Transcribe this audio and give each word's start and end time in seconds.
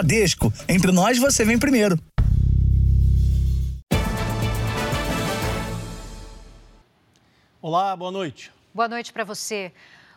Bradesco, 0.00 0.50
entre 0.66 0.90
nós 0.90 1.18
você 1.18 1.44
vem 1.44 1.58
primeiro. 1.58 1.98
Olá, 7.60 7.94
boa 7.94 8.10
noite. 8.10 8.50
Boa 8.72 8.88
noite 8.88 9.12
para 9.12 9.24
você. 9.24 9.70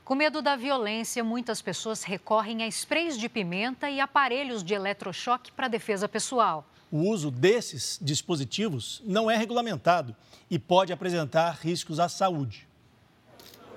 Com 0.05 0.16
medo 0.16 0.41
da 0.41 0.55
violência, 0.55 1.21
muitas 1.21 1.61
pessoas 1.61 2.04
recorrem 2.04 2.64
a 2.64 2.68
sprays 2.68 3.20
de 3.20 3.27
pimenta 3.27 3.89
e 3.89 4.00
aparelhos 4.00 4.64
de 4.64 4.73
eletrochoque 4.73 5.52
para 5.52 5.68
defesa 5.68 6.07
pessoal. 6.07 6.65
O 6.89 7.00
uso 7.09 7.29
desses 7.29 8.00
dispositivos 8.02 9.02
não 9.05 9.29
é 9.29 9.36
regulamentado 9.36 10.15
e 10.50 10.57
pode 10.57 10.93
apresentar 10.93 11.59
riscos 11.61 12.00
à 12.00 12.07
saúde. 12.07 12.65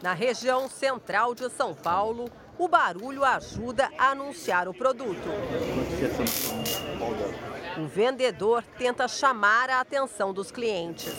Na 0.02 0.12
região 0.12 0.68
central 0.68 1.34
de 1.34 1.48
São 1.50 1.74
Paulo, 1.74 2.30
o 2.58 2.68
barulho 2.68 3.24
ajuda 3.24 3.90
a 3.98 4.10
anunciar 4.10 4.68
o 4.68 4.74
produto. 4.74 5.28
O 7.78 7.86
vendedor 7.86 8.62
tenta 8.78 9.06
chamar 9.08 9.68
a 9.68 9.80
atenção 9.80 10.32
dos 10.32 10.50
clientes. 10.50 11.12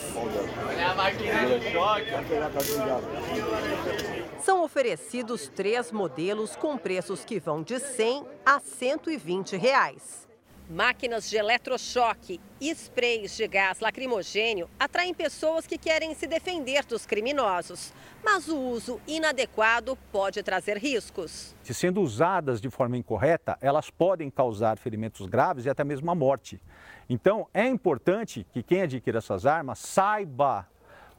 São 4.40 4.64
oferecidos 4.64 5.48
três 5.48 5.92
modelos 5.92 6.56
com 6.56 6.78
preços 6.78 7.24
que 7.24 7.40
vão 7.40 7.62
de 7.62 7.80
100 7.80 8.26
a 8.46 8.60
120 8.60 9.58
reais. 9.58 10.27
Máquinas 10.70 11.30
de 11.30 11.38
eletrochoque 11.38 12.42
e 12.60 12.70
sprays 12.72 13.38
de 13.38 13.48
gás 13.48 13.80
lacrimogênio 13.80 14.70
atraem 14.78 15.14
pessoas 15.14 15.66
que 15.66 15.78
querem 15.78 16.14
se 16.14 16.28
defender 16.28 16.84
dos 16.84 17.06
criminosos. 17.06 17.94
Mas 18.22 18.50
o 18.50 18.58
uso 18.60 19.00
inadequado 19.08 19.98
pode 20.12 20.44
trazer 20.44 20.78
riscos. 20.78 21.56
Se 21.64 21.74
sendo 21.74 22.02
usadas 22.02 22.60
de 22.60 22.70
forma 22.70 22.98
incorreta, 22.98 23.58
elas 23.62 23.90
podem 23.90 24.30
causar 24.30 24.78
ferimentos 24.78 25.26
graves 25.26 25.64
e 25.64 25.70
até 25.70 25.86
mesmo 25.86 26.12
a 26.12 26.16
morte. 26.16 26.62
Então, 27.10 27.48
é 27.54 27.66
importante 27.66 28.46
que 28.52 28.62
quem 28.62 28.82
adquira 28.82 29.20
essas 29.20 29.46
armas 29.46 29.80
saiba 29.80 30.68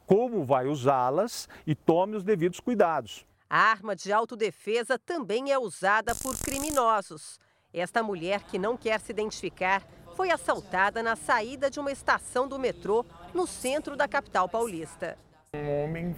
como 0.05 0.45
vai 0.45 0.67
usá-las 0.67 1.49
e 1.67 1.75
tome 1.75 2.17
os 2.17 2.23
devidos 2.23 2.61
cuidados. 2.61 3.27
A 3.49 3.59
arma 3.59 3.97
de 3.97 4.13
autodefesa 4.13 4.99
também 4.99 5.51
é 5.51 5.59
usada 5.59 6.15
por 6.15 6.37
criminosos. 6.37 7.41
Esta 7.73 8.03
mulher, 8.03 8.45
que 8.45 8.59
não 8.59 8.77
quer 8.77 8.99
se 8.99 9.13
identificar, 9.13 9.83
foi 10.17 10.31
assaltada 10.31 11.03
na 11.03 11.15
saída 11.15 11.71
de 11.71 11.79
uma 11.79 11.93
estação 11.93 12.49
do 12.49 12.59
metrô 12.59 13.05
no 13.35 13.47
centro 13.47 13.95
da 13.95 14.09
capital 14.09 14.49
paulista. 14.49 15.19
Um 15.55 15.85
homem 15.85 16.17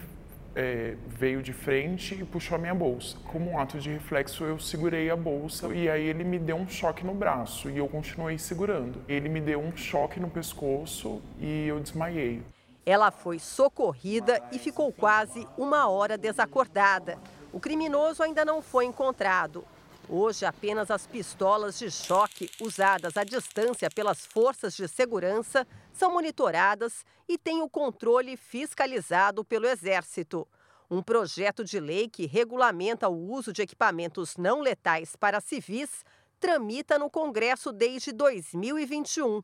é, 0.54 0.96
veio 1.08 1.42
de 1.42 1.52
frente 1.52 2.14
e 2.14 2.24
puxou 2.24 2.54
a 2.54 2.58
minha 2.58 2.74
bolsa. 2.74 3.18
Como 3.32 3.50
um 3.50 3.58
ato 3.58 3.80
de 3.80 3.90
reflexo, 3.90 4.44
eu 4.44 4.60
segurei 4.60 5.10
a 5.10 5.16
bolsa 5.16 5.74
e 5.74 5.90
aí 5.90 6.04
ele 6.04 6.22
me 6.22 6.38
deu 6.38 6.56
um 6.56 6.68
choque 6.68 7.04
no 7.04 7.14
braço 7.14 7.68
e 7.68 7.78
eu 7.78 7.88
continuei 7.88 8.38
segurando. 8.38 9.02
Ele 9.08 9.28
me 9.28 9.40
deu 9.40 9.60
um 9.60 9.76
choque 9.76 10.20
no 10.20 10.30
pescoço 10.30 11.20
e 11.38 11.66
eu 11.66 11.80
desmaiei. 11.80 12.42
Ela 12.86 13.10
foi 13.10 13.40
socorrida 13.40 14.40
e 14.52 14.58
ficou 14.58 14.92
quase 14.92 15.46
uma 15.58 15.88
hora 15.88 16.16
desacordada. 16.16 17.18
O 17.52 17.58
criminoso 17.58 18.22
ainda 18.22 18.44
não 18.44 18.62
foi 18.62 18.84
encontrado. 18.84 19.64
Hoje, 20.12 20.44
apenas 20.44 20.90
as 20.90 21.06
pistolas 21.06 21.78
de 21.78 21.88
choque 21.88 22.50
usadas 22.60 23.16
à 23.16 23.22
distância 23.22 23.88
pelas 23.88 24.26
forças 24.26 24.74
de 24.74 24.88
segurança 24.88 25.64
são 25.92 26.12
monitoradas 26.12 27.04
e 27.28 27.38
têm 27.38 27.62
o 27.62 27.70
controle 27.70 28.36
fiscalizado 28.36 29.44
pelo 29.44 29.68
Exército. 29.68 30.48
Um 30.90 31.00
projeto 31.00 31.62
de 31.62 31.78
lei 31.78 32.08
que 32.08 32.26
regulamenta 32.26 33.08
o 33.08 33.30
uso 33.30 33.52
de 33.52 33.62
equipamentos 33.62 34.36
não 34.36 34.60
letais 34.60 35.14
para 35.14 35.40
civis 35.40 36.04
tramita 36.40 36.98
no 36.98 37.08
Congresso 37.08 37.70
desde 37.70 38.10
2021. 38.10 39.40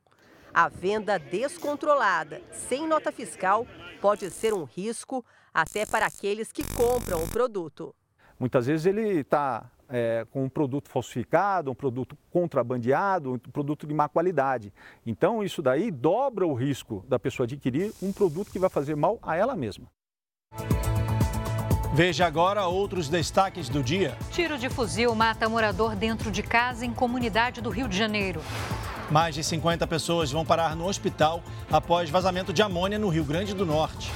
A 0.52 0.68
venda 0.68 1.16
descontrolada, 1.16 2.42
sem 2.50 2.88
nota 2.88 3.12
fiscal, 3.12 3.68
pode 4.00 4.28
ser 4.32 4.52
um 4.52 4.64
risco 4.64 5.24
até 5.54 5.86
para 5.86 6.06
aqueles 6.06 6.50
que 6.50 6.64
compram 6.74 7.22
o 7.22 7.30
produto. 7.30 7.94
Muitas 8.36 8.66
vezes 8.66 8.84
ele 8.84 9.20
está 9.20 9.70
é, 9.88 10.26
com 10.30 10.44
um 10.44 10.48
produto 10.48 10.88
falsificado, 10.88 11.70
um 11.70 11.74
produto 11.74 12.16
contrabandeado, 12.30 13.32
um 13.32 13.38
produto 13.38 13.86
de 13.86 13.94
má 13.94 14.08
qualidade. 14.08 14.72
Então, 15.04 15.42
isso 15.42 15.62
daí 15.62 15.90
dobra 15.90 16.46
o 16.46 16.54
risco 16.54 17.04
da 17.08 17.18
pessoa 17.18 17.44
adquirir 17.44 17.92
um 18.02 18.12
produto 18.12 18.50
que 18.50 18.58
vai 18.58 18.70
fazer 18.70 18.96
mal 18.96 19.18
a 19.22 19.36
ela 19.36 19.56
mesma. 19.56 19.86
Veja 21.94 22.26
agora 22.26 22.66
outros 22.66 23.08
destaques 23.08 23.68
do 23.68 23.82
dia. 23.82 24.16
Tiro 24.30 24.58
de 24.58 24.68
fuzil 24.68 25.14
mata 25.14 25.48
morador 25.48 25.96
dentro 25.96 26.30
de 26.30 26.42
casa 26.42 26.84
em 26.84 26.92
comunidade 26.92 27.62
do 27.62 27.70
Rio 27.70 27.88
de 27.88 27.96
Janeiro. 27.96 28.42
Mais 29.10 29.34
de 29.34 29.42
50 29.42 29.86
pessoas 29.86 30.30
vão 30.30 30.44
parar 30.44 30.76
no 30.76 30.86
hospital 30.86 31.42
após 31.70 32.10
vazamento 32.10 32.52
de 32.52 32.60
amônia 32.60 32.98
no 32.98 33.08
Rio 33.08 33.24
Grande 33.24 33.54
do 33.54 33.64
Norte. 33.64 34.10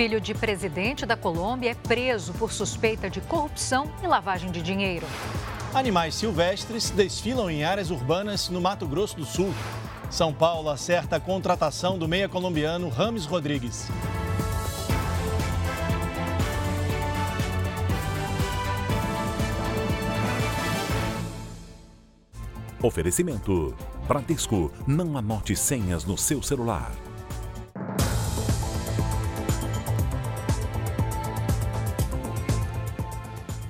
Filho 0.00 0.18
de 0.18 0.32
presidente 0.32 1.04
da 1.04 1.14
Colômbia 1.14 1.72
é 1.72 1.74
preso 1.74 2.32
por 2.32 2.50
suspeita 2.50 3.10
de 3.10 3.20
corrupção 3.20 3.92
e 4.02 4.06
lavagem 4.06 4.50
de 4.50 4.62
dinheiro. 4.62 5.06
Animais 5.74 6.14
silvestres 6.14 6.88
desfilam 6.88 7.50
em 7.50 7.64
áreas 7.64 7.90
urbanas 7.90 8.48
no 8.48 8.62
Mato 8.62 8.88
Grosso 8.88 9.14
do 9.14 9.26
Sul. 9.26 9.52
São 10.08 10.32
Paulo 10.32 10.70
acerta 10.70 11.16
a 11.16 11.20
contratação 11.20 11.98
do 11.98 12.08
meia 12.08 12.30
colombiano 12.30 12.88
Rames 12.88 13.26
Rodrigues. 13.26 13.90
Oferecimento: 22.82 23.76
Bradesco. 24.08 24.72
Não 24.86 25.18
anote 25.18 25.54
senhas 25.54 26.06
no 26.06 26.16
seu 26.16 26.42
celular. 26.42 26.90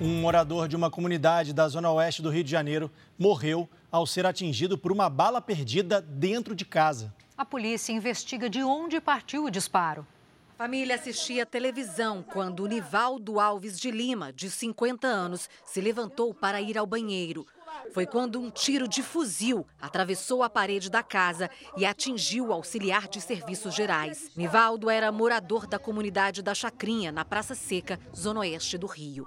Um 0.02 0.18
morador 0.22 0.66
de 0.66 0.74
uma 0.74 0.90
comunidade 0.90 1.52
da 1.52 1.68
zona 1.68 1.92
oeste 1.92 2.22
do 2.22 2.30
Rio 2.30 2.42
de 2.42 2.50
Janeiro 2.50 2.90
morreu 3.18 3.68
ao 3.92 4.06
ser 4.06 4.24
atingido 4.24 4.78
por 4.78 4.90
uma 4.90 5.10
bala 5.10 5.42
perdida 5.42 6.00
dentro 6.00 6.54
de 6.54 6.64
casa. 6.64 7.12
A 7.36 7.44
polícia 7.44 7.92
investiga 7.92 8.48
de 8.48 8.62
onde 8.62 8.98
partiu 8.98 9.44
o 9.44 9.50
disparo. 9.50 10.06
A 10.54 10.62
família 10.62 10.94
assistia 10.94 11.44
televisão 11.44 12.22
quando 12.22 12.66
Nivaldo 12.66 13.38
Alves 13.38 13.78
de 13.78 13.90
Lima, 13.90 14.32
de 14.32 14.50
50 14.50 15.06
anos, 15.06 15.50
se 15.66 15.82
levantou 15.82 16.32
para 16.32 16.62
ir 16.62 16.78
ao 16.78 16.86
banheiro. 16.86 17.46
Foi 17.92 18.06
quando 18.06 18.40
um 18.40 18.50
tiro 18.50 18.88
de 18.88 19.02
fuzil 19.02 19.66
atravessou 19.80 20.42
a 20.42 20.48
parede 20.48 20.90
da 20.90 21.02
casa 21.02 21.50
e 21.76 21.84
atingiu 21.84 22.46
o 22.46 22.52
auxiliar 22.52 23.06
de 23.06 23.20
serviços 23.20 23.74
gerais. 23.74 24.30
Nivaldo 24.34 24.88
era 24.88 25.12
morador 25.12 25.66
da 25.66 25.78
comunidade 25.78 26.40
da 26.40 26.54
Chacrinha, 26.54 27.12
na 27.12 27.24
Praça 27.24 27.54
Seca, 27.54 27.98
zona 28.14 28.40
oeste 28.40 28.78
do 28.78 28.86
Rio. 28.86 29.26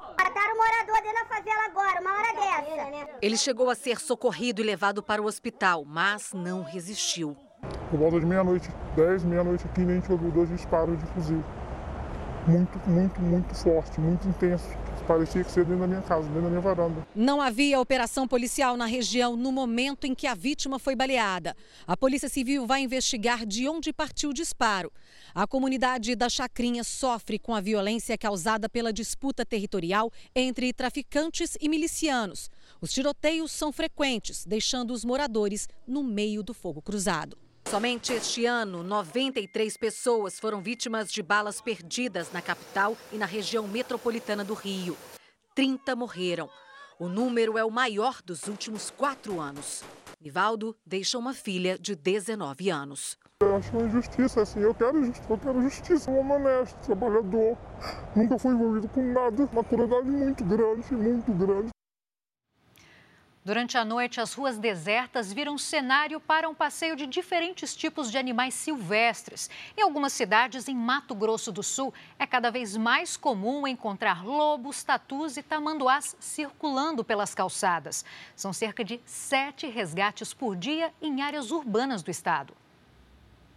Morador 0.56 1.02
dentro 1.02 1.24
da 1.24 1.26
favela 1.26 1.66
agora, 1.66 2.02
uma 2.02 2.14
hora 2.14 2.34
dessa. 2.34 3.18
Ele 3.22 3.38
chegou 3.38 3.70
a 3.70 3.76
ser 3.76 4.00
socorrido 4.00 4.62
e 4.62 4.64
levado 4.64 5.02
para 5.02 5.22
o 5.22 5.26
hospital, 5.26 5.84
mas 5.86 6.32
não 6.34 6.64
resistiu. 6.64 7.36
Por 7.90 8.00
volta 8.00 8.20
de 8.20 8.26
meia-noite, 8.26 8.70
10, 8.96 9.24
meia-noite 9.24 9.66
aqui, 9.66 9.82
a 9.82 9.86
gente 9.86 10.12
ouviu 10.12 10.32
dois 10.32 10.50
disparos 10.50 11.00
de 11.00 11.06
fuzil. 11.08 11.44
Muito, 12.48 12.78
muito, 12.90 13.22
muito 13.22 13.56
forte, 13.56 14.00
muito 14.02 14.28
intenso 14.28 14.68
parecia 15.04 15.44
que 15.44 15.52
ser 15.52 15.66
dentro 15.66 15.82
da 15.82 15.88
minha 15.88 16.02
casa, 16.02 16.28
dentro 16.28 16.44
da 16.44 16.50
minha 16.50 16.62
varanda. 16.62 17.06
Não 17.16 17.42
havia 17.42 17.80
operação 17.80 18.28
policial 18.28 18.76
na 18.76 18.86
região 18.86 19.36
no 19.36 19.52
momento 19.52 20.06
em 20.06 20.16
que 20.16 20.26
a 20.28 20.34
vítima 20.34 20.80
foi 20.80 20.96
baleada. 20.96 21.56
A 21.86 21.96
Polícia 21.96 22.30
Civil 22.30 22.66
vai 22.66 22.82
investigar 22.82 23.46
de 23.46 23.68
onde 23.68 23.94
partiu 23.94 24.30
o 24.30 24.34
disparo. 24.34 24.92
A 25.36 25.48
comunidade 25.48 26.16
da 26.16 26.30
Chacrinha 26.30 26.84
sofre 26.84 27.40
com 27.40 27.56
a 27.56 27.62
violência 27.62 28.16
causada 28.16 28.70
pela 28.70 28.94
disputa 28.94 29.44
territorial 29.44 30.12
entre 30.36 30.72
traficantes 30.72 31.58
e 31.60 31.68
milicianos. 31.68 32.52
Os 32.80 32.94
tiroteios 32.94 33.52
são 33.52 33.72
frequentes, 33.72 34.46
deixando 34.46 34.94
os 34.94 35.04
moradores 35.04 35.68
no 35.88 36.04
meio 36.04 36.44
do 36.44 36.54
fogo 36.54 36.84
cruzado. 36.84 37.36
Somente 37.68 38.14
este 38.14 38.46
ano, 38.46 38.84
93 38.84 39.76
pessoas 39.76 40.40
foram 40.40 40.62
vítimas 40.62 41.12
de 41.12 41.24
balas 41.24 41.60
perdidas 41.60 42.32
na 42.32 42.42
capital 42.42 42.96
e 43.12 43.18
na 43.18 43.26
região 43.26 43.68
metropolitana 43.68 44.44
do 44.44 44.54
Rio. 44.54 44.96
30 45.56 45.96
morreram. 45.96 46.48
O 47.00 47.08
número 47.08 47.58
é 47.58 47.66
o 47.66 47.72
maior 47.72 48.22
dos 48.24 48.48
últimos 48.48 48.92
quatro 48.92 49.42
anos. 49.42 49.84
Nivaldo 50.22 50.76
deixa 50.86 51.18
uma 51.18 51.34
filha 51.34 51.78
de 51.78 51.96
19 51.96 52.70
anos. 52.70 53.18
Eu 53.42 53.56
acho 53.56 53.76
uma 53.76 53.88
injustiça, 53.88 54.42
assim, 54.42 54.62
eu 54.62 54.74
quero 54.74 55.04
justiça, 55.04 55.26
eu 55.30 55.38
quero 55.38 55.62
justiça. 55.64 56.12
Um 56.12 56.20
homem 56.20 56.38
honesto, 56.38 56.78
trabalhador, 56.86 57.58
nunca 58.16 58.38
foi 58.38 58.52
envolvido 58.54 58.88
com 58.90 59.02
nada. 59.12 59.50
Uma 59.52 59.64
crueldade 59.64 60.08
muito 60.08 60.44
grande, 60.46 60.94
muito 60.94 61.34
grande. 61.34 61.73
Durante 63.46 63.78
a 63.78 63.84
noite, 63.84 64.22
as 64.22 64.34
ruas 64.34 64.58
desertas 64.58 65.34
viram 65.34 65.58
cenário 65.58 66.18
para 66.18 66.48
um 66.48 66.56
passeio 66.56 66.96
de 66.96 67.06
diferentes 67.06 67.76
tipos 67.76 68.10
de 68.10 68.18
animais 68.18 68.54
silvestres. 68.54 69.50
Em 69.76 69.82
algumas 69.82 70.14
cidades, 70.14 70.70
em 70.70 70.76
Mato 70.76 71.14
Grosso 71.14 71.52
do 71.52 71.62
Sul, 71.62 71.94
é 72.18 72.26
cada 72.26 72.50
vez 72.50 72.78
mais 72.78 73.18
comum 73.18 73.68
encontrar 73.68 74.24
lobos, 74.24 74.82
tatus 74.82 75.36
e 75.36 75.44
tamanduás 75.44 76.16
circulando 76.22 77.04
pelas 77.04 77.36
calçadas. 77.36 78.06
São 78.34 78.54
cerca 78.54 78.82
de 78.82 79.02
sete 79.06 79.68
resgates 79.68 80.34
por 80.34 80.56
dia 80.56 80.94
em 81.02 81.22
áreas 81.22 81.52
urbanas 81.52 82.02
do 82.02 82.10
estado. 82.10 82.54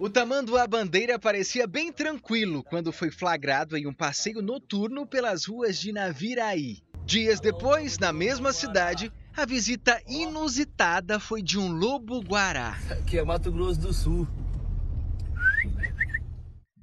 O 0.00 0.10
tamanduá 0.10 0.66
bandeira 0.66 1.16
parecia 1.16 1.64
bem 1.64 1.92
tranquilo 1.92 2.64
quando 2.64 2.92
foi 2.92 3.12
flagrado 3.12 3.76
em 3.76 3.86
um 3.86 3.94
passeio 3.94 4.42
noturno 4.42 5.06
pelas 5.06 5.44
ruas 5.44 5.78
de 5.78 5.92
Naviraí. 5.92 6.82
Dias 7.06 7.38
depois, 7.38 8.00
na 8.00 8.12
mesma 8.12 8.52
cidade, 8.52 9.12
a 9.36 9.44
visita 9.44 10.00
inusitada 10.06 11.20
foi 11.20 11.42
de 11.42 11.58
um 11.58 11.70
lobo-guará. 11.70 12.74
Que 13.06 13.18
é 13.18 13.22
Mato 13.22 13.52
Grosso 13.52 13.78
do 13.78 13.92
Sul. 13.92 14.26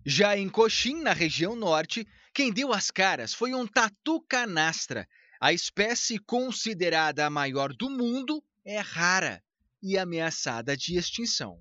Já 0.05 0.37
em 0.37 0.47
Coxim, 0.47 1.01
na 1.01 1.13
região 1.13 1.55
norte, 1.55 2.07
quem 2.31 2.53
deu 2.53 2.71
as 2.71 2.91
caras 2.91 3.33
foi 3.33 3.55
um 3.55 3.65
tatu 3.65 4.21
canastra. 4.29 5.07
A 5.41 5.51
espécie 5.51 6.19
considerada 6.19 7.25
a 7.25 7.29
maior 7.29 7.73
do 7.73 7.89
mundo 7.89 8.43
é 8.63 8.79
rara 8.79 9.41
e 9.81 9.97
ameaçada 9.97 10.77
de 10.77 10.95
extinção. 10.95 11.57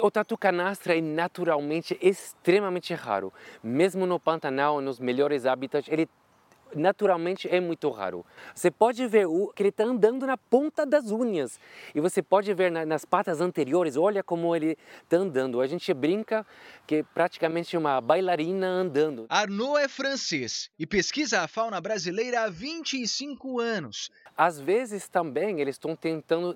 O 0.00 0.10
tatu 0.12 0.38
canastra 0.38 0.96
é 0.96 1.00
naturalmente 1.00 1.98
extremamente 2.00 2.94
raro. 2.94 3.32
Mesmo 3.64 4.06
no 4.06 4.20
Pantanal, 4.20 4.80
nos 4.80 5.00
melhores 5.00 5.44
hábitats, 5.44 5.88
ele 5.88 6.08
naturalmente 6.74 7.48
é 7.48 7.60
muito 7.60 7.90
raro. 7.90 8.24
Você 8.54 8.70
pode 8.70 9.06
ver 9.06 9.26
o, 9.26 9.52
que 9.54 9.62
ele 9.62 9.68
está 9.68 9.84
andando 9.84 10.26
na 10.26 10.36
ponta 10.36 10.84
das 10.84 11.10
unhas 11.10 11.58
e 11.94 12.00
você 12.00 12.22
pode 12.22 12.52
ver 12.54 12.70
na, 12.70 12.84
nas 12.84 13.04
patas 13.04 13.40
anteriores, 13.40 13.96
olha 13.96 14.22
como 14.22 14.54
ele 14.54 14.76
está 15.02 15.16
andando. 15.16 15.60
A 15.60 15.66
gente 15.66 15.92
brinca 15.94 16.46
que 16.86 16.96
é 16.96 17.02
praticamente 17.02 17.76
uma 17.76 18.00
bailarina 18.00 18.66
andando. 18.66 19.26
Arnaud 19.28 19.78
é 19.78 19.88
francês 19.88 20.70
e 20.78 20.86
pesquisa 20.86 21.42
a 21.42 21.48
fauna 21.48 21.80
brasileira 21.80 22.42
há 22.42 22.48
25 22.48 23.60
anos. 23.60 24.10
Às 24.36 24.60
vezes 24.60 25.08
também 25.08 25.60
eles 25.60 25.76
estão 25.76 25.96
tentando 25.96 26.54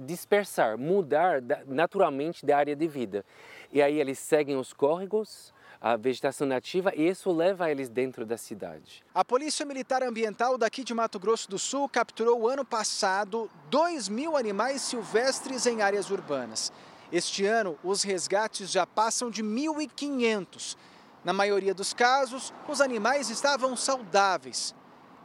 dispersar, 0.00 0.76
mudar 0.76 1.40
naturalmente 1.66 2.44
da 2.44 2.56
área 2.56 2.74
de 2.74 2.88
vida. 2.88 3.24
E 3.72 3.80
aí 3.80 4.00
eles 4.00 4.18
seguem 4.18 4.56
os 4.56 4.72
córregos, 4.72 5.51
a 5.82 5.96
vegetação 5.96 6.46
nativa 6.46 6.92
e 6.94 7.08
isso 7.08 7.32
leva 7.32 7.68
eles 7.68 7.88
dentro 7.88 8.24
da 8.24 8.36
cidade. 8.36 9.02
A 9.12 9.24
Polícia 9.24 9.66
Militar 9.66 10.00
Ambiental 10.00 10.56
daqui 10.56 10.84
de 10.84 10.94
Mato 10.94 11.18
Grosso 11.18 11.50
do 11.50 11.58
Sul 11.58 11.88
capturou 11.88 12.48
ano 12.48 12.64
passado 12.64 13.50
2 13.68 14.08
mil 14.08 14.36
animais 14.36 14.80
silvestres 14.82 15.66
em 15.66 15.82
áreas 15.82 16.08
urbanas. 16.08 16.72
Este 17.10 17.44
ano, 17.44 17.76
os 17.82 18.04
resgates 18.04 18.70
já 18.70 18.86
passam 18.86 19.28
de 19.28 19.42
1.500. 19.42 20.76
Na 21.24 21.32
maioria 21.32 21.74
dos 21.74 21.92
casos, 21.92 22.54
os 22.68 22.80
animais 22.80 23.28
estavam 23.28 23.76
saudáveis 23.76 24.72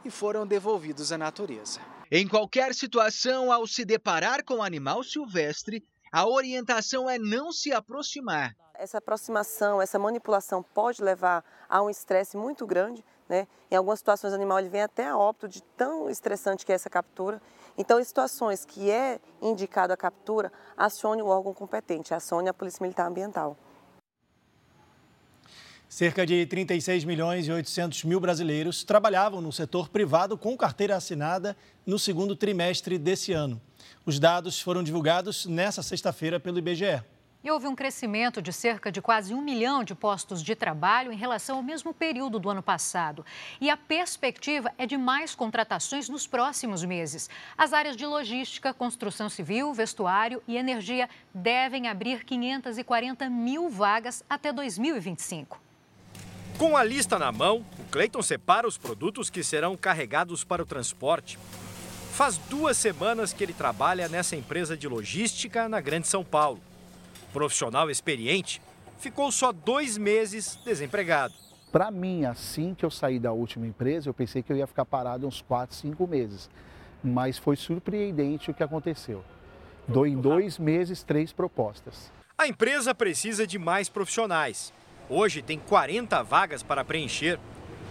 e 0.04 0.10
foram 0.10 0.44
devolvidos 0.44 1.12
à 1.12 1.18
natureza. 1.18 1.80
Em 2.10 2.26
qualquer 2.26 2.74
situação, 2.74 3.52
ao 3.52 3.64
se 3.64 3.84
deparar 3.84 4.44
com 4.44 4.54
um 4.54 4.62
animal 4.62 5.04
silvestre, 5.04 5.84
a 6.10 6.26
orientação 6.26 7.08
é 7.08 7.16
não 7.16 7.52
se 7.52 7.72
aproximar 7.72 8.56
essa 8.78 8.98
aproximação, 8.98 9.82
essa 9.82 9.98
manipulação 9.98 10.62
pode 10.62 11.02
levar 11.02 11.44
a 11.68 11.82
um 11.82 11.90
estresse 11.90 12.36
muito 12.36 12.66
grande. 12.66 13.04
Né? 13.28 13.46
Em 13.70 13.74
algumas 13.74 13.98
situações, 13.98 14.32
o 14.32 14.36
animal 14.36 14.58
ele 14.60 14.68
vem 14.68 14.82
até 14.82 15.08
a 15.08 15.18
óbito 15.18 15.48
de 15.48 15.62
tão 15.76 16.08
estressante 16.08 16.64
que 16.64 16.72
é 16.72 16.74
essa 16.74 16.88
captura. 16.88 17.42
Então, 17.76 18.00
em 18.00 18.04
situações 18.04 18.64
que 18.64 18.90
é 18.90 19.20
indicado 19.42 19.92
a 19.92 19.96
captura, 19.96 20.52
acione 20.76 21.20
o 21.20 21.26
órgão 21.26 21.52
competente, 21.52 22.14
acione 22.14 22.48
a 22.48 22.54
Polícia 22.54 22.82
Militar 22.82 23.08
Ambiental. 23.08 23.56
Cerca 25.88 26.26
de 26.26 26.46
36 26.46 27.04
milhões 27.04 27.48
e 27.48 27.52
800 27.52 28.04
mil 28.04 28.20
brasileiros 28.20 28.84
trabalhavam 28.84 29.40
no 29.40 29.50
setor 29.50 29.88
privado 29.88 30.36
com 30.36 30.56
carteira 30.56 30.94
assinada 30.94 31.56
no 31.84 31.98
segundo 31.98 32.36
trimestre 32.36 32.98
desse 32.98 33.32
ano. 33.32 33.60
Os 34.04 34.18
dados 34.20 34.60
foram 34.60 34.82
divulgados 34.82 35.46
nesta 35.46 35.82
sexta-feira 35.82 36.38
pelo 36.38 36.58
IBGE. 36.58 37.02
E 37.42 37.52
houve 37.52 37.68
um 37.68 37.74
crescimento 37.74 38.42
de 38.42 38.52
cerca 38.52 38.90
de 38.90 39.00
quase 39.00 39.32
um 39.32 39.40
milhão 39.40 39.84
de 39.84 39.94
postos 39.94 40.42
de 40.42 40.56
trabalho 40.56 41.12
em 41.12 41.16
relação 41.16 41.58
ao 41.58 41.62
mesmo 41.62 41.94
período 41.94 42.36
do 42.36 42.50
ano 42.50 42.62
passado. 42.62 43.24
E 43.60 43.70
a 43.70 43.76
perspectiva 43.76 44.72
é 44.76 44.84
de 44.84 44.96
mais 44.96 45.36
contratações 45.36 46.08
nos 46.08 46.26
próximos 46.26 46.84
meses. 46.84 47.30
As 47.56 47.72
áreas 47.72 47.96
de 47.96 48.04
logística, 48.04 48.74
construção 48.74 49.28
civil, 49.28 49.72
vestuário 49.72 50.42
e 50.48 50.56
energia 50.56 51.08
devem 51.32 51.86
abrir 51.86 52.24
540 52.24 53.30
mil 53.30 53.70
vagas 53.70 54.24
até 54.28 54.52
2025. 54.52 55.60
Com 56.58 56.76
a 56.76 56.82
lista 56.82 57.20
na 57.20 57.30
mão, 57.30 57.64
o 57.78 57.84
Cleiton 57.84 58.20
separa 58.20 58.66
os 58.66 58.76
produtos 58.76 59.30
que 59.30 59.44
serão 59.44 59.76
carregados 59.76 60.42
para 60.42 60.60
o 60.60 60.66
transporte. 60.66 61.38
Faz 62.14 62.36
duas 62.36 62.76
semanas 62.76 63.32
que 63.32 63.44
ele 63.44 63.52
trabalha 63.52 64.08
nessa 64.08 64.34
empresa 64.34 64.76
de 64.76 64.88
logística 64.88 65.68
na 65.68 65.80
Grande 65.80 66.08
São 66.08 66.24
Paulo 66.24 66.60
profissional 67.32 67.90
experiente, 67.90 68.60
ficou 68.98 69.30
só 69.30 69.52
dois 69.52 69.96
meses 69.96 70.58
desempregado. 70.64 71.34
Para 71.70 71.90
mim, 71.90 72.24
assim 72.24 72.74
que 72.74 72.84
eu 72.84 72.90
saí 72.90 73.18
da 73.18 73.32
última 73.32 73.66
empresa, 73.66 74.08
eu 74.08 74.14
pensei 74.14 74.42
que 74.42 74.52
eu 74.52 74.56
ia 74.56 74.66
ficar 74.66 74.84
parado 74.84 75.26
uns 75.26 75.42
quatro, 75.42 75.76
cinco 75.76 76.06
meses. 76.06 76.48
Mas 77.04 77.38
foi 77.38 77.56
surpreendente 77.56 78.50
o 78.50 78.54
que 78.54 78.62
aconteceu. 78.62 79.22
Dou 79.86 80.06
em 80.06 80.18
dois 80.18 80.58
meses, 80.58 81.02
três 81.02 81.32
propostas. 81.32 82.10
A 82.36 82.46
empresa 82.46 82.94
precisa 82.94 83.46
de 83.46 83.58
mais 83.58 83.88
profissionais. 83.88 84.72
Hoje 85.10 85.42
tem 85.42 85.58
40 85.58 86.22
vagas 86.22 86.62
para 86.62 86.84
preencher. 86.84 87.38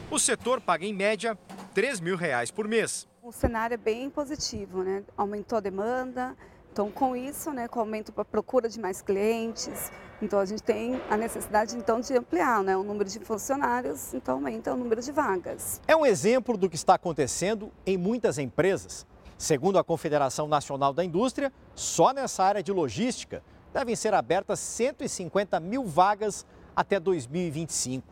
O 0.10 0.18
setor 0.18 0.62
paga 0.62 0.86
em 0.86 0.94
média 0.94 1.38
3 1.74 2.00
mil 2.00 2.16
reais 2.16 2.50
por 2.50 2.68
mês. 2.68 3.08
O 3.22 3.32
cenário 3.32 3.74
é 3.74 3.78
bem 3.78 4.10
positivo, 4.10 4.84
né? 4.84 5.04
Aumentou 5.18 5.58
a 5.58 5.62
demanda, 5.62 6.36
então, 6.78 6.92
com 6.92 7.16
isso, 7.16 7.52
né, 7.52 7.68
com 7.68 7.80
o 7.80 7.82
aumento 7.82 8.12
para 8.12 8.24
procura 8.24 8.70
de 8.70 8.80
mais 8.80 9.02
clientes, 9.02 9.92
então 10.22 10.38
a 10.38 10.46
gente 10.46 10.62
tem 10.62 11.02
a 11.10 11.18
necessidade 11.18 11.76
então 11.76 12.00
de 12.00 12.16
ampliar 12.16 12.62
né, 12.62 12.78
o 12.78 12.84
número 12.84 13.10
de 13.10 13.18
funcionários, 13.18 14.14
então 14.14 14.36
aumenta 14.36 14.72
o 14.76 14.78
número 14.78 15.02
de 15.02 15.12
vagas. 15.12 15.82
É 15.88 15.96
um 15.96 16.06
exemplo 16.06 16.56
do 16.56 16.70
que 16.70 16.76
está 16.76 16.94
acontecendo 16.94 17.72
em 17.84 17.98
muitas 17.98 18.38
empresas. 18.38 19.08
Segundo 19.40 19.80
a 19.80 19.84
Confederação 19.84 20.48
Nacional 20.48 20.94
da 20.94 21.04
Indústria, 21.04 21.52
só 21.74 22.14
nessa 22.14 22.44
área 22.44 22.62
de 22.62 22.72
logística 22.72 23.42
devem 23.74 23.96
ser 23.96 24.14
abertas 24.14 24.60
150 24.60 25.60
mil 25.60 25.84
vagas 25.84 26.46
até 26.76 27.00
2025. 27.00 28.08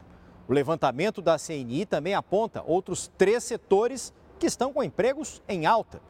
O 0.48 0.54
levantamento 0.54 1.22
da 1.22 1.38
CNI 1.38 1.86
também 1.86 2.16
aponta 2.16 2.64
outros 2.66 3.12
três 3.16 3.44
setores 3.44 4.12
que 4.40 4.48
estão 4.48 4.74
com 4.74 4.82
empregos 4.82 5.40
em 5.48 5.68
alta 5.68 6.02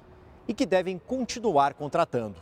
e 0.47 0.53
que 0.53 0.65
devem 0.65 0.97
continuar 0.97 1.73
contratando. 1.73 2.35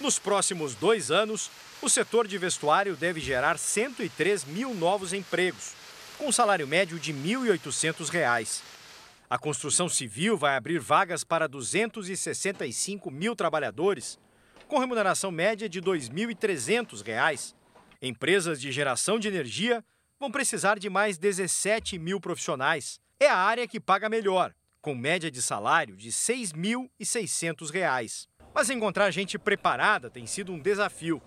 Nos 0.00 0.18
próximos 0.18 0.74
dois 0.74 1.10
anos, 1.10 1.50
o 1.80 1.88
setor 1.88 2.26
de 2.26 2.38
vestuário 2.38 2.96
deve 2.96 3.20
gerar 3.20 3.58
103 3.58 4.44
mil 4.44 4.74
novos 4.74 5.12
empregos, 5.12 5.74
com 6.18 6.28
um 6.28 6.32
salário 6.32 6.66
médio 6.66 6.98
de 6.98 7.12
R$ 7.12 7.18
1.800. 7.18 8.60
A 9.28 9.38
construção 9.38 9.88
civil 9.88 10.36
vai 10.36 10.56
abrir 10.56 10.78
vagas 10.78 11.24
para 11.24 11.48
265 11.48 13.10
mil 13.10 13.34
trabalhadores, 13.34 14.18
com 14.68 14.78
remuneração 14.78 15.30
média 15.30 15.68
de 15.68 15.80
R$ 15.80 15.86
2.300. 15.86 17.54
Empresas 18.00 18.60
de 18.60 18.70
geração 18.70 19.18
de 19.18 19.28
energia 19.28 19.84
vão 20.18 20.30
precisar 20.30 20.78
de 20.78 20.88
mais 20.88 21.18
17 21.18 21.98
mil 21.98 22.20
profissionais. 22.20 23.00
É 23.18 23.28
a 23.28 23.36
área 23.36 23.66
que 23.66 23.80
paga 23.80 24.08
melhor, 24.08 24.54
com 24.82 24.94
média 24.96 25.30
de 25.30 25.40
salário 25.40 25.96
de 25.96 26.08
R$ 26.08 26.12
6.600. 26.12 28.26
Mas 28.52 28.68
encontrar 28.68 29.12
gente 29.12 29.38
preparada 29.38 30.10
tem 30.10 30.26
sido 30.26 30.52
um 30.52 30.58
desafio. 30.58 31.22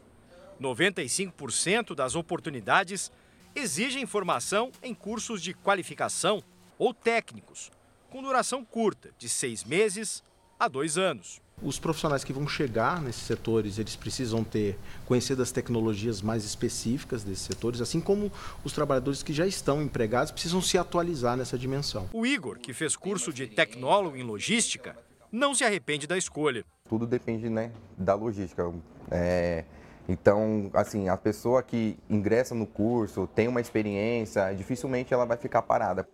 95% 0.62 1.96
das 1.96 2.16
oportunidades 2.16 3.10
exigem 3.56 4.06
formação 4.06 4.74
em 4.84 4.94
cursos 4.94 5.42
de 5.42 5.54
qualificação 5.54 6.44
ou 6.78 6.94
técnicos, 6.94 7.72
com 8.10 8.22
duração 8.22 8.66
curta, 8.66 9.14
de 9.18 9.30
seis 9.30 9.64
meses 9.64 10.22
a 10.60 10.68
dois 10.68 10.98
anos. 10.98 11.42
Os 11.62 11.80
profissionais 11.80 12.24
que 12.24 12.34
vão 12.34 12.48
chegar 12.48 13.02
nesses 13.02 13.24
setores, 13.24 13.80
eles 13.80 13.96
precisam 13.96 14.44
ter 14.44 14.78
conhecer 15.06 15.36
das 15.36 15.52
tecnologias 15.52 16.22
mais 16.22 16.44
específicas 16.44 17.24
desses 17.24 17.46
setores, 17.46 17.80
assim 17.80 18.02
como 18.02 18.32
os 18.64 18.74
trabalhadores 18.74 19.24
que 19.24 19.32
já 19.32 19.48
estão 19.48 19.82
empregados 19.82 20.32
precisam 20.32 20.62
se 20.62 20.78
atualizar 20.78 21.38
nessa 21.38 21.58
dimensão. 21.58 22.10
O 22.12 22.26
Igor, 22.26 22.60
que 22.60 22.74
fez 22.74 22.96
curso 22.96 23.32
de 23.32 23.48
tecnólogo 23.48 24.18
em 24.18 24.24
logística, 24.24 24.98
não 25.32 25.56
se 25.56 25.64
arrepende 25.64 26.06
da 26.06 26.18
escolha. 26.18 26.66
Tudo 26.90 27.08
depende 27.08 27.50
né, 27.50 27.72
da 27.98 28.16
logística. 28.16 28.72
É, 29.10 29.64
então, 30.08 30.70
assim, 30.74 31.10
a 31.10 31.18
pessoa 31.18 31.64
que 31.64 31.98
ingressa 32.10 32.54
no 32.54 32.68
curso, 32.68 33.28
tem 33.34 33.48
uma 33.48 33.62
experiência, 33.62 34.54
dificilmente 34.54 35.14
ela 35.14 35.26
vai 35.26 35.38
ficar 35.38 35.62
parada. 35.62 36.08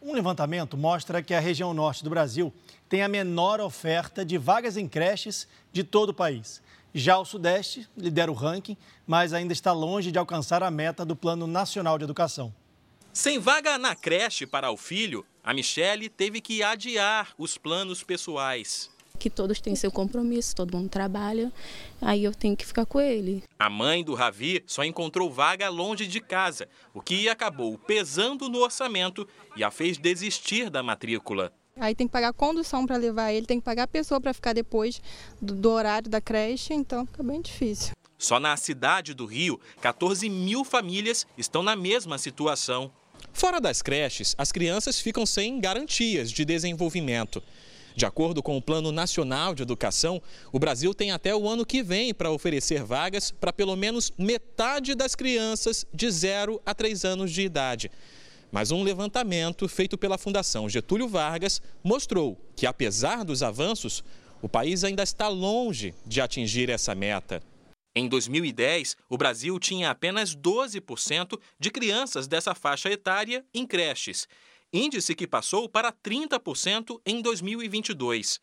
Um 0.00 0.12
levantamento 0.12 0.76
mostra 0.76 1.22
que 1.22 1.34
a 1.34 1.40
região 1.40 1.74
norte 1.74 2.04
do 2.04 2.10
Brasil 2.10 2.52
tem 2.88 3.02
a 3.02 3.08
menor 3.08 3.60
oferta 3.60 4.24
de 4.24 4.38
vagas 4.38 4.76
em 4.76 4.88
creches 4.88 5.48
de 5.72 5.82
todo 5.82 6.10
o 6.10 6.14
país. 6.14 6.62
Já 6.94 7.18
o 7.18 7.24
Sudeste 7.24 7.88
lidera 7.96 8.30
o 8.30 8.34
ranking, 8.34 8.76
mas 9.06 9.32
ainda 9.32 9.52
está 9.52 9.72
longe 9.72 10.12
de 10.12 10.18
alcançar 10.18 10.62
a 10.62 10.70
meta 10.70 11.04
do 11.04 11.16
Plano 11.16 11.46
Nacional 11.46 11.98
de 11.98 12.04
Educação. 12.04 12.54
Sem 13.12 13.38
vaga 13.38 13.76
na 13.76 13.96
creche 13.96 14.46
para 14.46 14.70
o 14.70 14.76
filho, 14.76 15.26
a 15.42 15.52
Michele 15.52 16.08
teve 16.08 16.40
que 16.40 16.62
adiar 16.62 17.34
os 17.36 17.58
planos 17.58 18.04
pessoais. 18.04 18.90
Que 19.18 19.28
todos 19.28 19.60
têm 19.60 19.74
seu 19.74 19.90
compromisso, 19.90 20.54
todo 20.54 20.76
mundo 20.76 20.88
trabalha, 20.88 21.52
aí 22.00 22.24
eu 22.24 22.34
tenho 22.34 22.56
que 22.56 22.64
ficar 22.64 22.86
com 22.86 23.00
ele. 23.00 23.42
A 23.58 23.68
mãe 23.68 24.04
do 24.04 24.14
Ravi 24.14 24.62
só 24.66 24.84
encontrou 24.84 25.30
vaga 25.30 25.68
longe 25.68 26.06
de 26.06 26.20
casa, 26.20 26.68
o 26.94 27.00
que 27.00 27.28
acabou 27.28 27.76
pesando 27.76 28.48
no 28.48 28.58
orçamento 28.58 29.26
e 29.56 29.64
a 29.64 29.70
fez 29.70 29.98
desistir 29.98 30.70
da 30.70 30.82
matrícula. 30.82 31.52
Aí 31.80 31.94
tem 31.94 32.06
que 32.06 32.12
pagar 32.12 32.32
condução 32.32 32.86
para 32.86 32.96
levar 32.96 33.32
ele, 33.32 33.46
tem 33.46 33.60
que 33.60 33.64
pagar 33.64 33.84
a 33.84 33.88
pessoa 33.88 34.20
para 34.20 34.34
ficar 34.34 34.52
depois 34.52 35.00
do, 35.40 35.54
do, 35.54 35.70
horário 35.70 36.10
da 36.10 36.20
creche, 36.20 36.74
então 36.74 37.06
fica 37.06 37.22
bem 37.22 37.40
difícil. 37.40 37.92
Só 38.18 38.40
na 38.40 38.56
cidade 38.56 39.14
do 39.14 39.24
Rio, 39.26 39.60
14 39.80 40.28
mil 40.28 40.64
famílias 40.64 41.24
estão 41.36 41.62
na 41.62 41.76
mesma 41.76 42.18
situação. 42.18 42.90
Fora 43.32 43.60
das 43.60 43.80
creches, 43.80 44.34
as 44.36 44.50
crianças 44.50 45.00
ficam 45.00 45.24
sem 45.24 45.60
garantias 45.60 46.32
de 46.32 46.44
desenvolvimento. 46.44 47.40
De 47.98 48.06
acordo 48.06 48.40
com 48.44 48.56
o 48.56 48.62
Plano 48.62 48.92
Nacional 48.92 49.56
de 49.56 49.64
Educação, 49.64 50.22
o 50.52 50.58
Brasil 50.60 50.94
tem 50.94 51.10
até 51.10 51.34
o 51.34 51.48
ano 51.48 51.66
que 51.66 51.82
vem 51.82 52.14
para 52.14 52.30
oferecer 52.30 52.84
vagas 52.84 53.32
para 53.32 53.52
pelo 53.52 53.74
menos 53.74 54.12
metade 54.16 54.94
das 54.94 55.16
crianças 55.16 55.84
de 55.92 56.08
0 56.08 56.62
a 56.64 56.72
3 56.72 57.04
anos 57.04 57.32
de 57.32 57.42
idade. 57.42 57.90
Mas 58.52 58.70
um 58.70 58.84
levantamento 58.84 59.68
feito 59.68 59.98
pela 59.98 60.16
Fundação 60.16 60.68
Getúlio 60.68 61.08
Vargas 61.08 61.60
mostrou 61.82 62.38
que, 62.54 62.66
apesar 62.68 63.24
dos 63.24 63.42
avanços, 63.42 64.04
o 64.40 64.48
país 64.48 64.84
ainda 64.84 65.02
está 65.02 65.26
longe 65.26 65.92
de 66.06 66.20
atingir 66.20 66.70
essa 66.70 66.94
meta. 66.94 67.42
Em 67.96 68.06
2010, 68.06 68.96
o 69.08 69.18
Brasil 69.18 69.58
tinha 69.58 69.90
apenas 69.90 70.36
12% 70.36 71.36
de 71.58 71.68
crianças 71.68 72.28
dessa 72.28 72.54
faixa 72.54 72.88
etária 72.88 73.44
em 73.52 73.66
creches, 73.66 74.28
índice 74.72 75.14
que 75.14 75.26
passou 75.26 75.68
para 75.68 75.92
30% 75.92 77.00
em 77.06 77.22
2022. 77.22 78.40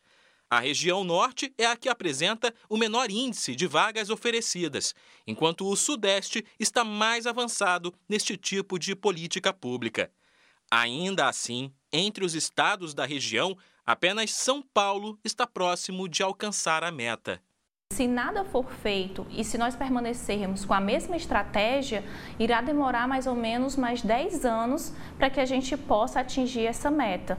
A 0.48 0.60
região 0.60 1.02
norte 1.02 1.52
é 1.58 1.66
a 1.66 1.76
que 1.76 1.88
apresenta 1.88 2.54
o 2.68 2.76
menor 2.76 3.10
índice 3.10 3.56
de 3.56 3.66
vagas 3.66 4.10
oferecidas, 4.10 4.94
enquanto 5.26 5.68
o 5.68 5.74
sudeste 5.74 6.44
está 6.58 6.84
mais 6.84 7.26
avançado 7.26 7.92
neste 8.08 8.36
tipo 8.36 8.78
de 8.78 8.94
política 8.94 9.52
pública. 9.52 10.10
Ainda 10.70 11.28
assim, 11.28 11.72
entre 11.92 12.24
os 12.24 12.34
estados 12.34 12.94
da 12.94 13.04
região, 13.04 13.56
apenas 13.84 14.32
São 14.32 14.62
Paulo 14.62 15.18
está 15.24 15.46
próximo 15.46 16.08
de 16.08 16.22
alcançar 16.22 16.84
a 16.84 16.92
meta. 16.92 17.42
Se 17.96 18.06
nada 18.06 18.44
for 18.44 18.70
feito 18.70 19.26
e 19.30 19.42
se 19.42 19.56
nós 19.56 19.74
permanecermos 19.74 20.66
com 20.66 20.74
a 20.74 20.80
mesma 20.82 21.16
estratégia, 21.16 22.04
irá 22.38 22.60
demorar 22.60 23.08
mais 23.08 23.26
ou 23.26 23.34
menos 23.34 23.74
mais 23.74 24.02
10 24.02 24.44
anos 24.44 24.92
para 25.16 25.30
que 25.30 25.40
a 25.40 25.46
gente 25.46 25.74
possa 25.78 26.20
atingir 26.20 26.66
essa 26.66 26.90
meta. 26.90 27.38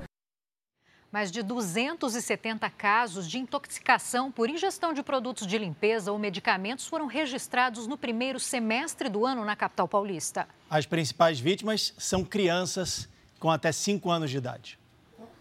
Mais 1.11 1.31
de 1.31 1.43
270 1.43 2.67
casos 2.71 3.29
de 3.29 3.37
intoxicação 3.37 4.31
por 4.31 4.49
ingestão 4.49 4.93
de 4.93 5.03
produtos 5.03 5.45
de 5.45 5.59
limpeza 5.59 6.11
ou 6.11 6.17
medicamentos 6.17 6.87
foram 6.87 7.05
registrados 7.05 7.85
no 7.85 7.95
primeiro 7.95 8.39
semestre 8.39 9.09
do 9.09 9.27
ano 9.27 9.45
na 9.45 9.55
capital 9.55 9.87
paulista. 9.87 10.47
As 10.67 10.87
principais 10.87 11.39
vítimas 11.39 11.93
são 11.99 12.23
crianças 12.23 13.07
com 13.39 13.51
até 13.51 13.71
5 13.71 14.09
anos 14.09 14.31
de 14.31 14.37
idade. 14.37 14.79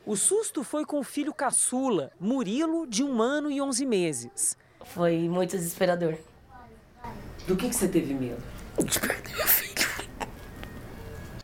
O 0.04 0.14
susto 0.14 0.62
foi 0.62 0.84
com 0.84 0.98
o 0.98 1.02
filho 1.02 1.32
caçula, 1.32 2.12
Murilo, 2.20 2.86
de 2.86 3.02
um 3.02 3.22
ano 3.22 3.50
e 3.50 3.62
11 3.62 3.86
meses. 3.86 4.65
Foi 4.95 5.28
muito 5.28 5.50
desesperador. 5.57 6.16
Do 7.47 7.57
que, 7.57 7.69
que 7.69 7.75
você 7.75 7.88
teve 7.88 8.14
medo? 8.14 8.43
De 8.85 8.99
perder 8.99 9.33
minha 9.35 9.47
filha. 9.47 9.87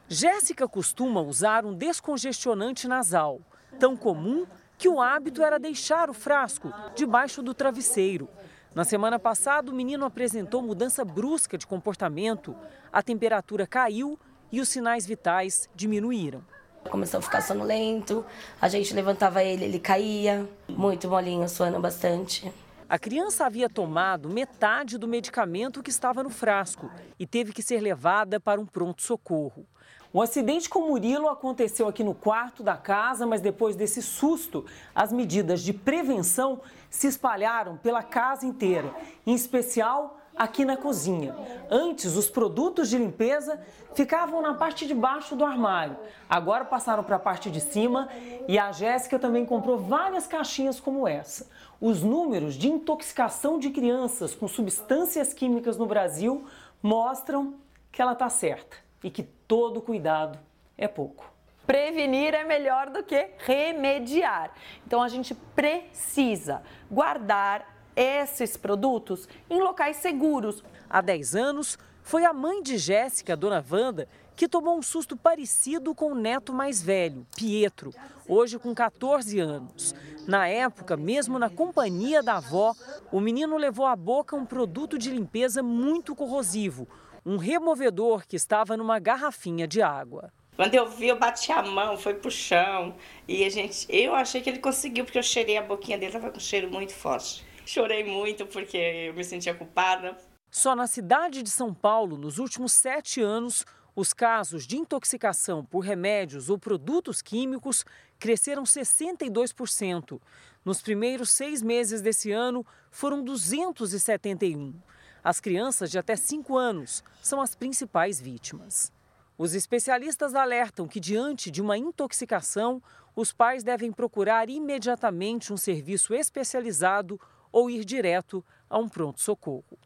Jéssica 0.09 0.69
costuma 0.69 1.21
usar 1.21 1.65
um 1.65 1.75
descongestionante 1.75 2.87
nasal 2.87 3.41
tão 3.79 3.97
comum 3.97 4.47
que 4.77 4.89
o 4.89 5.01
hábito 5.01 5.43
era 5.43 5.59
deixar 5.59 6.11
o 6.11 6.15
frasco 6.15 6.73
debaixo 6.95 7.43
do 7.43 7.55
travesseiro. 7.55 8.29
Na 8.75 8.85
semana 8.85 9.19
passada, 9.19 9.71
o 9.71 9.75
menino 9.75 10.05
apresentou 10.05 10.63
mudança 10.63 11.05
brusca 11.05 11.59
de 11.59 11.67
comportamento, 11.67 12.55
a 12.93 13.03
temperatura 13.03 13.67
caiu 13.67 14.19
e 14.51 14.61
os 14.61 14.69
sinais 14.69 15.07
vitais 15.07 15.69
diminuíram. 15.75 16.43
Começou 16.91 17.19
a 17.19 17.23
ficar 17.23 17.43
sonolento, 17.43 18.25
a 18.61 18.69
gente 18.69 18.93
levantava 18.93 19.43
ele, 19.45 19.65
ele 19.65 19.79
caía, 19.79 20.49
muito 20.69 21.09
molinho, 21.09 21.49
suando 21.49 21.79
bastante. 21.79 22.53
A 22.93 22.99
criança 22.99 23.47
havia 23.47 23.71
tomado 23.71 24.29
metade 24.29 24.99
do 24.99 25.09
medicamento 25.09 25.83
que 25.83 25.89
estava 25.89 26.23
no 26.23 26.29
frasco 26.29 26.91
e 27.19 27.27
teve 27.27 27.51
que 27.51 27.63
ser 27.63 27.81
levada 27.81 28.39
para 28.39 28.61
um 28.61 28.67
pronto-socorro. 28.67 29.67
Um 30.13 30.21
acidente 30.21 30.69
com 30.69 30.89
Murilo 30.89 31.27
aconteceu 31.27 31.89
aqui 31.89 32.05
no 32.05 32.15
quarto 32.15 32.63
da 32.63 32.77
casa, 32.77 33.25
mas 33.25 33.41
depois 33.41 33.75
desse 33.75 34.03
susto, 34.03 34.67
as 34.95 35.11
medidas 35.11 35.63
de 35.63 35.73
prevenção 35.73 36.61
se 36.91 37.07
espalharam 37.07 37.79
pela 37.79 38.03
casa 38.03 38.45
inteira, 38.45 38.95
em 39.27 39.35
especial 39.35 40.19
aqui 40.37 40.63
na 40.63 40.77
cozinha. 40.77 41.35
Antes, 41.71 42.15
os 42.15 42.29
produtos 42.29 42.91
de 42.91 42.99
limpeza 42.99 43.59
ficavam 43.95 44.43
na 44.43 44.53
parte 44.53 44.87
de 44.87 44.95
baixo 44.95 45.35
do 45.35 45.47
armário. 45.47 45.97
Agora 46.29 46.67
passaram 46.67 47.03
para 47.03 47.17
a 47.17 47.19
parte 47.19 47.51
de 47.51 47.61
cima 47.61 48.09
e 48.47 48.59
a 48.59 48.71
Jéssica 48.71 49.19
também 49.19 49.47
comprou 49.47 49.79
várias 49.79 50.27
caixinhas 50.27 50.79
como 50.79 51.09
essa. 51.09 51.47
Os 51.85 52.01
números 52.01 52.55
de 52.55 52.69
intoxicação 52.69 53.59
de 53.59 53.69
crianças 53.69 54.37
com 54.37 54.47
substâncias 54.47 55.35
químicas 55.35 55.77
no 55.77 55.85
Brasil 55.85 56.47
mostram 56.81 57.55
que 57.91 58.01
ela 58.01 58.13
está 58.13 58.29
certa 58.29 58.77
e 59.03 59.11
que 59.11 59.25
todo 59.25 59.83
cuidado 59.83 60.39
é 60.79 60.87
pouco. 60.87 61.29
Prevenir 61.67 62.35
é 62.35 62.45
melhor 62.45 62.89
do 62.89 63.03
que 63.03 63.31
remediar. 63.39 64.55
Então 64.87 65.03
a 65.03 65.09
gente 65.09 65.35
precisa 65.35 66.63
guardar 66.89 67.67
esses 67.97 68.57
produtos 68.57 69.29
em 69.51 69.61
locais 69.61 69.97
seguros. 69.97 70.63
Há 70.89 71.01
10 71.01 71.35
anos, 71.35 71.77
foi 72.01 72.25
a 72.25 72.33
mãe 72.33 72.63
de 72.63 72.79
Jéssica, 72.79 73.37
dona 73.37 73.65
Wanda, 73.69 74.09
que 74.37 74.49
tomou 74.49 74.79
um 74.79 74.83
susto 74.83 75.17
parecido 75.17 75.95
com 75.95 76.13
o 76.13 76.15
neto 76.15 76.53
mais 76.53 76.83
velho, 76.83 77.27
Pietro, 77.37 77.93
hoje 78.29 78.59
com 78.59 78.75
14 78.75 79.39
anos. 79.39 79.95
Na 80.27 80.47
época, 80.47 80.97
mesmo 80.97 81.39
na 81.39 81.51
companhia 81.51 82.23
da 82.23 82.37
avó, 82.37 82.75
o 83.11 83.21
menino 83.21 83.57
levou 83.57 83.87
à 83.87 83.97
boca 83.97 84.37
um 84.37 84.47
produto 84.47 84.99
de 84.99 85.11
limpeza 85.11 85.63
muito 85.63 86.15
corrosivo, 86.15 86.89
um 87.25 87.37
removedor 87.37 88.27
que 88.27 88.37
estava 88.37 88.77
numa 88.77 88.99
garrafinha 88.99 89.67
de 89.67 89.83
água. 89.83 90.33
Quando 90.55 90.75
eu 90.75 90.89
vi, 90.89 91.09
eu 91.09 91.19
bati 91.19 91.51
a 91.51 91.63
mão, 91.63 91.97
foi 91.97 92.15
pro 92.15 92.31
chão. 92.31 92.95
E 93.27 93.45
a 93.45 93.51
gente, 93.51 93.87
eu 93.89 94.15
achei 94.15 94.41
que 94.41 94.51
ele 94.51 94.59
conseguiu, 94.59 95.05
porque 95.05 95.19
eu 95.19 95.23
cheirei 95.23 95.57
a 95.57 95.63
boquinha 95.63 95.97
dele, 95.97 96.15
estava 96.15 96.31
com 96.31 96.37
um 96.37 96.41
cheiro 96.41 96.71
muito 96.71 96.93
forte. 96.93 97.45
Chorei 97.65 98.05
muito 98.05 98.47
porque 98.47 98.77
eu 98.77 99.15
me 99.15 99.25
sentia 99.25 99.55
culpada. 99.55 100.17
Só 100.51 100.77
na 100.77 100.87
cidade 100.87 101.43
de 101.43 101.51
São 101.51 101.73
Paulo, 101.73 102.19
nos 102.19 102.39
últimos 102.39 102.73
sete 102.73 103.23
anos, 103.23 103.65
os 103.95 104.13
casos 104.13 104.67
de 104.67 104.77
intoxicação 104.79 105.65
por 105.65 105.81
remédios 105.81 106.49
ou 106.49 106.59
produtos 106.59 107.21
químicos 107.21 107.85
cresceram 108.19 108.63
62%. 108.63 110.21
Nos 110.65 110.81
primeiros 110.81 111.31
seis 111.31 111.61
meses 111.61 112.01
desse 112.01 112.31
ano, 112.31 112.65
foram 112.91 113.23
271. 113.23 114.75
As 115.23 115.41
crianças 115.41 115.91
de 115.91 115.99
até 115.99 116.17
5 116.17 116.57
anos 116.57 117.05
são 117.23 117.41
as 117.41 117.55
principais 117.55 118.21
vítimas. 118.21 118.93
Os 119.37 119.55
especialistas 119.55 120.35
alertam 120.35 120.89
que, 120.89 121.01
diante 121.01 121.51
de 121.51 121.61
uma 121.61 121.77
intoxicação, 121.77 122.83
os 123.15 123.33
pais 123.33 123.63
devem 123.63 123.93
procurar 123.93 124.49
imediatamente 124.49 125.53
um 125.53 125.57
serviço 125.57 126.15
especializado 126.15 127.21
ou 127.51 127.69
ir 127.69 127.85
direto 127.85 128.45
a 128.71 128.79
um 128.79 128.89
pronto-socorro. 128.89 129.79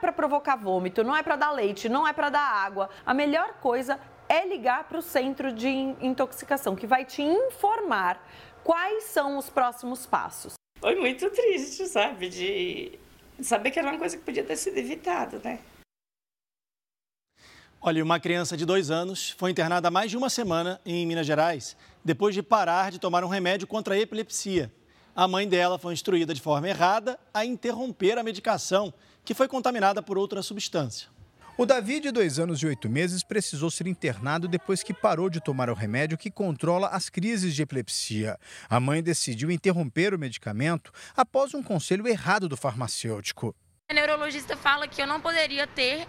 Não 0.00 0.08
é 0.08 0.12
para 0.12 0.12
provocar 0.12 0.56
vômito, 0.56 1.04
não 1.04 1.14
é 1.14 1.22
para 1.22 1.36
dar 1.36 1.50
leite, 1.52 1.86
não 1.86 2.08
é 2.08 2.12
para 2.14 2.30
dar 2.30 2.40
água. 2.40 2.88
A 3.04 3.12
melhor 3.12 3.52
coisa 3.60 4.00
é 4.30 4.46
ligar 4.48 4.84
para 4.84 4.98
o 4.98 5.02
centro 5.02 5.52
de 5.52 5.68
intoxicação, 5.68 6.74
que 6.74 6.86
vai 6.86 7.04
te 7.04 7.20
informar 7.20 8.18
quais 8.64 9.04
são 9.04 9.36
os 9.36 9.50
próximos 9.50 10.06
passos. 10.06 10.54
Foi 10.80 10.94
muito 10.94 11.28
triste, 11.28 11.84
sabe? 11.86 12.30
De 12.30 12.98
saber 13.42 13.70
que 13.70 13.78
era 13.78 13.90
uma 13.90 13.98
coisa 13.98 14.16
que 14.16 14.22
podia 14.22 14.42
ter 14.42 14.56
sido 14.56 14.78
evitada, 14.78 15.38
né? 15.44 15.58
Olha, 17.78 18.02
uma 18.02 18.18
criança 18.18 18.56
de 18.56 18.64
dois 18.64 18.90
anos 18.90 19.30
foi 19.32 19.50
internada 19.50 19.88
há 19.88 19.90
mais 19.90 20.10
de 20.10 20.16
uma 20.16 20.30
semana 20.30 20.80
em 20.86 21.06
Minas 21.06 21.26
Gerais 21.26 21.76
depois 22.02 22.34
de 22.34 22.42
parar 22.42 22.90
de 22.90 22.98
tomar 22.98 23.22
um 23.22 23.28
remédio 23.28 23.66
contra 23.66 23.94
a 23.94 23.98
epilepsia. 23.98 24.72
A 25.14 25.28
mãe 25.28 25.46
dela 25.46 25.78
foi 25.78 25.92
instruída 25.92 26.32
de 26.32 26.40
forma 26.40 26.68
errada 26.68 27.18
a 27.34 27.44
interromper 27.44 28.16
a 28.16 28.22
medicação, 28.22 28.94
que 29.24 29.34
foi 29.34 29.48
contaminada 29.48 30.02
por 30.02 30.18
outra 30.18 30.42
substância. 30.42 31.08
O 31.60 31.66
Davi, 31.66 32.00
de 32.00 32.10
dois 32.10 32.38
anos 32.38 32.62
e 32.62 32.66
oito 32.66 32.88
meses, 32.88 33.22
precisou 33.22 33.70
ser 33.70 33.86
internado 33.86 34.48
depois 34.48 34.82
que 34.82 34.94
parou 34.94 35.28
de 35.28 35.42
tomar 35.42 35.68
o 35.68 35.74
remédio 35.74 36.16
que 36.16 36.30
controla 36.30 36.88
as 36.88 37.10
crises 37.10 37.54
de 37.54 37.60
epilepsia. 37.60 38.38
A 38.66 38.80
mãe 38.80 39.02
decidiu 39.02 39.50
interromper 39.50 40.14
o 40.14 40.18
medicamento 40.18 40.90
após 41.14 41.52
um 41.52 41.62
conselho 41.62 42.08
errado 42.08 42.48
do 42.48 42.56
farmacêutico. 42.56 43.54
A 43.90 43.92
neurologista 43.92 44.56
fala 44.56 44.88
que 44.88 45.02
eu 45.02 45.06
não 45.06 45.20
poderia 45.20 45.66
ter 45.66 46.08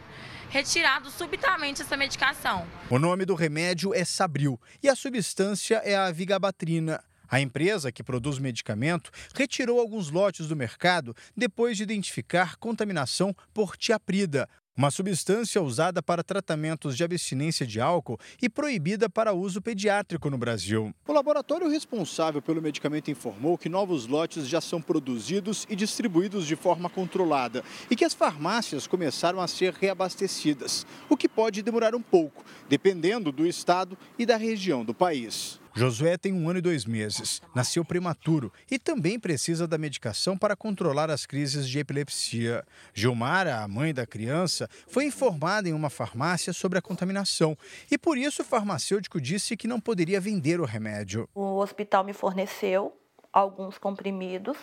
retirado 0.49 1.09
subitamente 1.09 1.81
essa 1.81 1.97
medicação. 1.97 2.65
O 2.89 2.97
nome 2.97 3.25
do 3.25 3.35
remédio 3.35 3.93
é 3.93 4.05
Sabril 4.05 4.59
e 4.81 4.87
a 4.87 4.95
substância 4.95 5.81
é 5.83 5.95
a 5.97 6.11
vigabatrina. 6.11 7.03
A 7.31 7.39
empresa 7.39 7.93
que 7.93 8.03
produz 8.03 8.37
medicamento 8.39 9.09
retirou 9.33 9.79
alguns 9.79 10.11
lotes 10.11 10.47
do 10.47 10.55
mercado 10.55 11.15
depois 11.35 11.77
de 11.77 11.83
identificar 11.83 12.57
contaminação 12.57 13.33
por 13.53 13.77
tiaprida, 13.77 14.49
uma 14.75 14.91
substância 14.91 15.61
usada 15.61 16.03
para 16.03 16.25
tratamentos 16.25 16.97
de 16.97 17.05
abstinência 17.05 17.65
de 17.65 17.79
álcool 17.79 18.19
e 18.41 18.49
proibida 18.49 19.09
para 19.09 19.31
uso 19.31 19.61
pediátrico 19.61 20.29
no 20.29 20.37
Brasil. 20.37 20.93
O 21.07 21.13
laboratório 21.13 21.69
responsável 21.69 22.41
pelo 22.41 22.61
medicamento 22.61 23.09
informou 23.09 23.57
que 23.57 23.69
novos 23.69 24.07
lotes 24.07 24.45
já 24.45 24.59
são 24.59 24.81
produzidos 24.81 25.65
e 25.69 25.75
distribuídos 25.75 26.45
de 26.45 26.57
forma 26.57 26.89
controlada 26.89 27.63
e 27.89 27.95
que 27.95 28.03
as 28.03 28.13
farmácias 28.13 28.87
começaram 28.87 29.39
a 29.39 29.47
ser 29.47 29.71
reabastecidas, 29.73 30.85
o 31.07 31.15
que 31.15 31.29
pode 31.29 31.61
demorar 31.61 31.95
um 31.95 32.01
pouco, 32.01 32.43
dependendo 32.67 33.31
do 33.31 33.47
estado 33.47 33.97
e 34.19 34.25
da 34.25 34.35
região 34.35 34.83
do 34.83 34.93
país. 34.93 35.60
Josué 35.73 36.17
tem 36.17 36.33
um 36.33 36.49
ano 36.49 36.59
e 36.59 36.61
dois 36.61 36.85
meses, 36.85 37.41
nasceu 37.55 37.85
prematuro 37.85 38.51
e 38.69 38.77
também 38.77 39.19
precisa 39.19 39.67
da 39.67 39.77
medicação 39.77 40.37
para 40.37 40.55
controlar 40.55 41.09
as 41.09 41.25
crises 41.25 41.67
de 41.67 41.79
epilepsia. 41.79 42.65
Gilmara, 42.93 43.59
a 43.59 43.67
mãe 43.67 43.93
da 43.93 44.05
criança, 44.05 44.69
foi 44.87 45.05
informada 45.05 45.69
em 45.69 45.73
uma 45.73 45.89
farmácia 45.89 46.51
sobre 46.51 46.77
a 46.77 46.81
contaminação 46.81 47.57
e 47.89 47.97
por 47.97 48.17
isso 48.17 48.41
o 48.41 48.45
farmacêutico 48.45 49.21
disse 49.21 49.55
que 49.55 49.67
não 49.67 49.79
poderia 49.79 50.19
vender 50.19 50.59
o 50.59 50.65
remédio. 50.65 51.27
O 51.33 51.57
hospital 51.59 52.03
me 52.03 52.13
forneceu 52.13 52.97
alguns 53.31 53.77
comprimidos. 53.77 54.57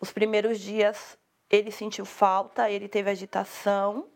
Os 0.00 0.12
primeiros 0.12 0.60
dias 0.60 1.18
ele 1.50 1.70
sentiu 1.70 2.04
falta, 2.04 2.70
ele 2.70 2.88
teve 2.88 3.10
agitação, 3.10 4.06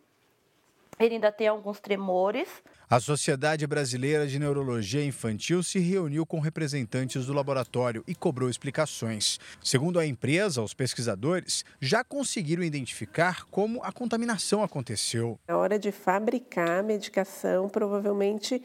ele 0.99 1.15
ainda 1.15 1.31
tem 1.31 1.47
alguns 1.47 1.81
tremores. 1.81 2.49
A 2.91 2.99
Sociedade 2.99 3.67
Brasileira 3.67 4.27
de 4.27 4.39
Neurologia 4.39 5.05
Infantil 5.05 5.63
se 5.63 5.79
reuniu 5.79 6.25
com 6.25 6.41
representantes 6.41 7.27
do 7.27 7.33
laboratório 7.33 8.03
e 8.07 8.15
cobrou 8.15 8.49
explicações. 8.49 9.39
Segundo 9.63 9.99
a 9.99 10.07
empresa, 10.07 10.63
os 10.63 10.75
pesquisadores 10.75 11.65
já 11.81 12.03
conseguiram 12.03 12.63
identificar 12.63 13.45
como 13.47 13.83
a 13.83 13.93
contaminação 13.93 14.63
aconteceu. 14.63 15.39
Na 15.47 15.57
hora 15.57 15.79
de 15.79 15.93
fabricar 15.93 16.81
a 16.81 16.83
medicação, 16.83 17.69
provavelmente 17.69 18.63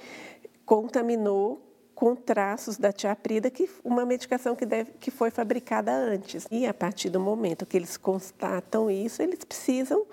contaminou 0.66 1.70
com 1.94 2.16
traços 2.16 2.78
da 2.78 2.92
tiaprida, 2.92 3.50
que 3.52 3.70
uma 3.84 4.06
medicação 4.06 4.56
que, 4.56 4.66
deve, 4.66 4.92
que 5.00 5.12
foi 5.12 5.30
fabricada 5.30 5.92
antes. 5.92 6.48
E 6.50 6.66
a 6.66 6.74
partir 6.74 7.10
do 7.10 7.20
momento 7.20 7.66
que 7.66 7.78
eles 7.78 7.98
constatam 7.98 8.90
isso, 8.90 9.22
eles 9.22 9.44
precisam 9.44 10.06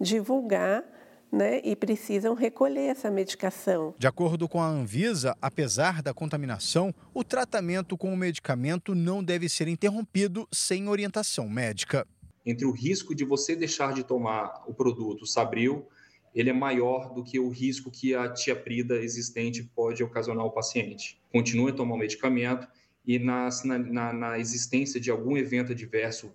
divulgar 0.00 0.82
né, 1.30 1.60
e 1.62 1.76
precisam 1.76 2.34
recolher 2.34 2.86
essa 2.86 3.10
medicação. 3.10 3.94
De 3.98 4.06
acordo 4.06 4.48
com 4.48 4.60
a 4.60 4.66
Anvisa, 4.66 5.36
apesar 5.40 6.02
da 6.02 6.14
contaminação, 6.14 6.94
o 7.12 7.22
tratamento 7.22 7.96
com 7.96 8.12
o 8.12 8.16
medicamento 8.16 8.94
não 8.94 9.22
deve 9.22 9.48
ser 9.48 9.68
interrompido 9.68 10.48
sem 10.50 10.88
orientação 10.88 11.48
médica. 11.48 12.06
Entre 12.44 12.64
o 12.64 12.70
risco 12.70 13.14
de 13.14 13.24
você 13.24 13.54
deixar 13.54 13.92
de 13.92 14.02
tomar 14.02 14.64
o 14.66 14.72
produto 14.72 15.26
Sabril, 15.26 15.86
ele 16.34 16.50
é 16.50 16.52
maior 16.52 17.12
do 17.12 17.22
que 17.22 17.38
o 17.38 17.48
risco 17.48 17.90
que 17.90 18.14
a 18.14 18.32
tiaprida 18.32 18.96
existente 18.96 19.62
pode 19.62 20.02
ocasionar 20.02 20.44
ao 20.44 20.52
paciente. 20.52 21.20
Continue 21.32 21.72
a 21.72 21.74
tomar 21.74 21.94
o 21.94 21.98
medicamento 21.98 22.66
e 23.06 23.18
na, 23.18 23.48
na, 23.64 24.12
na 24.12 24.38
existência 24.38 25.00
de 25.00 25.10
algum 25.10 25.36
evento 25.36 25.72
adverso 25.72 26.32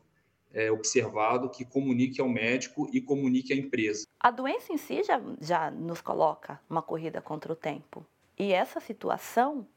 é, 0.53 0.71
observado 0.71 1.49
que 1.49 1.65
comunique 1.65 2.21
ao 2.21 2.29
médico 2.29 2.87
e 2.93 3.01
comunique 3.01 3.51
à 3.51 3.55
empresa. 3.55 4.05
A 4.19 4.29
doença 4.29 4.71
em 4.71 4.77
si 4.77 5.03
já, 5.03 5.19
já 5.41 5.71
nos 5.71 5.99
coloca 5.99 6.61
uma 6.69 6.81
corrida 6.81 7.21
contra 7.21 7.51
o 7.51 7.55
tempo. 7.55 8.05
E 8.37 8.53
essa 8.53 8.79
situação 8.79 9.67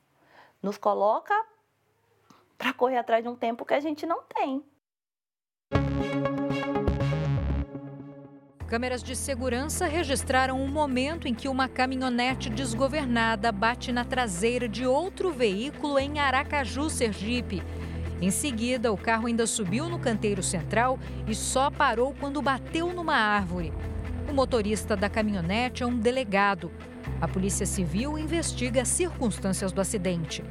nos 0.62 0.76
coloca 0.78 1.34
para 2.58 2.72
correr 2.72 2.98
atrás 2.98 3.22
de 3.22 3.28
um 3.28 3.36
tempo 3.36 3.64
que 3.64 3.74
a 3.74 3.80
gente 3.80 4.06
não 4.06 4.22
tem. 4.22 4.62
Câmeras 8.66 9.00
de 9.00 9.14
segurança 9.14 9.86
registraram 9.86 10.60
um 10.60 10.66
momento 10.66 11.28
em 11.28 11.34
que 11.34 11.48
uma 11.48 11.68
caminhonete 11.68 12.50
desgovernada 12.50 13.52
bate 13.52 13.92
na 13.92 14.04
traseira 14.04 14.68
de 14.68 14.84
outro 14.84 15.30
veículo 15.30 16.00
em 16.00 16.18
Aracaju, 16.18 16.90
Sergipe. 16.90 17.62
Em 18.20 18.30
seguida, 18.30 18.90
o 18.90 18.96
carro 18.96 19.26
ainda 19.26 19.46
subiu 19.46 19.90
no 19.90 19.98
canteiro 19.98 20.42
central 20.42 20.98
e 21.28 21.34
só 21.34 21.70
parou 21.70 22.14
quando 22.18 22.40
bateu 22.40 22.92
numa 22.92 23.14
árvore. 23.14 23.72
O 24.28 24.32
motorista 24.32 24.96
da 24.96 25.10
caminhonete 25.10 25.82
é 25.82 25.86
um 25.86 25.98
delegado. 25.98 26.72
A 27.20 27.28
Polícia 27.28 27.66
Civil 27.66 28.18
investiga 28.18 28.82
as 28.82 28.88
circunstâncias 28.88 29.70
do 29.70 29.82
acidente. 29.82 30.42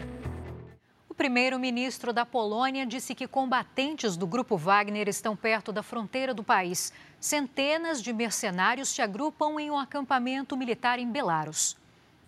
O 1.09 1.13
primeiro-ministro 1.15 2.13
da 2.13 2.25
Polônia 2.25 2.85
disse 2.85 3.15
que 3.15 3.27
combatentes 3.27 4.15
do 4.15 4.27
grupo 4.27 4.57
Wagner 4.57 5.09
estão 5.09 5.35
perto 5.35 5.71
da 5.71 5.81
fronteira 5.81 6.33
do 6.33 6.43
país. 6.43 6.93
Centenas 7.19 8.01
de 8.01 8.13
mercenários 8.13 8.89
se 8.89 9.01
agrupam 9.01 9.59
em 9.59 9.71
um 9.71 9.77
acampamento 9.77 10.55
militar 10.55 10.99
em 10.99 11.11
Belarus. 11.11 11.75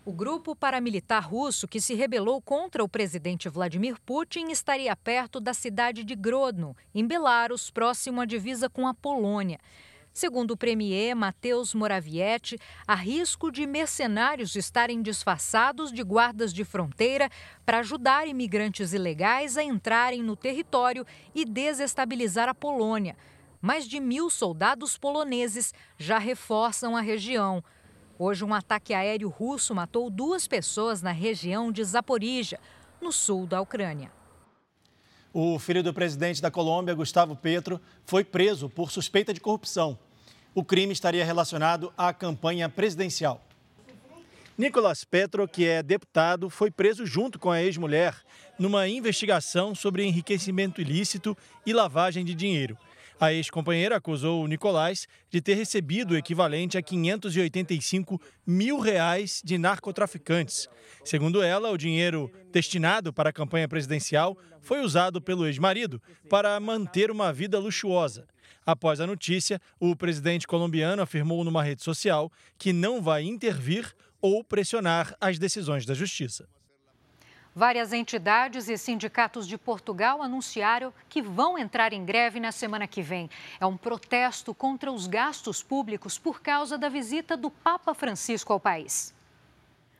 O 0.08 0.12
grupo 0.14 0.56
paramilitar 0.56 1.28
russo 1.28 1.68
que 1.68 1.82
se 1.82 1.92
rebelou 1.92 2.40
contra 2.40 2.82
o 2.82 2.88
presidente 2.88 3.46
Vladimir 3.46 4.00
Putin 4.06 4.46
estaria 4.48 4.96
perto 4.96 5.38
da 5.38 5.52
cidade 5.52 6.02
de 6.02 6.14
Grodno, 6.14 6.74
em 6.94 7.06
Belarus, 7.06 7.70
próximo 7.70 8.22
à 8.22 8.24
divisa 8.24 8.70
com 8.70 8.86
a 8.86 8.94
Polônia. 8.94 9.58
Segundo 10.10 10.52
o 10.52 10.56
premier 10.56 11.14
Mateusz 11.14 11.74
Morawiecki, 11.74 12.58
há 12.86 12.94
risco 12.94 13.52
de 13.52 13.66
mercenários 13.66 14.56
estarem 14.56 15.02
disfarçados 15.02 15.92
de 15.92 16.02
guardas 16.02 16.54
de 16.54 16.64
fronteira 16.64 17.28
para 17.66 17.80
ajudar 17.80 18.26
imigrantes 18.26 18.94
ilegais 18.94 19.58
a 19.58 19.62
entrarem 19.62 20.22
no 20.22 20.34
território 20.34 21.04
e 21.34 21.44
desestabilizar 21.44 22.48
a 22.48 22.54
Polônia. 22.54 23.14
Mais 23.60 23.86
de 23.86 24.00
mil 24.00 24.30
soldados 24.30 24.96
poloneses 24.96 25.74
já 25.98 26.16
reforçam 26.16 26.96
a 26.96 27.02
região. 27.02 27.62
Hoje, 28.20 28.44
um 28.44 28.52
ataque 28.52 28.92
aéreo 28.92 29.28
russo 29.28 29.72
matou 29.72 30.10
duas 30.10 30.48
pessoas 30.48 31.00
na 31.00 31.12
região 31.12 31.70
de 31.70 31.84
Zaporizhia, 31.84 32.58
no 33.00 33.12
sul 33.12 33.46
da 33.46 33.60
Ucrânia. 33.60 34.10
O 35.32 35.56
filho 35.60 35.84
do 35.84 35.94
presidente 35.94 36.42
da 36.42 36.50
Colômbia, 36.50 36.96
Gustavo 36.96 37.36
Petro, 37.36 37.80
foi 38.04 38.24
preso 38.24 38.68
por 38.68 38.90
suspeita 38.90 39.32
de 39.32 39.40
corrupção. 39.40 39.96
O 40.52 40.64
crime 40.64 40.92
estaria 40.92 41.24
relacionado 41.24 41.92
à 41.96 42.12
campanha 42.12 42.68
presidencial. 42.68 43.40
Nicolás 44.56 45.04
Petro, 45.04 45.46
que 45.46 45.64
é 45.64 45.80
deputado, 45.80 46.50
foi 46.50 46.72
preso 46.72 47.06
junto 47.06 47.38
com 47.38 47.52
a 47.52 47.62
ex-mulher 47.62 48.16
numa 48.58 48.88
investigação 48.88 49.76
sobre 49.76 50.02
enriquecimento 50.02 50.80
ilícito 50.80 51.36
e 51.64 51.72
lavagem 51.72 52.24
de 52.24 52.34
dinheiro. 52.34 52.76
A 53.20 53.32
ex-companheira 53.32 53.96
acusou 53.96 54.44
o 54.44 54.46
Nicolás 54.46 55.08
de 55.28 55.40
ter 55.40 55.54
recebido 55.54 56.12
o 56.12 56.16
equivalente 56.16 56.78
a 56.78 56.82
585 56.82 58.20
mil 58.46 58.78
reais 58.78 59.42
de 59.44 59.58
narcotraficantes. 59.58 60.68
Segundo 61.04 61.42
ela, 61.42 61.70
o 61.70 61.76
dinheiro 61.76 62.30
destinado 62.52 63.12
para 63.12 63.30
a 63.30 63.32
campanha 63.32 63.66
presidencial 63.66 64.38
foi 64.60 64.80
usado 64.80 65.20
pelo 65.20 65.46
ex-marido 65.46 66.00
para 66.30 66.58
manter 66.60 67.10
uma 67.10 67.32
vida 67.32 67.58
luxuosa. 67.58 68.24
Após 68.64 69.00
a 69.00 69.06
notícia, 69.06 69.60
o 69.80 69.96
presidente 69.96 70.46
colombiano 70.46 71.02
afirmou 71.02 71.42
numa 71.42 71.62
rede 71.62 71.82
social 71.82 72.30
que 72.56 72.72
não 72.72 73.02
vai 73.02 73.24
intervir 73.24 73.92
ou 74.20 74.44
pressionar 74.44 75.16
as 75.20 75.38
decisões 75.38 75.84
da 75.84 75.94
justiça. 75.94 76.46
Várias 77.58 77.92
entidades 77.92 78.68
e 78.68 78.78
sindicatos 78.78 79.44
de 79.44 79.58
Portugal 79.58 80.22
anunciaram 80.22 80.94
que 81.08 81.20
vão 81.20 81.58
entrar 81.58 81.92
em 81.92 82.04
greve 82.04 82.38
na 82.38 82.52
semana 82.52 82.86
que 82.86 83.02
vem. 83.02 83.28
É 83.58 83.66
um 83.66 83.76
protesto 83.76 84.54
contra 84.54 84.92
os 84.92 85.08
gastos 85.08 85.60
públicos 85.60 86.16
por 86.20 86.40
causa 86.40 86.78
da 86.78 86.88
visita 86.88 87.36
do 87.36 87.50
Papa 87.50 87.94
Francisco 87.94 88.52
ao 88.52 88.60
país. 88.60 89.12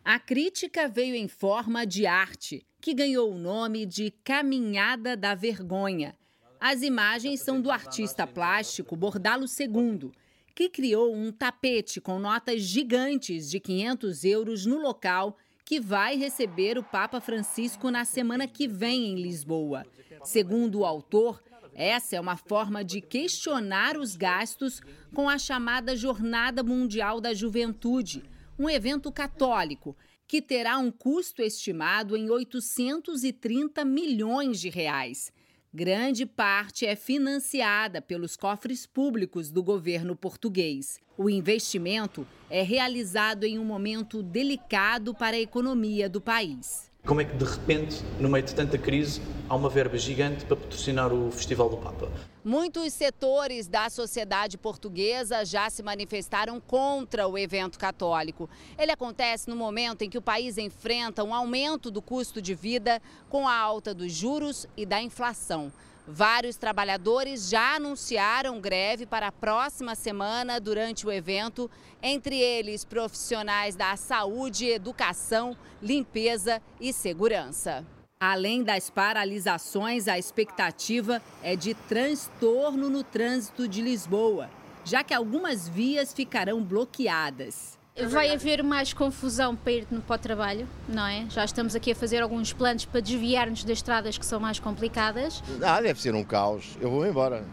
A 0.04 0.20
crítica 0.20 0.86
veio 0.86 1.16
em 1.16 1.26
forma 1.26 1.84
de 1.84 2.06
arte, 2.06 2.64
que 2.80 2.94
ganhou 2.94 3.32
o 3.32 3.38
nome 3.38 3.86
de 3.86 4.12
Caminhada 4.22 5.16
da 5.16 5.34
Vergonha. 5.34 6.14
As 6.60 6.82
imagens 6.82 7.40
são 7.40 7.60
do 7.60 7.72
artista 7.72 8.24
plástico 8.24 8.94
Bordalo 8.94 9.46
II, 9.46 10.12
que 10.54 10.68
criou 10.68 11.12
um 11.12 11.32
tapete 11.32 12.00
com 12.00 12.20
notas 12.20 12.62
gigantes 12.62 13.50
de 13.50 13.58
500 13.58 14.22
euros 14.22 14.64
no 14.64 14.78
local 14.80 15.36
que 15.68 15.78
vai 15.78 16.16
receber 16.16 16.78
o 16.78 16.83
Papa 16.83 17.20
Francisco 17.20 17.90
na 17.90 18.07
semana 18.07 18.48
que 18.48 18.66
vem 18.66 19.09
em 19.09 19.16
Lisboa. 19.16 19.85
Segundo 20.24 20.78
o 20.78 20.85
autor, 20.87 21.42
Essa 21.74 22.16
é 22.16 22.20
uma 22.20 22.38
forma 22.38 22.83
de 22.83 23.02
questionar 23.02 23.98
os 23.98 24.16
gastos 24.16 24.81
com 25.14 25.28
a 25.28 25.38
chamada 25.38 25.94
Jornada 25.94 26.62
Mundial 26.62 27.20
da 27.20 27.35
Juventude, 27.35 28.24
um 28.59 28.68
evento 28.68 29.12
católico 29.12 29.94
que 30.26 30.40
terá 30.40 30.78
um 30.78 30.90
custo 30.90 31.42
estimado 31.42 32.16
em 32.16 32.31
830 32.31 33.85
milhões 33.85 34.59
de 34.59 34.70
reais. 34.70 35.31
Grande 35.72 36.24
parte 36.24 36.87
é 36.87 36.96
financiada 36.96 38.00
pelos 38.00 38.37
cofres 38.37 38.87
públicos 38.87 39.50
do 39.50 39.62
governo 39.62 40.16
português. 40.16 40.98
O 41.14 41.28
investimento 41.28 42.26
é 42.48 42.62
realizado 42.62 43.44
em 43.44 43.59
um 43.59 43.64
momento 43.66 44.22
delicado 44.22 45.12
para 45.12 45.37
a 45.37 45.40
economia 45.40 46.09
do 46.09 46.22
país. 46.22 46.90
Como 47.04 47.20
é 47.20 47.24
que 47.24 47.37
de 47.37 47.44
repente, 47.44 48.02
no 48.18 48.31
meio 48.31 48.46
de 48.46 48.54
tanta 48.54 48.78
crise, 48.78 49.20
há 49.46 49.54
uma 49.54 49.68
verba 49.68 49.98
gigante 49.98 50.46
para 50.46 50.57
patrocinar 50.57 51.12
o 51.12 51.31
Festival 51.31 51.68
do 51.68 51.76
Papa? 51.76 52.11
Muitos 52.48 52.94
setores 52.94 53.68
da 53.68 53.90
sociedade 53.90 54.56
portuguesa 54.56 55.44
já 55.44 55.68
se 55.68 55.82
manifestaram 55.82 56.58
contra 56.58 57.28
o 57.28 57.37
evento 57.37 57.78
católico. 57.78 58.48
Ele 58.78 58.90
acontece 58.90 59.50
no 59.50 59.54
momento 59.54 60.00
em 60.00 60.08
que 60.08 60.16
o 60.16 60.22
país 60.22 60.56
enfrenta 60.56 61.22
um 61.22 61.34
aumento 61.34 61.90
do 61.90 62.00
custo 62.00 62.40
de 62.40 62.54
vida 62.54 63.02
com 63.28 63.46
a 63.46 63.54
alta 63.54 63.92
dos 63.92 64.11
juros 64.11 64.66
e 64.78 64.87
da 64.87 64.98
inflação. 64.98 65.70
Vários 66.06 66.56
trabalhadores 66.56 67.50
já 67.50 67.74
anunciaram 67.74 68.58
greve 68.62 69.04
para 69.04 69.26
a 69.26 69.32
próxima 69.32 69.94
semana 69.94 70.58
durante 70.58 71.06
o 71.06 71.12
evento, 71.12 71.70
entre 72.02 72.40
eles 72.40 72.82
profissionais 72.82 73.76
da 73.76 73.94
saúde, 73.94 74.64
educação, 74.64 75.54
limpeza 75.82 76.62
e 76.80 76.94
segurança. 76.94 77.84
Além 78.20 78.64
das 78.64 78.90
paralisações, 78.90 80.09
a 80.09 80.18
expectativa 80.18 81.22
é 81.40 81.54
de 81.54 81.72
transtorno 81.72 82.90
no 82.90 83.04
trânsito 83.04 83.68
de 83.68 83.81
Lisboa, 83.81 84.50
já 84.85 85.04
que 85.04 85.14
algumas 85.14 85.68
vias 85.68 86.12
ficarão 86.12 86.61
bloqueadas. 86.61 87.78
Vai 88.09 88.33
haver 88.33 88.62
mais 88.64 88.92
confusão 88.92 89.54
para 89.54 89.72
ir 89.72 89.87
para 89.87 90.16
o 90.16 90.18
trabalho, 90.18 90.68
não 90.88 91.07
é? 91.07 91.26
Já 91.31 91.44
estamos 91.44 91.76
aqui 91.76 91.92
a 91.92 91.94
fazer 91.94 92.20
alguns 92.20 92.52
planos 92.52 92.85
para 92.85 93.00
desviar-nos 93.00 93.62
das 93.62 93.78
estradas 93.78 94.18
que 94.18 94.26
são 94.26 94.40
mais 94.40 94.59
complicadas. 94.59 95.40
Ah, 95.62 95.81
deve 95.81 96.00
ser 96.00 96.12
um 96.12 96.24
caos. 96.24 96.76
Eu 96.81 96.90
vou 96.90 97.07
embora. 97.07 97.44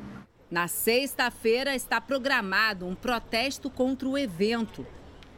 Na 0.49 0.67
sexta-feira 0.67 1.75
está 1.75 2.01
programado 2.01 2.88
um 2.88 2.95
protesto 2.95 3.69
contra 3.69 4.08
o 4.08 4.17
evento. 4.17 4.86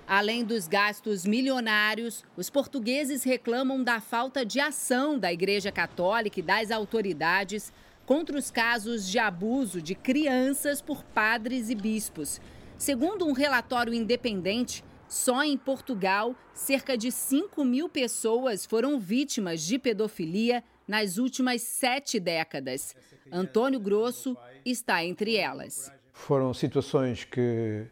Além 0.07 0.45
dos 0.45 0.69
gastos 0.69 1.25
milionários, 1.25 2.23
os 2.37 2.49
portugueses 2.49 3.25
reclamam 3.25 3.83
da 3.83 3.99
falta 3.99 4.45
de 4.45 4.57
ação 4.57 5.19
da 5.19 5.33
Igreja 5.33 5.69
Católica 5.69 6.39
e 6.39 6.43
das 6.43 6.71
autoridades 6.71 7.73
contra 8.05 8.37
os 8.37 8.49
casos 8.49 9.05
de 9.05 9.19
abuso 9.19 9.81
de 9.81 9.93
crianças 9.93 10.81
por 10.81 11.03
padres 11.03 11.69
e 11.69 11.75
bispos. 11.75 12.39
Segundo 12.77 13.27
um 13.27 13.33
relatório 13.33 13.93
independente, 13.93 14.81
só 15.09 15.43
em 15.43 15.57
Portugal, 15.57 16.33
cerca 16.53 16.97
de 16.97 17.11
5 17.11 17.65
mil 17.65 17.89
pessoas 17.89 18.65
foram 18.65 18.97
vítimas 18.97 19.61
de 19.61 19.77
pedofilia 19.77 20.63
nas 20.87 21.17
últimas 21.17 21.63
sete 21.63 22.17
décadas. 22.17 22.95
Antônio 23.29 23.79
Grosso 23.79 24.37
está 24.65 25.03
entre 25.03 25.35
elas. 25.35 25.91
Foram 26.13 26.53
situações 26.53 27.25
que, 27.25 27.85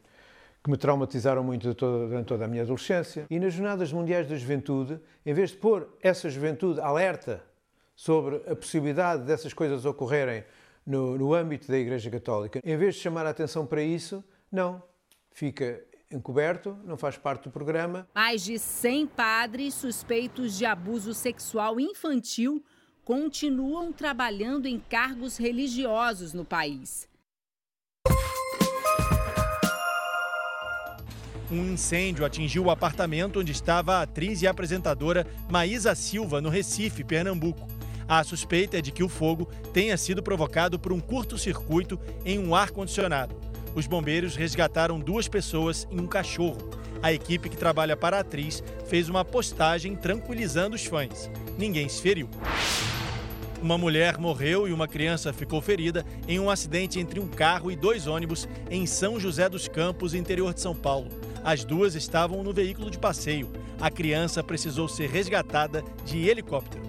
que 0.66 0.72
me 0.72 0.78
traumatizaram 0.78 1.44
muito 1.44 1.76
toda, 1.76 2.08
durante 2.08 2.26
toda 2.26 2.46
a 2.46 2.48
minha 2.48 2.64
adolescência. 2.64 3.28
E 3.30 3.40
nas 3.40 3.54
Jornadas 3.54 3.94
Mundiais 3.94 4.28
da 4.28 4.36
Juventude, 4.36 5.00
em 5.24 5.32
vez 5.32 5.52
de 5.52 5.58
pôr 5.58 5.88
essa 6.02 6.28
juventude 6.28 6.82
alerta 6.82 7.44
sobre 7.96 8.38
a 8.50 8.56
possibilidade 8.56 9.26
dessas 9.26 9.54
coisas 9.54 9.86
ocorrerem 9.86 10.44
no, 10.84 11.20
no 11.20 11.36
âmbito 11.36 11.68
da 11.68 11.78
Igreja 11.78 12.10
Católica, 12.10 12.62
em 12.64 12.76
vez 12.78 12.96
de 12.96 13.02
chamar 13.02 13.28
a 13.28 13.30
atenção 13.30 13.64
para 13.64 13.84
isso, 13.84 14.24
não. 14.52 14.82
Fica 15.30 15.84
encoberto, 16.10 16.76
não 16.84 16.98
faz 16.98 17.16
parte 17.16 17.44
do 17.44 17.52
programa. 17.52 18.08
Mais 18.16 18.44
de 18.44 18.58
100 18.58 19.06
padres 19.06 19.76
suspeitos 19.76 20.58
de 20.58 20.66
abuso 20.66 21.14
sexual 21.14 21.80
infantil 21.80 22.64
continuam 23.04 23.94
trabalhando 23.94 24.66
em 24.66 24.80
cargos 24.80 25.38
religiosos 25.38 26.34
no 26.34 26.44
país. 26.44 27.08
Um 31.52 31.74
incêndio 31.74 32.26
atingiu 32.26 32.66
o 32.66 32.72
apartamento 32.72 33.40
onde 33.40 33.52
estava 33.52 33.96
a 33.96 34.02
atriz 34.02 34.42
e 34.42 34.48
apresentadora 34.48 35.28
Maísa 35.50 35.94
Silva, 35.94 36.42
no 36.42 36.50
Recife, 36.50 37.04
Pernambuco. 37.04 37.68
A 38.08 38.24
suspeita 38.24 38.80
é 38.80 38.82
de 38.82 38.92
que 38.92 39.04
o 39.04 39.10
fogo 39.10 39.48
tenha 39.72 39.96
sido 39.96 40.24
provocado 40.24 40.80
por 40.80 40.92
um 40.92 41.00
curto-circuito 41.00 42.00
em 42.26 42.40
um 42.40 42.56
ar-condicionado. 42.56 43.36
Os 43.76 43.86
bombeiros 43.86 44.36
resgataram 44.36 45.00
duas 45.00 45.28
pessoas 45.28 45.88
e 45.92 46.00
um 46.00 46.08
cachorro. 46.08 46.70
A 47.02 47.14
equipe 47.14 47.50
que 47.50 47.58
trabalha 47.58 47.96
para 47.96 48.18
a 48.18 48.22
atriz 48.22 48.64
fez 48.88 49.10
uma 49.10 49.24
postagem 49.24 49.96
tranquilizando 49.96 50.76
os 50.76 50.86
fãs. 50.86 51.30
Ninguém 51.58 51.88
se 51.88 52.02
feriu. 52.02 52.28
Uma 53.62 53.78
mulher 53.78 54.18
morreu 54.18 54.68
e 54.68 54.74
uma 54.74 54.88
criança 54.88 55.34
ficou 55.34 55.62
ferida 55.62 56.06
em 56.28 56.40
um 56.40 56.50
acidente 56.50 57.00
entre 57.00 57.20
um 57.20 57.28
carro 57.28 57.72
e 57.72 57.76
dois 57.76 58.08
ônibus 58.08 58.48
em 58.70 58.86
São 58.86 59.20
José 59.20 59.50
dos 59.50 59.68
Campos, 59.68 60.14
interior 60.14 60.54
de 60.54 60.62
São 60.62 60.76
Paulo. 60.76 61.10
As 61.46 61.64
duas 61.64 61.94
estavam 61.94 62.44
no 62.44 62.52
veículo 62.52 62.90
de 62.90 62.98
passeio. 62.98 63.52
A 63.80 63.92
criança 63.92 64.44
precisou 64.44 64.88
ser 64.88 65.12
resgatada 65.12 65.84
de 66.04 66.28
helicóptero. 66.28 66.82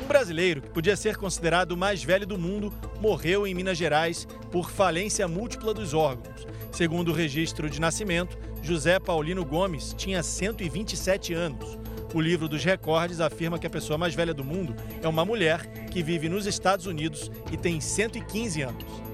Um 0.00 0.06
brasileiro, 0.06 0.62
que 0.62 0.70
podia 0.70 0.94
ser 0.94 1.16
considerado 1.16 1.72
o 1.72 1.76
mais 1.76 2.04
velho 2.04 2.24
do 2.24 2.38
mundo, 2.38 2.72
morreu 3.00 3.44
em 3.44 3.52
Minas 3.52 3.76
Gerais 3.76 4.24
por 4.52 4.70
falência 4.70 5.26
múltipla 5.26 5.74
dos 5.74 5.94
órgãos. 5.94 6.46
Segundo 6.70 7.08
o 7.08 7.12
registro 7.12 7.68
de 7.68 7.80
nascimento, 7.80 8.38
José 8.62 9.00
Paulino 9.00 9.44
Gomes 9.44 9.92
tinha 9.98 10.22
127 10.22 11.34
anos. 11.34 11.76
O 12.14 12.20
livro 12.20 12.48
dos 12.48 12.62
recordes 12.62 13.20
afirma 13.20 13.58
que 13.58 13.66
a 13.66 13.70
pessoa 13.70 13.98
mais 13.98 14.14
velha 14.14 14.32
do 14.32 14.44
mundo 14.44 14.76
é 15.02 15.08
uma 15.08 15.24
mulher 15.24 15.66
que 15.90 16.04
vive 16.04 16.28
nos 16.28 16.46
Estados 16.46 16.86
Unidos 16.86 17.32
e 17.50 17.56
tem 17.56 17.80
115 17.80 18.62
anos. 18.62 19.05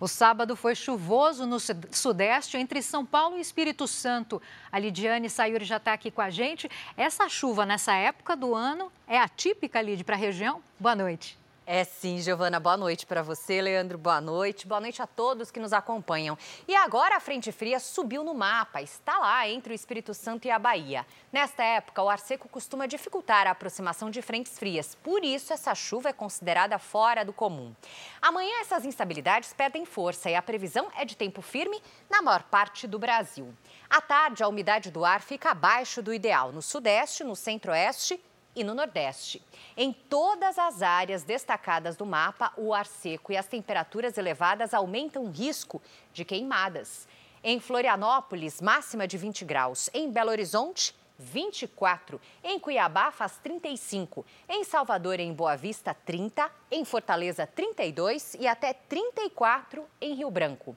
O 0.00 0.06
sábado 0.06 0.54
foi 0.54 0.74
chuvoso 0.74 1.44
no 1.44 1.58
Sudeste, 1.58 2.56
entre 2.56 2.80
São 2.82 3.04
Paulo 3.04 3.36
e 3.36 3.40
Espírito 3.40 3.88
Santo. 3.88 4.40
A 4.70 4.78
Lidiane 4.78 5.28
Sayuri 5.28 5.64
já 5.64 5.78
está 5.78 5.92
aqui 5.92 6.10
com 6.10 6.20
a 6.20 6.30
gente. 6.30 6.70
Essa 6.96 7.28
chuva 7.28 7.66
nessa 7.66 7.92
época 7.94 8.36
do 8.36 8.54
ano 8.54 8.92
é 9.08 9.18
atípica, 9.18 9.82
Lid, 9.82 10.04
para 10.04 10.14
a 10.14 10.18
região? 10.18 10.62
Boa 10.78 10.94
noite. 10.94 11.36
É 11.70 11.84
sim, 11.84 12.16
Giovana. 12.18 12.58
Boa 12.58 12.78
noite 12.78 13.04
para 13.04 13.22
você, 13.22 13.60
Leandro. 13.60 13.98
Boa 13.98 14.22
noite. 14.22 14.66
Boa 14.66 14.80
noite 14.80 15.02
a 15.02 15.06
todos 15.06 15.50
que 15.50 15.60
nos 15.60 15.74
acompanham. 15.74 16.34
E 16.66 16.74
agora 16.74 17.16
a 17.16 17.20
frente 17.20 17.52
fria 17.52 17.78
subiu 17.78 18.24
no 18.24 18.32
mapa, 18.32 18.80
está 18.80 19.18
lá 19.18 19.46
entre 19.46 19.74
o 19.74 19.76
Espírito 19.76 20.14
Santo 20.14 20.46
e 20.46 20.50
a 20.50 20.58
Bahia. 20.58 21.04
Nesta 21.30 21.62
época, 21.62 22.02
o 22.02 22.08
ar 22.08 22.20
seco 22.20 22.48
costuma 22.48 22.86
dificultar 22.86 23.46
a 23.46 23.50
aproximação 23.50 24.08
de 24.08 24.22
frentes 24.22 24.58
frias. 24.58 24.94
Por 24.94 25.22
isso, 25.22 25.52
essa 25.52 25.74
chuva 25.74 26.08
é 26.08 26.12
considerada 26.14 26.78
fora 26.78 27.22
do 27.22 27.34
comum. 27.34 27.74
Amanhã, 28.22 28.62
essas 28.62 28.86
instabilidades 28.86 29.52
perdem 29.52 29.84
força 29.84 30.30
e 30.30 30.34
a 30.34 30.40
previsão 30.40 30.88
é 30.96 31.04
de 31.04 31.18
tempo 31.18 31.42
firme 31.42 31.82
na 32.08 32.22
maior 32.22 32.44
parte 32.44 32.86
do 32.86 32.98
Brasil. 32.98 33.54
À 33.90 34.00
tarde, 34.00 34.42
a 34.42 34.48
umidade 34.48 34.90
do 34.90 35.04
ar 35.04 35.20
fica 35.20 35.50
abaixo 35.50 36.00
do 36.00 36.14
ideal 36.14 36.50
no 36.50 36.62
Sudeste, 36.62 37.24
no 37.24 37.36
Centro-Oeste 37.36 38.18
e 38.58 38.64
no 38.64 38.74
Nordeste. 38.74 39.40
Em 39.76 39.92
todas 39.92 40.58
as 40.58 40.82
áreas 40.82 41.22
destacadas 41.22 41.96
do 41.96 42.04
mapa, 42.04 42.52
o 42.56 42.74
ar 42.74 42.86
seco 42.86 43.32
e 43.32 43.36
as 43.36 43.46
temperaturas 43.46 44.18
elevadas 44.18 44.74
aumentam 44.74 45.24
o 45.24 45.30
risco 45.30 45.80
de 46.12 46.24
queimadas. 46.24 47.06
Em 47.42 47.60
Florianópolis, 47.60 48.60
máxima 48.60 49.06
de 49.06 49.16
20 49.16 49.44
graus. 49.44 49.88
Em 49.94 50.10
Belo 50.10 50.30
Horizonte, 50.30 50.92
24. 51.18 52.20
Em 52.42 52.58
Cuiabá, 52.58 53.12
faz 53.12 53.38
35. 53.38 54.26
Em 54.48 54.64
Salvador 54.64 55.20
e 55.20 55.22
em 55.22 55.32
Boa 55.32 55.56
Vista, 55.56 55.94
30. 55.94 56.50
Em 56.70 56.84
Fortaleza, 56.84 57.46
32 57.46 58.34
e 58.40 58.46
até 58.46 58.72
34 58.72 59.86
em 60.00 60.14
Rio 60.14 60.30
Branco. 60.30 60.76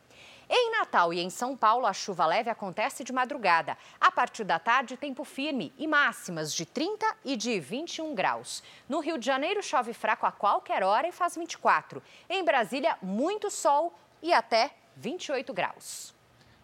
Em 0.54 0.70
Natal 0.70 1.14
e 1.14 1.22
em 1.22 1.30
São 1.30 1.56
Paulo, 1.56 1.86
a 1.86 1.94
chuva 1.94 2.26
leve 2.26 2.50
acontece 2.50 3.06
de 3.06 3.14
madrugada. 3.14 3.78
A 4.02 4.12
partir 4.12 4.44
da 4.44 4.60
tarde, 4.60 4.98
tempo 4.98 5.24
firme 5.24 5.72
e 5.78 5.88
máximas 5.88 6.54
de 6.54 6.66
30 6.66 7.06
e 7.24 7.38
de 7.38 7.58
21 7.58 8.14
graus. 8.14 8.62
No 8.90 9.00
Rio 9.00 9.18
de 9.18 9.26
Janeiro, 9.26 9.64
chove 9.64 9.94
fraco 9.94 10.26
a 10.26 10.32
qualquer 10.32 10.84
hora 10.84 11.08
e 11.08 11.12
faz 11.14 11.38
24. 11.38 12.04
Em 12.30 12.44
Brasília, 12.44 12.98
muito 13.02 13.50
sol 13.50 13.98
e 14.22 14.34
até 14.34 14.72
28 14.98 15.54
graus. 15.54 16.14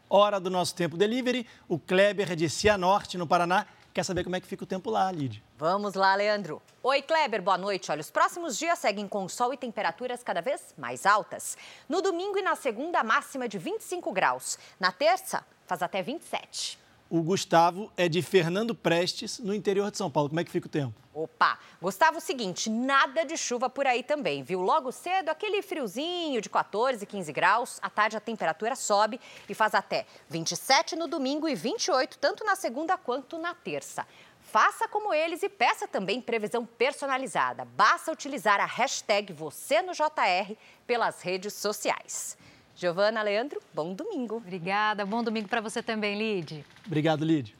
Hora 0.10 0.38
do 0.38 0.50
nosso 0.50 0.76
tempo 0.76 0.98
delivery. 0.98 1.48
O 1.70 1.80
Kleber 1.80 2.36
de 2.36 2.50
Cianorte, 2.50 3.18
no 3.18 3.26
Paraná, 3.26 3.66
quer 3.94 4.04
saber 4.04 4.26
como 4.26 4.36
é 4.36 4.42
que 4.42 4.48
fica 4.48 4.66
o 4.66 4.68
tempo 4.68 4.90
lá, 4.90 5.10
Lid. 5.10 5.42
Vamos 5.60 5.96
lá, 5.96 6.14
Leandro. 6.14 6.62
Oi, 6.84 7.02
Kleber, 7.02 7.42
boa 7.42 7.58
noite. 7.58 7.92
Olha, 7.92 8.00
os 8.00 8.12
próximos 8.12 8.60
dias 8.60 8.78
seguem 8.78 9.08
com 9.08 9.28
sol 9.28 9.52
e 9.52 9.58
temperaturas 9.58 10.22
cada 10.22 10.40
vez 10.40 10.76
mais 10.78 11.04
altas. 11.04 11.58
No 11.90 12.00
domingo 12.00 12.38
e 12.38 12.44
na 12.44 12.56
segunda, 12.56 13.02
máxima 13.02 13.48
de 13.48 13.58
25 13.58 14.12
graus. 14.12 14.60
Na 14.80 14.92
terça, 14.92 15.44
faz 15.66 15.82
até 15.82 16.04
27. 16.04 16.78
O 17.10 17.24
Gustavo 17.24 17.92
é 17.98 18.08
de 18.08 18.22
Fernando 18.22 18.76
Prestes, 18.76 19.40
no 19.40 19.52
interior 19.52 19.90
de 19.90 19.98
São 19.98 20.12
Paulo. 20.12 20.30
Como 20.30 20.40
é 20.40 20.44
que 20.44 20.52
fica 20.52 20.68
o 20.68 20.70
tempo? 20.70 20.94
Opa, 21.12 21.58
Gustavo, 21.82 22.22
seguinte, 22.22 22.70
nada 22.70 23.24
de 23.24 23.36
chuva 23.36 23.68
por 23.68 23.88
aí 23.88 24.04
também, 24.04 24.44
viu? 24.44 24.62
Logo 24.62 24.92
cedo, 24.92 25.30
aquele 25.30 25.64
friozinho 25.64 26.40
de 26.40 26.48
14, 26.48 27.04
15 27.04 27.34
graus. 27.34 27.80
À 27.82 27.90
tarde, 27.90 28.16
a 28.16 28.20
temperatura 28.20 28.76
sobe 28.76 29.20
e 29.50 29.56
faz 29.56 29.74
até 29.74 30.06
27 30.30 30.96
no 30.96 31.08
domingo 31.08 31.50
e 31.50 31.56
28, 31.56 32.20
tanto 32.20 32.44
na 32.44 32.56
segunda 32.56 32.96
quanto 32.98 33.40
na 33.40 33.56
terça. 33.56 34.06
Faça 34.60 34.88
como 34.88 35.14
eles 35.14 35.44
e 35.44 35.50
peça 35.50 35.88
também 35.88 36.20
previsão 36.20 36.66
personalizada. 36.66 37.64
Basta 37.64 38.12
utilizar 38.12 38.60
a 38.60 38.66
hashtag 38.66 39.32
você 39.32 39.84
no 39.84 39.92
JR 39.94 40.56
pelas 40.88 41.22
redes 41.22 41.54
sociais. 41.54 42.36
Giovana, 42.76 43.22
Leandro, 43.22 43.62
bom 43.72 43.94
domingo. 43.94 44.38
Obrigada, 44.38 45.06
bom 45.06 45.22
domingo 45.22 45.48
para 45.48 45.62
você 45.62 45.84
também, 45.84 46.18
Lid. 46.18 46.66
Obrigado, 46.88 47.24
Lid. 47.24 47.56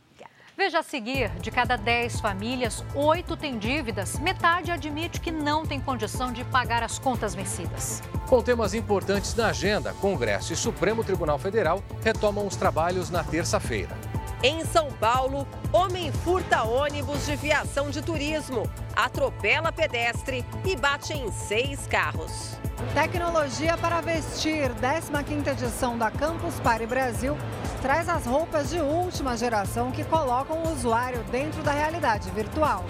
Veja 0.58 0.80
a 0.80 0.84
seguir: 0.84 1.30
de 1.40 1.52
cada 1.52 1.76
10 1.76 2.20
famílias, 2.20 2.84
8 2.96 3.38
têm 3.38 3.60
dívidas. 3.60 4.18
Metade 4.18 4.72
admite 4.72 5.22
que 5.22 5.30
não 5.30 5.68
tem 5.68 5.80
condição 5.80 6.34
de 6.34 6.44
pagar 6.46 6.82
as 6.82 6.98
contas 6.98 7.36
vencidas. 7.36 8.02
Com 8.28 8.42
temas 8.42 8.74
importantes 8.74 9.36
na 9.36 9.50
agenda, 9.50 9.94
Congresso 10.02 10.52
e 10.52 10.56
Supremo 10.56 11.04
Tribunal 11.04 11.38
Federal 11.38 11.84
retomam 12.04 12.48
os 12.48 12.56
trabalhos 12.56 13.12
na 13.12 13.24
terça-feira. 13.24 13.96
Em 14.44 14.64
São 14.66 14.92
Paulo, 14.92 15.48
homem 15.74 16.12
furta 16.12 16.62
ônibus 16.62 17.26
de 17.26 17.36
viação 17.36 17.90
de 17.90 18.04
turismo, 18.04 18.70
atropela 18.96 19.72
pedestre 19.72 20.46
e 20.64 20.76
bate 20.76 21.12
em 21.12 21.32
seis 21.32 21.88
carros. 21.88 22.56
Tecnologia 22.94 23.76
para 23.78 24.00
vestir, 24.00 24.70
15ª 24.76 25.54
edição 25.54 25.98
da 25.98 26.12
Campus 26.12 26.60
Party 26.60 26.86
Brasil, 26.86 27.36
traz 27.82 28.08
as 28.08 28.28
roupas 28.28 28.70
de 28.70 28.80
última 28.80 29.36
geração 29.36 29.92
que 29.92 30.04
colocam 30.04 30.62
o 30.62 30.72
usuário 30.72 31.24
dentro 31.32 31.64
da 31.64 31.72
realidade 31.72 32.30
virtual. 32.30 32.86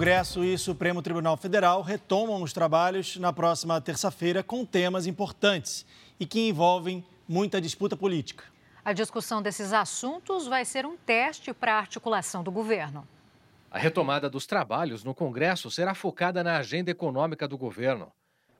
Congresso 0.00 0.42
e 0.42 0.56
Supremo 0.56 1.02
Tribunal 1.02 1.36
Federal 1.36 1.82
retomam 1.82 2.42
os 2.42 2.54
trabalhos 2.54 3.18
na 3.18 3.34
próxima 3.34 3.78
terça-feira 3.82 4.42
com 4.42 4.64
temas 4.64 5.06
importantes 5.06 5.84
e 6.18 6.24
que 6.24 6.48
envolvem 6.48 7.04
muita 7.28 7.60
disputa 7.60 7.94
política. 7.94 8.44
A 8.82 8.94
discussão 8.94 9.42
desses 9.42 9.74
assuntos 9.74 10.46
vai 10.46 10.64
ser 10.64 10.86
um 10.86 10.96
teste 10.96 11.52
para 11.52 11.74
a 11.74 11.78
articulação 11.78 12.42
do 12.42 12.50
governo. 12.50 13.06
A 13.70 13.78
retomada 13.78 14.30
dos 14.30 14.46
trabalhos 14.46 15.04
no 15.04 15.14
Congresso 15.14 15.70
será 15.70 15.94
focada 15.94 16.42
na 16.42 16.56
agenda 16.56 16.90
econômica 16.90 17.46
do 17.46 17.58
governo. 17.58 18.10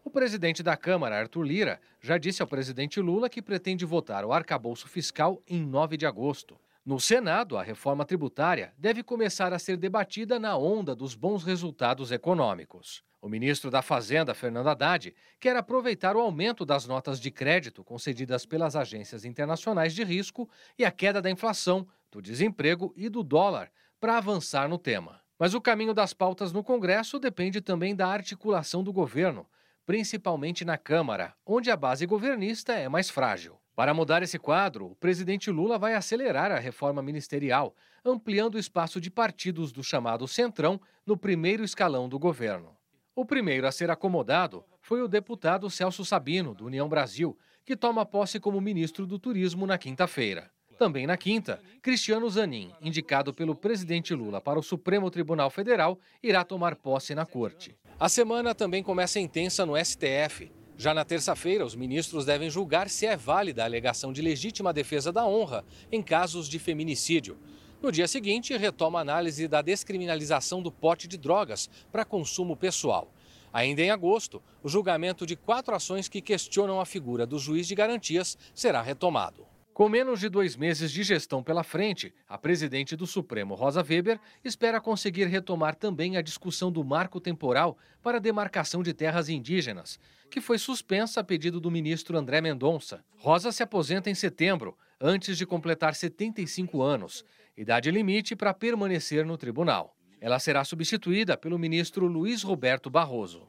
O 0.05 0.11
presidente 0.11 0.63
da 0.63 0.77
Câmara, 0.77 1.19
Arthur 1.19 1.45
Lira, 1.45 1.81
já 2.03 2.19
disse 2.19 2.43
ao 2.43 2.49
presidente 2.49 3.01
Lula 3.01 3.31
que 3.31 3.41
pretende 3.41 3.87
votar 3.87 4.27
o 4.27 4.33
arcabouço 4.35 4.87
fiscal 4.87 5.41
em 5.49 5.65
9 5.65 5.97
de 5.97 6.05
agosto. 6.05 6.55
No 6.85 6.99
Senado, 6.99 7.59
a 7.59 7.63
reforma 7.63 8.07
tributária 8.07 8.73
deve 8.79 9.03
começar 9.03 9.53
a 9.53 9.59
ser 9.59 9.77
debatida 9.77 10.39
na 10.39 10.57
onda 10.57 10.95
dos 10.95 11.15
bons 11.15 11.45
resultados 11.45 12.11
econômicos. 12.11 13.05
O 13.21 13.29
ministro 13.29 13.71
da 13.71 13.83
Fazenda, 13.83 14.33
Fernando 14.33 14.69
Haddad, 14.69 15.15
quer 15.39 15.55
aproveitar 15.55 16.17
o 16.17 16.21
aumento 16.21 16.65
das 16.65 16.87
notas 16.87 17.21
de 17.21 17.31
crédito 17.31 17.85
concedidas 17.85 18.47
pelas 18.47 18.75
agências 18.75 19.27
internacionais 19.27 19.95
de 19.95 20.03
risco 20.03 20.49
e 20.79 20.85
a 20.87 20.91
queda 20.91 21.21
da 21.21 21.31
inflação, 21.31 21.87
do 22.11 22.23
desemprego 22.23 22.95
e 22.97 23.11
do 23.11 23.23
dólar 23.23 23.71
para 24.01 24.17
avançar 24.17 24.67
no 24.67 24.79
tema. 24.79 25.21
Mas 25.39 25.53
o 25.53 25.61
caminho 25.61 25.93
das 25.93 26.15
pautas 26.15 26.51
no 26.51 26.65
Congresso 26.65 27.19
depende 27.19 27.61
também 27.61 27.95
da 27.95 28.09
articulação 28.09 28.83
do 28.83 28.93
governo, 28.93 29.47
principalmente 29.85 30.65
na 30.65 30.79
Câmara, 30.79 31.35
onde 31.45 31.71
a 31.71 31.77
base 31.77 32.07
governista 32.07 32.73
é 32.73 32.89
mais 32.89 33.11
frágil. 33.11 33.60
Para 33.75 33.95
mudar 33.95 34.23
esse 34.23 34.39
quadro, 34.39 34.87
o 34.87 34.95
presidente 34.95 35.51
Lula 35.51 35.79
vai 35.79 35.95
acelerar 35.95 36.51
a 36.53 36.59
reforma 36.59 37.03
ministerial, 37.03 37.75
ampliando 38.05 38.57
o 38.57 38.59
espaço 38.59 39.01
de 39.01 39.11
partidos 39.11 39.73
do 39.73 39.83
chamado 39.83 40.27
Centrão 40.29 40.81
no 41.07 41.17
primeiro 41.17 41.65
escalão 41.65 42.09
do 42.09 42.19
governo. 42.19 42.77
O 43.15 43.25
primeiro 43.25 43.67
a 43.67 43.73
ser 43.73 43.91
acomodado 43.91 44.65
foi 44.81 45.03
o 45.03 45.09
deputado 45.09 45.69
Celso 45.71 46.05
Sabino, 46.05 46.55
do 46.55 46.67
União 46.67 46.89
Brasil, 46.89 47.37
que 47.65 47.77
toma 47.77 48.07
posse 48.07 48.41
como 48.41 48.61
ministro 48.61 49.07
do 49.07 49.19
Turismo 49.19 49.67
na 49.67 49.79
quinta-feira. 49.79 50.51
Também 50.79 51.07
na 51.07 51.17
quinta, 51.17 51.61
Cristiano 51.83 52.29
Zanin, 52.31 52.73
indicado 52.81 53.35
pelo 53.35 53.55
presidente 53.55 54.15
Lula 54.15 54.41
para 54.41 54.59
o 54.59 54.63
Supremo 54.63 55.11
Tribunal 55.11 55.51
Federal, 55.51 55.99
irá 56.23 56.43
tomar 56.43 56.75
posse 56.75 57.15
na 57.15 57.27
corte. 57.27 57.77
A 57.99 58.09
semana 58.09 58.55
também 58.55 58.83
começa 58.83 59.21
intensa 59.21 59.67
no 59.67 59.77
STF. 59.77 60.51
Já 60.81 60.95
na 60.95 61.05
terça-feira, 61.05 61.63
os 61.63 61.75
ministros 61.75 62.25
devem 62.25 62.49
julgar 62.49 62.89
se 62.89 63.05
é 63.05 63.15
válida 63.15 63.61
a 63.61 63.67
alegação 63.67 64.15
de 64.15 64.23
legítima 64.23 64.73
defesa 64.73 65.13
da 65.13 65.27
honra 65.27 65.63
em 65.93 66.03
casos 66.03 66.49
de 66.49 66.59
feminicídio. 66.59 67.37
No 67.83 67.93
dia 67.93 68.09
seguinte, 68.09 68.57
retoma 68.57 68.99
a 68.99 69.03
análise 69.03 69.47
da 69.47 69.61
descriminalização 69.61 70.63
do 70.63 70.73
pote 70.73 71.07
de 71.07 71.19
drogas 71.19 71.69
para 71.93 72.03
consumo 72.03 72.57
pessoal. 72.57 73.13
Ainda 73.53 73.83
em 73.83 73.91
agosto, 73.91 74.43
o 74.63 74.71
julgamento 74.71 75.27
de 75.27 75.37
quatro 75.37 75.75
ações 75.75 76.09
que 76.09 76.23
questionam 76.23 76.81
a 76.81 76.87
figura 76.87 77.27
do 77.27 77.39
juiz 77.39 77.69
de 77.69 77.75
garantias 77.75 78.39
será 78.55 78.81
retomado. 78.81 79.45
Com 79.81 79.89
menos 79.89 80.21
de 80.21 80.29
dois 80.29 80.57
meses 80.57 80.93
de 80.93 81.03
gestão 81.03 81.43
pela 81.43 81.65
frente, 81.65 82.13
a 82.29 82.37
presidente 82.37 82.95
do 82.95 83.07
Supremo, 83.07 83.55
Rosa 83.55 83.83
Weber, 83.83 84.21
espera 84.45 84.79
conseguir 84.79 85.25
retomar 85.25 85.75
também 85.75 86.19
a 86.19 86.21
discussão 86.21 86.71
do 86.71 86.85
marco 86.85 87.19
temporal 87.19 87.79
para 88.03 88.19
a 88.19 88.21
demarcação 88.21 88.83
de 88.83 88.93
terras 88.93 89.31
indígenas, 89.31 89.99
que 90.31 90.39
foi 90.39 90.59
suspensa 90.59 91.21
a 91.21 91.25
pedido 91.25 91.59
do 91.59 91.71
ministro 91.71 92.19
André 92.19 92.43
Mendonça. 92.43 93.03
Rosa 93.17 93.51
se 93.53 93.63
aposenta 93.63 94.11
em 94.11 94.15
setembro, 94.15 94.77
antes 95.01 95.39
de 95.39 95.47
completar 95.47 95.95
75 95.95 96.83
anos, 96.83 97.25
idade 97.57 97.91
limite 97.91 98.37
para 98.37 98.53
permanecer 98.53 99.25
no 99.25 99.39
tribunal. 99.39 99.97
Ela 100.21 100.39
será 100.39 100.63
substituída 100.63 101.39
pelo 101.39 101.59
ministro 101.59 102.07
Luiz 102.07 102.43
Roberto 102.43 102.91
Barroso. 102.91 103.49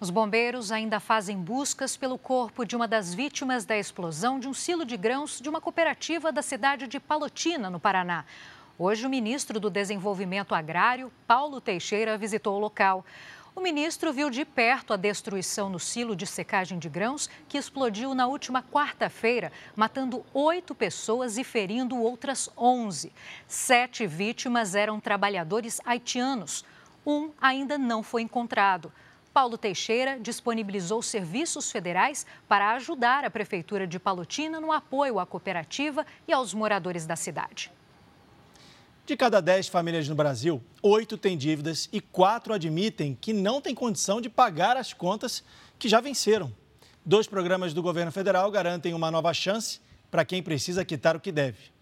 Os 0.00 0.08
bombeiros 0.08 0.72
ainda 0.72 0.98
fazem 0.98 1.36
buscas 1.36 1.94
pelo 1.94 2.16
corpo 2.16 2.64
de 2.64 2.74
uma 2.74 2.88
das 2.88 3.12
vítimas 3.12 3.66
da 3.66 3.76
explosão 3.76 4.40
de 4.40 4.48
um 4.48 4.54
silo 4.54 4.82
de 4.82 4.96
grãos 4.96 5.38
de 5.38 5.46
uma 5.46 5.60
cooperativa 5.60 6.32
da 6.32 6.40
cidade 6.40 6.86
de 6.86 6.98
Palotina, 6.98 7.68
no 7.68 7.78
Paraná. 7.78 8.24
Hoje, 8.78 9.04
o 9.04 9.10
ministro 9.10 9.60
do 9.60 9.68
Desenvolvimento 9.68 10.54
Agrário, 10.54 11.12
Paulo 11.26 11.60
Teixeira, 11.60 12.16
visitou 12.16 12.56
o 12.56 12.58
local. 12.58 13.04
O 13.54 13.60
ministro 13.60 14.10
viu 14.10 14.30
de 14.30 14.42
perto 14.42 14.94
a 14.94 14.96
destruição 14.96 15.68
no 15.68 15.78
silo 15.78 16.16
de 16.16 16.26
secagem 16.26 16.78
de 16.78 16.88
grãos 16.88 17.28
que 17.46 17.58
explodiu 17.58 18.14
na 18.14 18.26
última 18.26 18.62
quarta-feira, 18.62 19.52
matando 19.76 20.24
oito 20.32 20.74
pessoas 20.74 21.36
e 21.36 21.44
ferindo 21.44 21.98
outras 21.98 22.48
onze. 22.56 23.12
Sete 23.46 24.06
vítimas 24.06 24.74
eram 24.74 24.98
trabalhadores 24.98 25.78
haitianos. 25.84 26.64
Um 27.04 27.32
ainda 27.38 27.76
não 27.76 28.02
foi 28.02 28.22
encontrado. 28.22 28.90
Paulo 29.40 29.56
Teixeira 29.56 30.20
disponibilizou 30.20 31.00
serviços 31.00 31.72
federais 31.72 32.26
para 32.46 32.72
ajudar 32.72 33.24
a 33.24 33.30
Prefeitura 33.30 33.86
de 33.86 33.98
Palotina 33.98 34.60
no 34.60 34.70
apoio 34.70 35.18
à 35.18 35.24
cooperativa 35.24 36.04
e 36.28 36.32
aos 36.34 36.52
moradores 36.52 37.06
da 37.06 37.16
cidade. 37.16 37.72
De 39.06 39.16
cada 39.16 39.40
10 39.40 39.68
famílias 39.68 40.06
no 40.06 40.14
Brasil, 40.14 40.62
oito 40.82 41.16
têm 41.16 41.38
dívidas 41.38 41.88
e 41.90 42.02
quatro 42.02 42.52
admitem 42.52 43.16
que 43.18 43.32
não 43.32 43.62
têm 43.62 43.74
condição 43.74 44.20
de 44.20 44.28
pagar 44.28 44.76
as 44.76 44.92
contas 44.92 45.42
que 45.78 45.88
já 45.88 46.02
venceram. 46.02 46.52
Dois 47.02 47.26
programas 47.26 47.72
do 47.72 47.80
governo 47.80 48.12
federal 48.12 48.50
garantem 48.50 48.92
uma 48.92 49.10
nova 49.10 49.32
chance 49.32 49.80
para 50.10 50.22
quem 50.22 50.42
precisa 50.42 50.84
quitar 50.84 51.16
o 51.16 51.20
que 51.20 51.32
deve. 51.32 51.72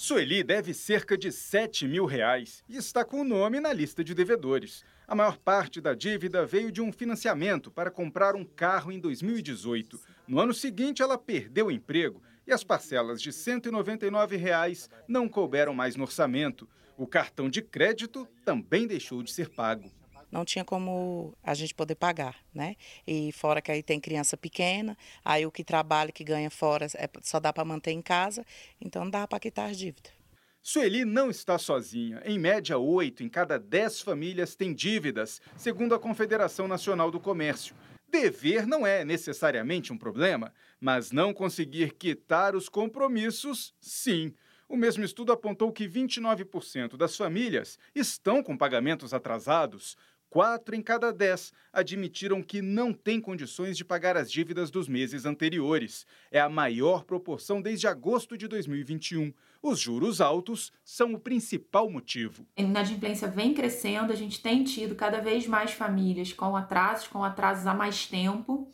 Sueli 0.00 0.44
deve 0.44 0.72
cerca 0.72 1.18
de 1.18 1.32
7 1.32 1.88
mil 1.88 2.06
reais 2.06 2.62
e 2.68 2.76
está 2.76 3.04
com 3.04 3.20
o 3.20 3.24
nome 3.24 3.58
na 3.58 3.72
lista 3.72 4.04
de 4.04 4.14
devedores. 4.14 4.84
A 5.08 5.12
maior 5.12 5.36
parte 5.36 5.80
da 5.80 5.92
dívida 5.92 6.46
veio 6.46 6.70
de 6.70 6.80
um 6.80 6.92
financiamento 6.92 7.68
para 7.68 7.90
comprar 7.90 8.36
um 8.36 8.44
carro 8.44 8.92
em 8.92 9.00
2018. 9.00 9.98
No 10.28 10.38
ano 10.38 10.54
seguinte, 10.54 11.02
ela 11.02 11.18
perdeu 11.18 11.66
o 11.66 11.70
emprego 11.72 12.22
e 12.46 12.52
as 12.52 12.62
parcelas 12.62 13.20
de 13.20 13.32
199 13.32 14.36
reais 14.36 14.88
não 15.08 15.28
couberam 15.28 15.74
mais 15.74 15.96
no 15.96 16.04
orçamento. 16.04 16.68
O 16.96 17.04
cartão 17.04 17.50
de 17.50 17.60
crédito 17.60 18.24
também 18.44 18.86
deixou 18.86 19.20
de 19.20 19.32
ser 19.32 19.48
pago. 19.48 19.90
Não 20.30 20.44
tinha 20.44 20.64
como 20.64 21.34
a 21.42 21.54
gente 21.54 21.74
poder 21.74 21.94
pagar, 21.94 22.36
né? 22.54 22.76
E 23.06 23.32
fora 23.32 23.62
que 23.62 23.70
aí 23.70 23.82
tem 23.82 23.98
criança 23.98 24.36
pequena, 24.36 24.96
aí 25.24 25.46
o 25.46 25.50
que 25.50 25.64
trabalha, 25.64 26.12
que 26.12 26.22
ganha 26.22 26.50
fora, 26.50 26.86
é, 26.94 27.08
só 27.22 27.40
dá 27.40 27.52
para 27.52 27.64
manter 27.64 27.92
em 27.92 28.02
casa, 28.02 28.44
então 28.80 29.04
não 29.04 29.10
dá 29.10 29.26
para 29.26 29.40
quitar 29.40 29.70
as 29.70 29.78
dívidas. 29.78 30.12
Sueli 30.60 31.04
não 31.04 31.30
está 31.30 31.56
sozinha. 31.56 32.20
Em 32.24 32.38
média, 32.38 32.76
oito 32.76 33.22
em 33.22 33.28
cada 33.28 33.58
dez 33.58 34.02
famílias 34.02 34.54
têm 34.54 34.74
dívidas, 34.74 35.40
segundo 35.56 35.94
a 35.94 35.98
Confederação 35.98 36.68
Nacional 36.68 37.10
do 37.10 37.18
Comércio. 37.18 37.74
Dever 38.06 38.66
não 38.66 38.86
é 38.86 39.04
necessariamente 39.04 39.92
um 39.92 39.98
problema, 39.98 40.52
mas 40.80 41.12
não 41.12 41.32
conseguir 41.32 41.92
quitar 41.92 42.56
os 42.56 42.68
compromissos, 42.68 43.74
sim. 43.80 44.34
O 44.68 44.76
mesmo 44.76 45.04
estudo 45.04 45.32
apontou 45.32 45.72
que 45.72 45.88
29% 45.88 46.96
das 46.96 47.16
famílias 47.16 47.78
estão 47.94 48.42
com 48.42 48.56
pagamentos 48.56 49.14
atrasados. 49.14 49.96
Quatro 50.30 50.74
em 50.74 50.82
cada 50.82 51.12
dez 51.12 51.52
admitiram 51.72 52.42
que 52.42 52.60
não 52.60 52.92
têm 52.92 53.20
condições 53.20 53.76
de 53.76 53.84
pagar 53.84 54.16
as 54.16 54.30
dívidas 54.30 54.70
dos 54.70 54.88
meses 54.88 55.24
anteriores. 55.24 56.06
É 56.30 56.40
a 56.40 56.48
maior 56.48 57.04
proporção 57.04 57.60
desde 57.60 57.86
agosto 57.86 58.36
de 58.36 58.46
2021. 58.46 59.32
Os 59.62 59.80
juros 59.80 60.20
altos 60.20 60.72
são 60.84 61.14
o 61.14 61.18
principal 61.18 61.90
motivo. 61.90 62.46
A 62.56 62.62
inadimplência 62.62 63.28
vem 63.28 63.52
crescendo, 63.52 64.12
a 64.12 64.16
gente 64.16 64.40
tem 64.40 64.62
tido 64.62 64.94
cada 64.94 65.20
vez 65.20 65.46
mais 65.46 65.72
famílias 65.72 66.32
com 66.32 66.56
atrasos, 66.56 67.08
com 67.08 67.24
atrasos 67.24 67.66
há 67.66 67.74
mais 67.74 68.06
tempo. 68.06 68.70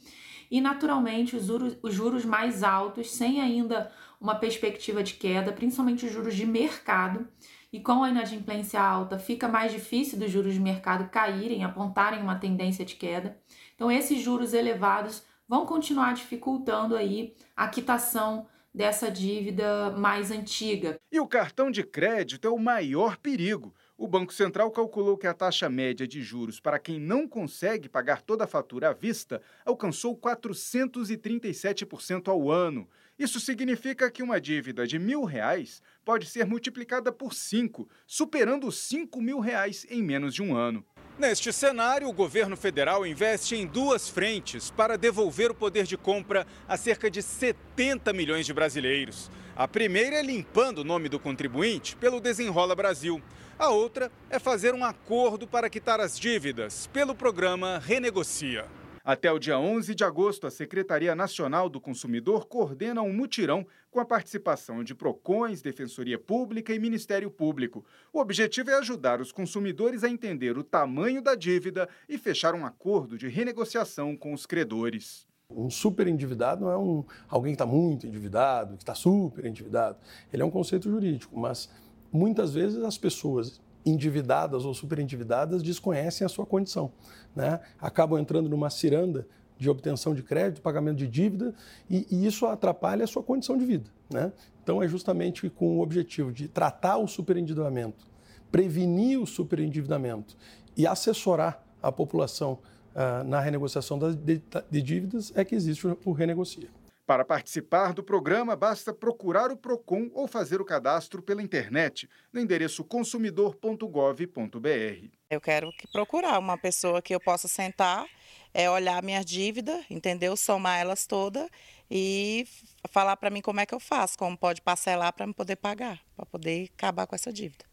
E, 0.51 0.61
naturalmente, 0.61 1.35
os 1.37 1.47
juros, 1.47 1.77
os 1.83 1.95
juros 1.95 2.25
mais 2.25 2.63
altos, 2.63 3.11
sem 3.11 3.41
ainda 3.41 3.91
uma 4.21 4.35
perspectiva 4.35 5.03
de 5.03 5.15
queda, 5.15 5.53
principalmente 5.53 6.07
os 6.07 6.13
juros 6.13 6.35
de 6.35 6.47
mercado, 6.47 7.27
e 7.75 7.81
com 7.81 8.05
a 8.05 8.09
inadimplência 8.09 8.81
alta, 8.81 9.19
fica 9.19 9.49
mais 9.49 9.73
difícil 9.73 10.17
dos 10.17 10.31
juros 10.31 10.55
de 10.55 10.61
mercado 10.61 11.11
caírem, 11.11 11.65
apontarem 11.65 12.23
uma 12.23 12.37
tendência 12.37 12.85
de 12.85 12.95
queda. 12.95 13.37
Então, 13.75 13.91
esses 13.91 14.23
juros 14.23 14.55
elevados 14.55 15.25
vão 15.49 15.67
continuar 15.67 16.15
dificultando 16.15 16.95
aí 16.95 17.35
a 17.57 17.67
quitação 17.67 18.47
dessa 18.73 19.11
dívida 19.11 19.91
mais 19.91 20.31
antiga. 20.31 21.01
E 21.11 21.19
o 21.19 21.27
cartão 21.27 21.69
de 21.69 21.83
crédito 21.83 22.47
é 22.47 22.51
o 22.51 22.61
maior 22.61 23.17
perigo. 23.17 23.75
O 23.99 24.07
Banco 24.07 24.33
Central 24.33 24.71
calculou 24.71 25.19
que 25.19 25.27
a 25.27 25.35
taxa 25.35 25.69
média 25.69 26.07
de 26.07 26.23
juros 26.23 26.61
para 26.61 26.79
quem 26.79 27.01
não 27.01 27.27
consegue 27.27 27.89
pagar 27.89 28.23
toda 28.23 28.45
a 28.45 28.49
fatura 28.49 28.91
à 28.91 28.93
vista 28.93 29.43
alcançou 29.65 30.17
437% 30.17 32.29
ao 32.29 32.53
ano. 32.53 32.89
Isso 33.17 33.39
significa 33.39 34.11
que 34.11 34.25
uma 34.25 34.41
dívida 34.41 34.87
de 34.87 34.99
mil 34.99 35.23
reais 35.23 35.81
pode 36.05 36.27
ser 36.27 36.47
multiplicada 36.47 37.13
por 37.13 37.33
cinco, 37.33 37.89
superando 38.07 38.73
cinco 38.73 39.23
mil 39.23 39.39
reais 39.39 39.87
em 39.89 40.03
menos 40.03 40.35
de 40.35 40.43
um 40.43 40.57
ano. 40.57 40.85
Neste 41.17 41.53
cenário, 41.53 42.09
o 42.09 42.13
governo 42.13 42.57
federal 42.57 43.07
investe 43.07 43.55
em 43.55 43.69
duas 43.69 44.09
frentes 44.09 44.69
para 44.69 44.99
devolver 44.99 45.53
o 45.53 45.55
poder 45.55 45.85
de 45.87 45.97
compra 45.97 46.45
a 46.67 46.77
cerca 46.77 47.09
de 47.09 47.23
70 47.23 48.13
milhões 48.13 48.47
de 48.47 48.53
brasileiros. 48.53 49.31
A 49.55 49.69
primeira 49.69 50.17
é 50.17 50.23
limpando 50.23 50.79
o 50.79 50.85
nome 50.85 51.09
do 51.09 51.21
contribuinte 51.21 51.95
pelo 51.95 52.21
Desenrola 52.21 52.75
Brasil. 52.75 53.23
A 53.57 53.69
outra 53.69 54.11
é 54.29 54.41
fazer 54.41 54.75
um 54.75 54.85
acordo 54.85 55.47
para 55.47 55.71
quitar 55.71 56.01
as 56.01 56.19
dívidas 56.19 56.89
pelo 56.89 57.15
programa 57.15 57.79
Renegocia. 57.79 58.67
Até 59.07 59.31
o 59.31 59.39
dia 59.39 59.59
11 59.59 59.95
de 59.95 60.03
agosto, 60.03 60.47
a 60.47 60.51
Secretaria 60.51 61.15
Nacional 61.15 61.69
do 61.69 61.79
Consumidor 61.79 62.47
coordena 62.47 63.03
um 63.03 63.13
mutirão 63.13 63.67
com 63.91 64.01
a 64.01 64.05
participação 64.05 64.83
de 64.83 64.95
PROCONs, 64.95 65.61
Defensoria 65.61 66.19
Pública 66.19 66.73
e 66.73 66.79
Ministério 66.79 67.31
Público. 67.31 67.85
O 68.15 68.19
objetivo 68.19 68.71
é 68.71 68.79
ajudar 68.79 69.21
os 69.21 69.31
consumidores 69.31 70.05
a 70.05 70.09
entender 70.09 70.57
o 70.57 70.65
tamanho 70.65 71.21
da 71.21 71.35
dívida 71.35 71.87
e 72.09 72.17
fechar 72.17 72.55
um 72.55 72.65
acordo 72.65 73.19
de 73.19 73.29
renegociação 73.29 74.17
com 74.17 74.33
os 74.33 74.47
credores. 74.47 75.27
Um 75.51 75.69
super 75.69 76.07
endividado 76.07 76.65
não 76.65 76.71
é 76.71 76.79
um, 76.79 77.05
alguém 77.29 77.53
que 77.53 77.57
está 77.63 77.67
muito 77.67 78.07
endividado, 78.07 78.75
que 78.75 78.85
está 78.85 78.95
super 78.95 79.45
endividado. 79.45 79.99
Ele 80.33 80.43
é 80.43 80.47
um 80.47 80.51
conceito 80.51 80.89
jurídico, 80.89 81.39
mas 81.39 81.69
muitas 82.11 82.55
vezes 82.55 82.83
as 82.83 82.97
pessoas 82.97 83.61
endividadas 83.85 84.65
ou 84.65 84.73
super 84.75 84.99
endividadas 84.99 85.63
desconhecem 85.63 86.25
a 86.25 86.29
sua 86.29 86.47
condição. 86.47 86.93
Né? 87.35 87.61
Acabam 87.81 88.19
entrando 88.19 88.49
numa 88.49 88.71
ciranda 88.71 89.27
de 89.59 89.71
obtenção 89.71 90.15
de 90.15 90.23
crédito, 90.23 90.61
pagamento 90.61 90.97
de 90.97 91.07
dívida, 91.07 91.55
e, 91.89 92.07
e 92.11 92.27
isso 92.27 92.47
atrapalha 92.47 93.05
a 93.05 93.07
sua 93.07 93.23
condição 93.23 93.57
de 93.57 93.65
vida. 93.65 93.91
Né? 94.11 94.33
Então, 94.63 94.83
é 94.83 94.89
justamente 94.89 95.49
com 95.49 95.79
o 95.79 95.83
objetivo 95.83 96.33
de 96.33 96.49
tratar 96.49 96.97
o 96.97 97.07
superendividamento, 97.07 98.07
prevenir 98.51 99.21
o 99.21 99.27
superendividamento 99.27 100.37
e 100.77 100.87
assessorar 100.87 101.63
a 101.83 101.93
população 101.93 102.59
uh, 102.95 103.23
na 103.25 103.41
renegociação 103.41 103.99
das, 103.99 104.17
de, 104.17 104.41
de 104.71 104.83
dívidas 104.83 105.33
é 105.35 105.45
que 105.45 105.55
existe 105.55 105.87
o 106.05 106.13
Renegocia. 106.13 106.69
Para 107.07 107.23
participar 107.23 107.93
do 107.93 108.03
programa, 108.03 108.57
basta 108.57 108.93
procurar 108.93 109.51
o 109.51 109.57
PROCON 109.59 110.11
ou 110.15 110.27
fazer 110.27 110.63
o 110.63 110.65
cadastro 110.65 111.23
pela 111.23 111.43
internet 111.43 112.09
no 112.33 112.41
endereço 112.41 112.83
consumidor.gov.br. 112.83 115.09
Eu 115.29 115.41
quero 115.41 115.71
que 115.73 115.87
procurar 115.87 116.39
uma 116.39 116.57
pessoa 116.57 117.03
que 117.03 117.15
eu 117.15 117.21
possa 117.21 117.47
sentar, 117.47 118.07
é, 118.55 118.71
olhar 118.71 119.03
minha 119.03 119.23
dívida, 119.23 119.85
entendeu? 119.91 120.35
Somar 120.35 120.81
elas 120.81 121.07
todas 121.07 121.47
e 121.91 122.49
falar 122.89 123.19
para 123.19 123.29
mim 123.29 123.43
como 123.43 123.61
é 123.61 123.67
que 123.67 123.75
eu 123.75 123.81
faço, 123.81 124.17
como 124.17 124.39
pode 124.39 124.63
parcelar 124.63 125.13
para 125.13 125.27
me 125.27 125.35
poder 125.35 125.57
pagar, 125.57 126.01
para 126.17 126.25
poder 126.25 126.71
acabar 126.75 127.07
com 127.07 127.15
essa 127.15 127.31
dívida. 127.31 127.67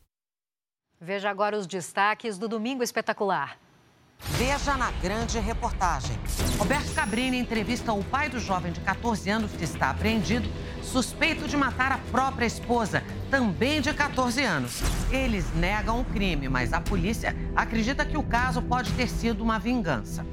Veja 1.00 1.30
agora 1.30 1.58
os 1.58 1.66
destaques 1.66 2.38
do 2.38 2.50
Domingo 2.50 2.84
Espetacular. 2.84 3.58
Veja 4.30 4.78
na 4.78 4.92
grande 4.92 5.40
reportagem. 5.40 6.18
Roberto 6.58 6.94
Cabrini 6.94 7.38
entrevista 7.38 7.92
o 7.92 8.04
pai 8.04 8.30
do 8.30 8.40
jovem 8.40 8.72
de 8.72 8.80
14 8.80 9.30
anos 9.30 9.52
que 9.52 9.64
está 9.64 9.90
apreendido, 9.90 10.48
suspeito 10.84 11.48
de 11.48 11.58
matar 11.58 11.92
a 11.92 11.98
própria 11.98 12.46
esposa, 12.46 13.04
também 13.30 13.82
de 13.82 13.94
14 13.94 14.44
anos. 14.44 14.82
Eles 15.12 15.46
negam 15.56 16.02
o 16.02 16.06
crime, 16.06 16.48
mas 16.48 16.72
a 16.74 16.80
polícia 16.80 17.36
acredita 17.56 18.06
que 18.06 18.18
o 18.18 18.24
caso 18.24 18.62
pode 18.62 18.92
ter 18.94 19.08
sido 19.08 19.44
uma 19.44 19.58
vingança. 19.58 20.26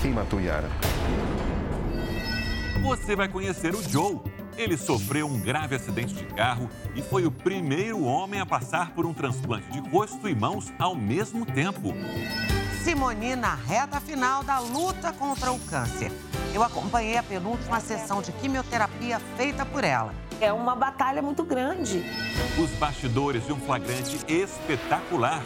Quem 0.00 0.12
matou 0.12 0.40
Yara? 0.40 0.68
Você 2.82 3.14
vai 3.14 3.28
conhecer 3.28 3.74
o 3.74 3.82
Joe. 3.82 4.18
Ele 4.56 4.76
sofreu 4.76 5.26
um 5.26 5.40
grave 5.40 5.76
acidente 5.76 6.14
de 6.14 6.24
carro 6.24 6.68
e 6.94 7.02
foi 7.02 7.24
o 7.24 7.30
primeiro 7.30 8.02
homem 8.02 8.40
a 8.40 8.46
passar 8.46 8.94
por 8.94 9.06
um 9.06 9.14
transplante 9.14 9.70
de 9.70 9.80
rosto 9.88 10.28
e 10.28 10.34
mãos 10.34 10.72
ao 10.78 10.94
mesmo 10.94 11.46
tempo. 11.46 11.94
Simoni 12.84 13.36
na 13.36 13.54
reta 13.54 14.00
final 14.00 14.42
da 14.42 14.58
luta 14.58 15.12
contra 15.12 15.52
o 15.52 15.58
câncer. 15.58 16.10
Eu 16.54 16.62
acompanhei 16.62 17.18
a 17.18 17.22
penúltima 17.22 17.78
sessão 17.78 18.22
de 18.22 18.32
quimioterapia 18.32 19.20
feita 19.36 19.66
por 19.66 19.84
ela. 19.84 20.14
É 20.40 20.50
uma 20.50 20.74
batalha 20.74 21.20
muito 21.20 21.44
grande. 21.44 22.02
Os 22.58 22.70
bastidores 22.78 23.44
de 23.44 23.52
um 23.52 23.60
flagrante 23.60 24.18
espetacular. 24.26 25.42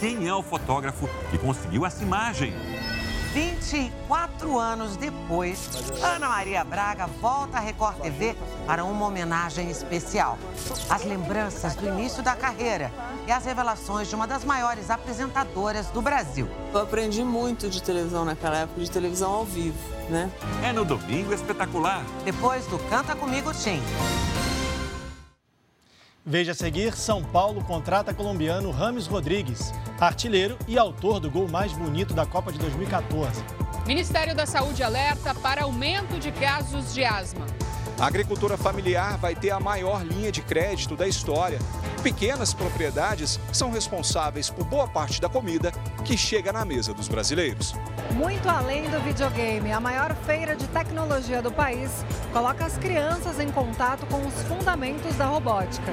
Quem 0.00 0.26
é 0.26 0.34
o 0.34 0.42
fotógrafo 0.42 1.08
que 1.30 1.38
conseguiu 1.38 1.86
essa 1.86 2.02
imagem? 2.02 2.52
24 3.32 4.58
anos 4.58 4.96
depois, 4.96 5.68
Ana 6.02 6.28
Maria 6.28 6.64
Braga 6.64 7.06
volta 7.06 7.58
à 7.58 7.60
Record 7.60 7.98
TV 8.00 8.34
para 8.66 8.84
uma 8.84 9.06
homenagem 9.06 9.70
especial. 9.70 10.36
As 10.88 11.04
lembranças 11.04 11.76
do 11.76 11.86
início 11.86 12.24
da 12.24 12.34
carreira 12.34 12.90
e 13.28 13.32
as 13.32 13.44
revelações 13.44 14.08
de 14.08 14.16
uma 14.16 14.26
das 14.26 14.44
maiores 14.44 14.90
apresentadoras 14.90 15.86
do 15.90 16.02
Brasil. 16.02 16.48
Eu 16.74 16.80
aprendi 16.80 17.22
muito 17.22 17.68
de 17.68 17.80
televisão 17.80 18.24
naquela 18.24 18.58
época, 18.58 18.80
de 18.80 18.90
televisão 18.90 19.30
ao 19.30 19.44
vivo, 19.44 19.78
né? 20.08 20.28
É 20.64 20.72
no 20.72 20.84
Domingo 20.84 21.32
Espetacular. 21.32 22.04
Depois 22.24 22.66
do 22.66 22.78
Canta 22.90 23.14
Comigo 23.14 23.52
Tim. 23.54 23.80
Veja 26.24 26.52
a 26.52 26.54
seguir, 26.54 26.94
São 26.94 27.24
Paulo 27.24 27.64
contrata 27.64 28.12
colombiano 28.12 28.70
Rames 28.70 29.06
Rodrigues, 29.06 29.72
artilheiro 29.98 30.58
e 30.68 30.76
autor 30.76 31.18
do 31.18 31.30
gol 31.30 31.48
mais 31.48 31.72
bonito 31.72 32.12
da 32.12 32.26
Copa 32.26 32.52
de 32.52 32.58
2014. 32.58 33.42
Ministério 33.86 34.34
da 34.34 34.44
Saúde 34.44 34.82
alerta 34.82 35.34
para 35.34 35.62
aumento 35.62 36.18
de 36.18 36.30
casos 36.30 36.92
de 36.92 37.02
asma. 37.04 37.46
A 37.98 38.06
agricultura 38.06 38.58
familiar 38.58 39.16
vai 39.16 39.34
ter 39.34 39.50
a 39.50 39.58
maior 39.58 40.04
linha 40.04 40.30
de 40.30 40.42
crédito 40.42 40.94
da 40.94 41.08
história. 41.08 41.58
Pequenas 42.02 42.54
propriedades 42.54 43.38
são 43.52 43.70
responsáveis 43.70 44.48
por 44.48 44.64
boa 44.64 44.88
parte 44.88 45.20
da 45.20 45.28
comida 45.28 45.70
que 46.02 46.16
chega 46.16 46.50
na 46.50 46.64
mesa 46.64 46.94
dos 46.94 47.08
brasileiros. 47.08 47.74
Muito 48.14 48.48
além 48.48 48.88
do 48.88 48.98
videogame, 49.00 49.70
a 49.70 49.78
maior 49.78 50.14
feira 50.24 50.56
de 50.56 50.66
tecnologia 50.68 51.42
do 51.42 51.52
país 51.52 51.90
coloca 52.32 52.64
as 52.64 52.78
crianças 52.78 53.38
em 53.38 53.52
contato 53.52 54.06
com 54.06 54.26
os 54.26 54.32
fundamentos 54.44 55.14
da 55.16 55.26
robótica. 55.26 55.92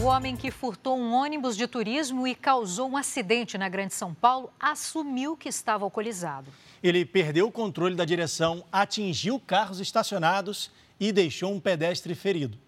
O 0.00 0.06
homem 0.06 0.36
que 0.36 0.50
furtou 0.52 0.96
um 0.96 1.12
ônibus 1.12 1.56
de 1.56 1.66
turismo 1.66 2.24
e 2.24 2.36
causou 2.36 2.88
um 2.88 2.96
acidente 2.96 3.58
na 3.58 3.68
Grande 3.68 3.94
São 3.94 4.14
Paulo 4.14 4.48
assumiu 4.60 5.36
que 5.36 5.48
estava 5.48 5.82
alcoolizado. 5.82 6.52
Ele 6.84 7.02
perdeu 7.02 7.46
o 7.46 7.50
controle 7.50 7.94
da 7.94 8.04
direção, 8.04 8.62
atingiu 8.70 9.40
carros 9.40 9.80
estacionados 9.80 10.70
e 11.00 11.12
deixou 11.12 11.50
um 11.50 11.58
pedestre 11.58 12.14
ferido. 12.14 12.58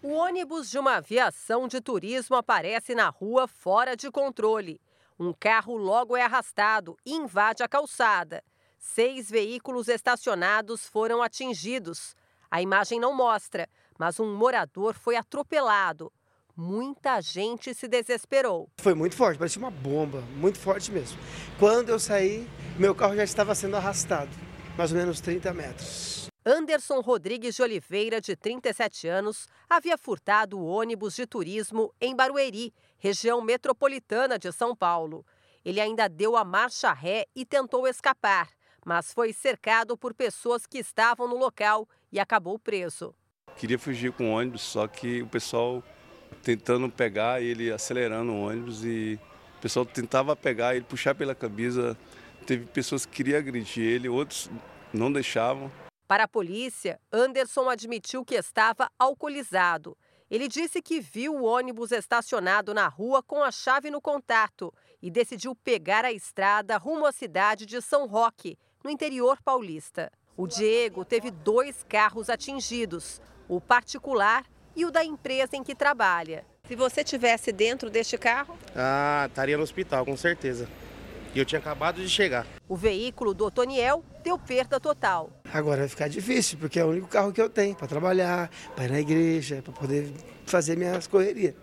O 0.00 0.12
ônibus 0.12 0.70
de 0.70 0.78
uma 0.78 0.98
aviação 0.98 1.66
de 1.66 1.80
turismo 1.80 2.36
aparece 2.36 2.94
na 2.94 3.08
rua 3.08 3.48
fora 3.48 3.96
de 3.96 4.12
controle. 4.12 4.80
Um 5.18 5.32
carro 5.32 5.76
logo 5.76 6.16
é 6.16 6.22
arrastado 6.22 6.96
e 7.04 7.14
invade 7.14 7.64
a 7.64 7.68
calçada. 7.68 8.44
Seis 8.78 9.28
veículos 9.28 9.88
estacionados 9.88 10.86
foram 10.86 11.20
atingidos. 11.20 12.14
A 12.48 12.62
imagem 12.62 13.00
não 13.00 13.12
mostra, 13.12 13.68
mas 13.98 14.20
um 14.20 14.36
morador 14.36 14.94
foi 14.94 15.16
atropelado 15.16 16.12
muita 16.56 17.20
gente 17.20 17.74
se 17.74 17.86
desesperou. 17.86 18.68
Foi 18.80 18.94
muito 18.94 19.14
forte, 19.14 19.38
parecia 19.38 19.60
uma 19.60 19.70
bomba, 19.70 20.22
muito 20.36 20.58
forte 20.58 20.90
mesmo. 20.90 21.18
Quando 21.58 21.90
eu 21.90 21.98
saí, 21.98 22.48
meu 22.78 22.94
carro 22.94 23.14
já 23.14 23.24
estava 23.24 23.54
sendo 23.54 23.76
arrastado. 23.76 24.30
mais 24.76 24.92
ou 24.92 24.98
menos 24.98 25.20
30 25.20 25.54
metros. 25.54 26.28
Anderson 26.44 27.00
Rodrigues 27.00 27.56
de 27.56 27.62
Oliveira, 27.62 28.20
de 28.20 28.36
37 28.36 29.08
anos, 29.08 29.48
havia 29.68 29.96
furtado 29.96 30.58
o 30.58 30.66
ônibus 30.66 31.16
de 31.16 31.26
turismo 31.26 31.92
em 32.00 32.14
Barueri, 32.14 32.72
região 32.98 33.40
metropolitana 33.40 34.38
de 34.38 34.52
São 34.52 34.76
Paulo. 34.76 35.24
Ele 35.64 35.80
ainda 35.80 36.08
deu 36.08 36.36
a 36.36 36.44
marcha 36.44 36.92
ré 36.92 37.24
e 37.34 37.44
tentou 37.44 37.88
escapar, 37.88 38.48
mas 38.84 39.12
foi 39.12 39.32
cercado 39.32 39.96
por 39.96 40.14
pessoas 40.14 40.66
que 40.66 40.78
estavam 40.78 41.26
no 41.26 41.36
local 41.36 41.88
e 42.12 42.20
acabou 42.20 42.58
preso. 42.58 43.14
Queria 43.56 43.78
fugir 43.78 44.12
com 44.12 44.30
o 44.30 44.32
ônibus, 44.34 44.60
só 44.62 44.86
que 44.86 45.22
o 45.22 45.26
pessoal 45.26 45.82
tentando 46.46 46.88
pegar 46.88 47.42
ele, 47.42 47.72
acelerando 47.72 48.30
o 48.30 48.42
ônibus 48.42 48.84
e 48.84 49.18
o 49.58 49.60
pessoal 49.60 49.84
tentava 49.84 50.36
pegar 50.36 50.76
ele, 50.76 50.84
puxar 50.84 51.12
pela 51.12 51.34
camisa. 51.34 51.98
Teve 52.46 52.66
pessoas 52.66 53.04
que 53.04 53.16
queriam 53.16 53.40
agredir 53.40 53.82
ele, 53.82 54.08
outros 54.08 54.48
não 54.94 55.12
deixavam. 55.12 55.72
Para 56.06 56.22
a 56.22 56.28
polícia, 56.28 57.00
Anderson 57.12 57.68
admitiu 57.68 58.24
que 58.24 58.36
estava 58.36 58.88
alcoolizado. 58.96 59.98
Ele 60.30 60.46
disse 60.46 60.80
que 60.80 61.00
viu 61.00 61.34
o 61.34 61.42
ônibus 61.42 61.90
estacionado 61.90 62.72
na 62.72 62.86
rua 62.86 63.24
com 63.24 63.42
a 63.42 63.50
chave 63.50 63.90
no 63.90 64.00
contato 64.00 64.72
e 65.02 65.10
decidiu 65.10 65.52
pegar 65.52 66.04
a 66.04 66.12
estrada 66.12 66.76
rumo 66.76 67.06
à 67.06 67.10
cidade 67.10 67.66
de 67.66 67.82
São 67.82 68.06
Roque, 68.06 68.56
no 68.84 68.90
interior 68.90 69.42
paulista. 69.42 70.12
O 70.36 70.46
Diego 70.46 71.04
teve 71.04 71.32
dois 71.32 71.84
carros 71.88 72.30
atingidos, 72.30 73.20
o 73.48 73.60
particular 73.60 74.46
e 74.76 74.84
o 74.84 74.90
da 74.90 75.02
empresa 75.02 75.56
em 75.56 75.64
que 75.64 75.74
trabalha. 75.74 76.44
Se 76.68 76.76
você 76.76 77.02
tivesse 77.02 77.50
dentro 77.50 77.88
deste 77.88 78.18
carro? 78.18 78.56
Ah, 78.74 79.24
estaria 79.28 79.56
no 79.56 79.62
hospital, 79.62 80.04
com 80.04 80.16
certeza. 80.16 80.68
E 81.34 81.38
eu 81.38 81.44
tinha 81.44 81.58
acabado 81.58 82.00
de 82.00 82.08
chegar. 82.08 82.46
O 82.68 82.76
veículo 82.76 83.32
do 83.34 83.46
Otoniel 83.46 84.04
deu 84.22 84.38
perda 84.38 84.78
total. 84.78 85.30
Agora 85.52 85.80
vai 85.80 85.88
ficar 85.88 86.08
difícil, 86.08 86.58
porque 86.58 86.78
é 86.78 86.84
o 86.84 86.88
único 86.88 87.08
carro 87.08 87.32
que 87.32 87.40
eu 87.40 87.48
tenho 87.48 87.74
para 87.74 87.86
trabalhar, 87.86 88.50
para 88.74 88.86
ir 88.86 88.90
na 88.90 89.00
igreja, 89.00 89.62
para 89.62 89.72
poder 89.72 90.12
fazer 90.44 90.76
minhas 90.76 91.06
correrias. 91.06 91.54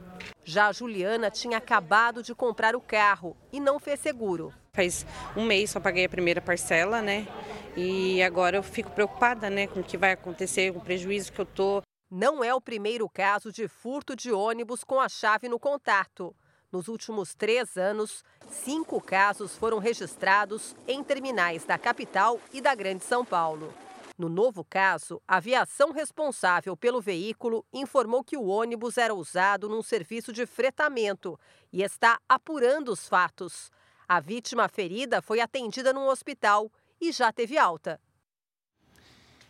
Já 0.43 0.68
a 0.68 0.72
Juliana 0.72 1.30
tinha 1.30 1.57
acabado 1.57 2.22
de 2.22 2.34
comprar 2.34 2.76
o 2.76 2.82
carro 2.82 3.36
e 3.51 3.59
não 3.59 3.80
fez 3.80 3.99
seguro. 3.99 4.53
Faz 4.76 5.05
um 5.36 5.43
mês 5.43 5.70
só 5.70 5.80
paguei 5.80 6.05
a 6.05 6.09
primeira 6.09 6.41
parcela, 6.41 7.01
né? 7.01 7.28
E 7.76 8.22
agora 8.24 8.57
eu 8.57 8.64
fico 8.64 8.91
preocupada, 8.91 9.49
né, 9.49 9.68
com 9.68 9.80
o 9.80 9.84
que 9.84 9.97
vai 9.97 10.11
acontecer, 10.11 10.72
com 10.72 10.80
o 10.80 10.84
prejuízo 10.84 11.32
que 11.32 11.39
eu 11.39 11.45
tô. 11.45 11.82
Não 12.16 12.43
é 12.43 12.53
o 12.53 12.61
primeiro 12.61 13.09
caso 13.09 13.51
de 13.51 13.68
furto 13.68 14.16
de 14.16 14.32
ônibus 14.32 14.84
com 14.84 14.99
a 14.99 15.09
chave 15.09 15.49
no 15.49 15.57
contato. 15.57 16.36
Nos 16.72 16.88
últimos 16.88 17.34
três 17.34 17.76
anos, 17.76 18.24
cinco 18.51 19.01
casos 19.01 19.57
foram 19.57 19.80
registrados 19.80 20.76
em 20.88 21.03
terminais 21.03 21.66
da 21.66 21.76
capital 21.76 22.39
e 22.53 22.61
da 22.61 22.76
Grande 22.76 23.03
São 23.03 23.26
Paulo. 23.26 23.74
No 24.16 24.30
novo 24.30 24.64
caso, 24.64 25.20
a 25.28 25.38
aviação 25.38 25.91
responsável 25.91 26.78
pelo 26.78 27.01
veículo 27.01 27.66
informou 27.74 28.24
que 28.24 28.38
o 28.38 28.45
ônibus 28.45 28.99
era 28.99 29.16
usado 29.16 29.68
num 29.68 29.82
serviço 29.82 30.32
de 30.32 30.45
fretamento 30.45 31.36
e 31.72 31.82
está 31.82 32.20
apurando 32.30 32.89
os 32.89 33.07
fatos. 33.07 33.72
A 34.07 34.20
vítima 34.20 34.70
ferida 34.70 35.20
foi 35.20 35.39
atendida 35.39 35.91
num 35.91 36.05
hospital 36.05 36.72
e 37.01 37.11
já 37.11 37.34
teve 37.34 37.57
alta. 37.57 37.99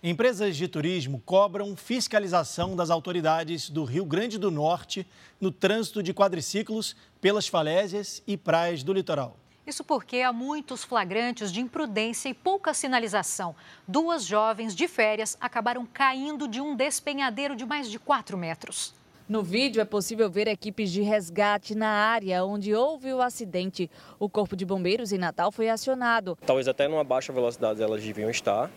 Empresas 0.06 0.58
de 0.58 0.68
turismo 0.68 1.24
cobram 1.26 1.78
fiscalização 1.78 2.76
das 2.76 2.89
autoridades 2.89 3.70
do 3.70 3.86
Rio 3.86 4.04
Grande 4.04 4.38
do 4.38 4.51
Norte 4.51 5.08
no 5.39 5.49
trânsito 5.49 6.04
de 6.04 6.14
quadriciclos 6.14 6.93
pelas 7.22 7.47
falésias 7.47 8.22
e 8.28 8.36
praias 8.36 8.84
do 8.84 8.91
litoral. 8.91 9.38
Isso 9.66 9.82
porque 9.82 10.18
há 10.18 10.34
muitos 10.34 10.84
flagrantes 10.84 11.54
de 11.54 11.62
imprudência 11.62 12.28
e 12.28 12.34
pouca 12.34 12.74
sinalização. 12.74 13.56
Duas 13.88 14.26
jovens 14.26 14.76
de 14.76 14.89
férias 14.89 15.38
acabaram 15.39 15.86
caindo 15.86 16.49
de 16.49 16.60
um 16.60 16.76
despenhadeiro 16.76 17.56
de 17.56 17.66
mais 17.66 17.89
de 17.89 17.97
4 17.97 18.38
metros. 18.38 18.93
No 19.30 19.41
vídeo 19.41 19.82
é 19.82 19.86
possível 19.86 20.30
ver 20.30 20.49
equipes 20.49 20.91
de 20.91 21.01
resgate 21.01 21.74
na 21.76 21.88
área 21.88 22.43
onde 22.43 22.76
houve 22.76 23.14
o 23.14 23.22
acidente. 23.22 23.89
O 24.20 24.28
Corpo 24.28 24.54
de 24.54 24.66
Bombeiros 24.66 25.14
em 25.14 25.18
Natal 25.18 25.49
foi 25.49 25.70
acionado. 25.70 26.38
Talvez 26.45 26.68
até 26.68 26.89
numa 26.89 27.06
baixa 27.06 27.32
velocidade 27.32 27.82
elas 27.82 28.04
deviam 28.04 28.30
estar, 28.30 28.70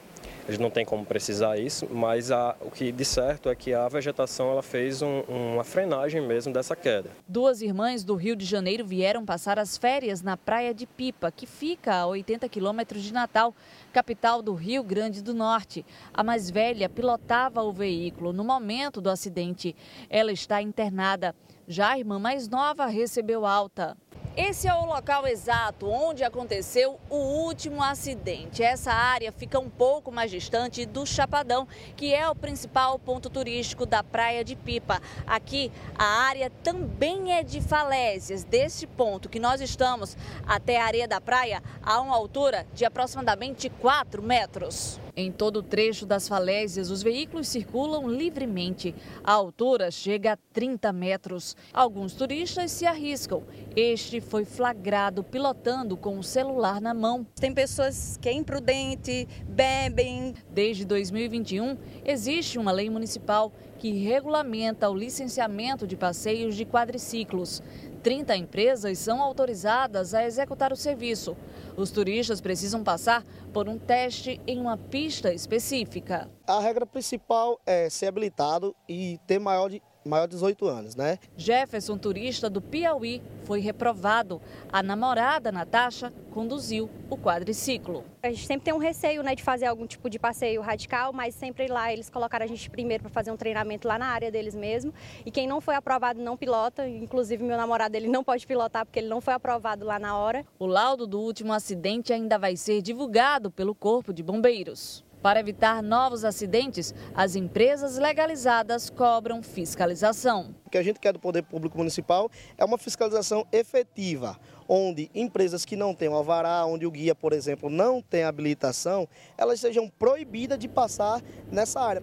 a 0.47 0.51
gente 0.53 0.61
não 0.61 0.71
tem 0.71 0.85
como 0.85 1.05
precisar 1.05 1.59
isso, 1.59 1.89
mas 1.91 2.31
a, 2.31 2.55
o 2.61 2.71
que 2.71 2.93
de 2.93 3.05
certo 3.05 3.49
é 3.49 3.55
que 3.55 3.75
a 3.75 3.89
vegetação 3.89 4.51
ela 4.51 4.63
fez 4.63 5.03
um, 5.03 5.21
uma 5.23 5.65
frenagem 5.65 6.21
mesmo 6.21 6.53
dessa 6.53 6.77
queda. 6.77 7.11
Duas 7.27 7.61
irmãs 7.61 8.05
do 8.05 8.15
Rio 8.15 8.37
de 8.37 8.45
Janeiro 8.45 8.87
vieram 8.87 9.25
passar 9.25 9.59
as 9.59 9.77
férias 9.77 10.23
na 10.23 10.37
Praia 10.37 10.73
de 10.73 10.87
Pipa, 10.87 11.33
que 11.33 11.47
fica 11.47 11.95
a 11.95 12.07
80 12.07 12.49
quilômetros 12.49 13.03
de 13.03 13.13
Natal, 13.13 13.55
capital 13.97 14.43
do 14.43 14.53
Rio 14.53 14.85
Grande 14.85 15.23
do 15.23 15.33
Norte. 15.33 15.83
A 16.13 16.23
mais 16.23 16.51
velha 16.51 16.87
pilotava 16.87 17.63
o 17.63 17.73
veículo 17.73 18.31
no 18.31 18.45
momento 18.45 19.01
do 19.01 19.09
acidente. 19.09 19.75
Ela 20.11 20.33
está 20.33 20.61
internada. 20.61 21.35
Já 21.67 21.93
a 21.93 21.99
irmã 21.99 22.19
mais 22.19 22.47
nova 22.47 22.85
recebeu 22.85 23.47
alta. 23.47 23.97
Esse 24.37 24.69
é 24.69 24.75
o 24.75 24.85
local 24.85 25.27
exato 25.27 25.89
onde 25.89 26.23
aconteceu 26.23 27.01
o 27.09 27.17
último 27.17 27.83
acidente. 27.83 28.63
Essa 28.63 28.93
área 28.93 29.33
fica 29.33 29.59
um 29.59 29.71
pouco 29.71 30.13
mais 30.13 30.31
distante 30.31 30.85
do 30.85 31.07
Chapadão, 31.07 31.67
que 31.97 32.13
é 32.13 32.29
o 32.29 32.35
principal 32.35 32.99
ponto 32.99 33.31
turístico 33.31 33.87
da 33.87 34.05
Praia 34.05 34.45
de 34.45 34.55
Pipa. 34.55 35.01
Aqui 35.27 35.73
a 35.99 36.05
área 36.05 36.51
também 36.63 37.33
é 37.33 37.43
de 37.43 37.63
falésias. 37.63 38.45
Desse 38.45 38.87
ponto 38.87 39.31
que 39.31 39.41
nós 39.41 39.63
estamos 39.63 40.19
até 40.47 40.83
a 40.83 40.85
areia 40.85 41.09
da 41.09 41.19
praia, 41.19 41.63
há 41.83 41.99
uma 42.03 42.15
altura 42.15 42.67
de 42.75 42.85
aproximadamente 42.85 43.71
4 43.87 44.21
metros. 44.21 44.99
Em 45.15 45.31
todo 45.31 45.59
o 45.59 45.63
trecho 45.63 46.05
das 46.05 46.27
falésias, 46.27 46.91
os 46.91 47.05
veículos 47.05 47.47
circulam 47.47 48.09
livremente. 48.09 48.93
A 49.23 49.31
altura 49.31 49.93
chega 49.93 50.33
a 50.33 50.39
30 50.53 50.93
metros. 50.93 51.57
Alguns 51.73 52.13
turistas 52.13 52.73
se 52.73 52.85
arriscam. 52.85 53.45
Este 53.77 54.21
foi 54.21 54.45
flagrado 54.45 55.23
pilotando 55.23 55.97
com 55.97 56.19
o 56.19 56.25
celular 56.25 56.81
na 56.81 56.93
mão. 56.93 57.25
Tem 57.37 57.55
pessoas 57.55 58.19
que 58.21 58.29
é 58.29 58.33
imprudente, 58.33 59.29
bebem. 59.47 60.35
Desde 60.51 60.85
2021, 60.85 61.79
existe 62.05 62.59
uma 62.59 62.73
lei 62.73 62.91
municipal 62.91 63.53
que 63.79 63.93
regulamenta 63.93 64.91
o 64.91 64.95
licenciamento 64.97 65.87
de 65.87 65.97
passeios 65.97 66.57
de 66.57 66.65
quadriciclos. 66.65 67.63
30 68.07 68.37
empresas 68.37 69.01
são 69.01 69.21
autorizadas 69.21 70.15
a 70.15 70.25
executar 70.25 70.73
o 70.73 70.77
serviço. 70.77 71.37
Os 71.77 71.91
turistas 71.91 72.41
precisam 72.41 72.85
passar 72.85 73.25
por 73.53 73.69
um 73.69 73.77
teste 73.77 74.41
em 74.47 74.61
uma 74.61 74.77
pista 74.79 75.35
específica. 75.35 76.31
A 76.47 76.61
regra 76.61 76.87
principal 76.87 77.61
é 77.67 77.91
ser 77.91 78.07
habilitado 78.07 78.77
e 78.89 79.19
ter 79.27 79.41
maior 79.41 79.69
de 79.69 79.83
maior 80.07 80.27
de 80.27 80.35
18 80.35 80.67
anos, 80.67 80.97
né? 80.97 81.19
Jefferson, 81.37 81.99
turista 81.99 82.49
do 82.49 82.61
Piauí, 82.61 83.23
foi 83.45 83.61
reprovado. 83.61 84.41
A 84.73 84.83
namorada, 84.83 85.53
Natasha, 85.53 86.13
conduziu 86.33 86.91
o 87.09 87.17
quadriciclo. 87.17 88.05
A 88.23 88.29
gente 88.29 88.47
sempre 88.47 88.65
tem 88.65 88.75
um 88.75 88.79
receio 88.79 89.23
né, 89.23 89.35
de 89.35 89.43
fazer 89.43 89.67
algum 89.67 89.87
tipo 89.87 90.11
de 90.11 90.19
passeio 90.19 90.61
radical, 90.61 91.13
mas 91.13 91.35
sempre 91.35 91.69
lá 91.69 91.93
eles 91.93 92.11
colocaram 92.11 92.45
a 92.45 92.49
gente 92.49 92.69
primeiro 92.69 93.05
para 93.05 93.11
fazer 93.11 93.31
um 93.31 93.37
treinamento 93.37 93.87
lá 93.87 93.99
na 93.99 94.07
área 94.07 94.31
deles 94.31 94.55
mesmo. 94.55 94.93
E 95.25 95.31
quem 95.31 95.47
não 95.47 95.61
foi 95.61 95.77
aprovado 95.77 96.21
não 96.21 96.37
pilota, 96.37 96.89
inclusive 96.89 97.43
meu 97.43 97.57
namorado 97.57 97.97
ele 97.97 98.09
não 98.09 98.25
pode 98.25 98.47
pilotar 98.47 98.85
porque 98.85 98.99
ele 98.99 99.09
não 99.09 99.21
foi 99.21 99.33
aprovado 99.33 99.85
lá 99.85 99.99
na 99.99 100.17
hora. 100.17 100.45
O 100.59 100.67
laudo 100.67 101.07
do 101.07 101.21
último 101.21 101.53
acidente 101.53 102.13
ainda 102.13 102.37
vai 102.39 102.57
ser 102.57 102.83
divulgado 102.83 103.51
pelo 103.51 103.75
Corpo 103.75 104.13
de 104.13 104.23
Bombeiros. 104.23 105.06
Para 105.23 105.41
evitar 105.41 105.83
novos 105.83 106.25
acidentes, 106.25 106.95
as 107.15 107.35
empresas 107.35 107.97
legalizadas 107.97 108.91
cobram 108.91 109.43
fiscalização. 109.43 110.55
O 110.65 110.71
que 110.71 110.79
a 110.79 110.83
gente 110.83 111.01
quer 111.01 111.13
do 111.13 111.19
Poder 111.19 111.43
Público 111.43 111.77
Municipal 111.77 112.31
é 112.57 112.65
uma 112.65 112.79
fiscalização 112.79 113.47
efetiva, 113.51 114.39
onde 114.69 115.11
empresas 115.15 115.65
que 115.65 115.77
não 115.77 115.95
têm 115.95 116.09
o 116.09 116.15
alvará, 116.15 116.65
onde 116.67 116.87
o 116.87 116.91
guia, 116.91 117.15
por 117.15 117.33
exemplo, 117.33 117.69
não 117.71 118.01
tem 118.01 118.25
habilitação, 118.25 119.09
elas 119.37 119.61
sejam 119.61 119.89
proibidas 119.89 120.59
de 120.59 120.69
passar 120.69 121.23
nessa 121.51 121.81
área. 121.81 122.03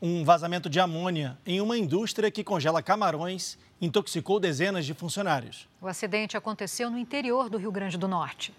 Um 0.00 0.24
vazamento 0.24 0.68
de 0.68 0.78
amônia 0.78 1.38
em 1.46 1.60
uma 1.60 1.76
indústria 1.76 2.30
que 2.30 2.44
congela 2.44 2.82
camarões 2.82 3.58
intoxicou 3.80 4.38
dezenas 4.38 4.84
de 4.84 4.92
funcionários. 4.92 5.68
O 5.80 5.88
acidente 5.88 6.36
aconteceu 6.36 6.90
no 6.90 6.98
interior 6.98 7.48
do 7.48 7.56
Rio 7.56 7.72
Grande 7.72 7.96
do 7.96 8.06
Norte. 8.06 8.52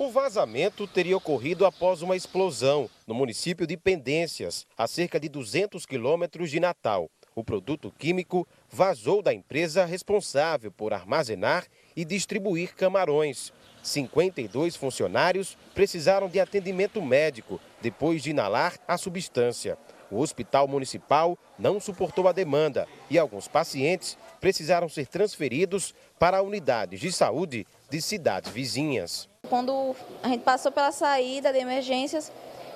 O 0.00 0.12
vazamento 0.12 0.86
teria 0.86 1.16
ocorrido 1.16 1.66
após 1.66 2.02
uma 2.02 2.14
explosão 2.14 2.88
no 3.04 3.16
município 3.16 3.66
de 3.66 3.76
Pendências, 3.76 4.64
a 4.76 4.86
cerca 4.86 5.18
de 5.18 5.28
200 5.28 5.84
quilômetros 5.84 6.52
de 6.52 6.60
Natal. 6.60 7.10
O 7.34 7.42
produto 7.42 7.92
químico 7.98 8.46
vazou 8.70 9.20
da 9.20 9.34
empresa 9.34 9.84
responsável 9.84 10.70
por 10.70 10.92
armazenar 10.92 11.66
e 11.96 12.04
distribuir 12.04 12.76
camarões. 12.76 13.52
52 13.82 14.76
funcionários 14.76 15.58
precisaram 15.74 16.28
de 16.28 16.38
atendimento 16.38 17.02
médico 17.02 17.60
depois 17.82 18.22
de 18.22 18.30
inalar 18.30 18.78
a 18.86 18.96
substância. 18.96 19.76
O 20.12 20.20
hospital 20.20 20.68
municipal 20.68 21.36
não 21.58 21.80
suportou 21.80 22.28
a 22.28 22.32
demanda 22.32 22.86
e 23.10 23.18
alguns 23.18 23.48
pacientes 23.48 24.16
precisaram 24.40 24.88
ser 24.88 25.08
transferidos 25.08 25.92
para 26.20 26.40
unidades 26.40 27.00
de 27.00 27.10
saúde 27.10 27.66
de 27.90 28.00
cidades 28.00 28.52
vizinhas. 28.52 29.28
Quando 29.48 29.96
a 30.22 30.28
gente 30.28 30.42
passou 30.42 30.70
pela 30.70 30.92
saída 30.92 31.52
de 31.52 31.58
emergências, 31.58 32.30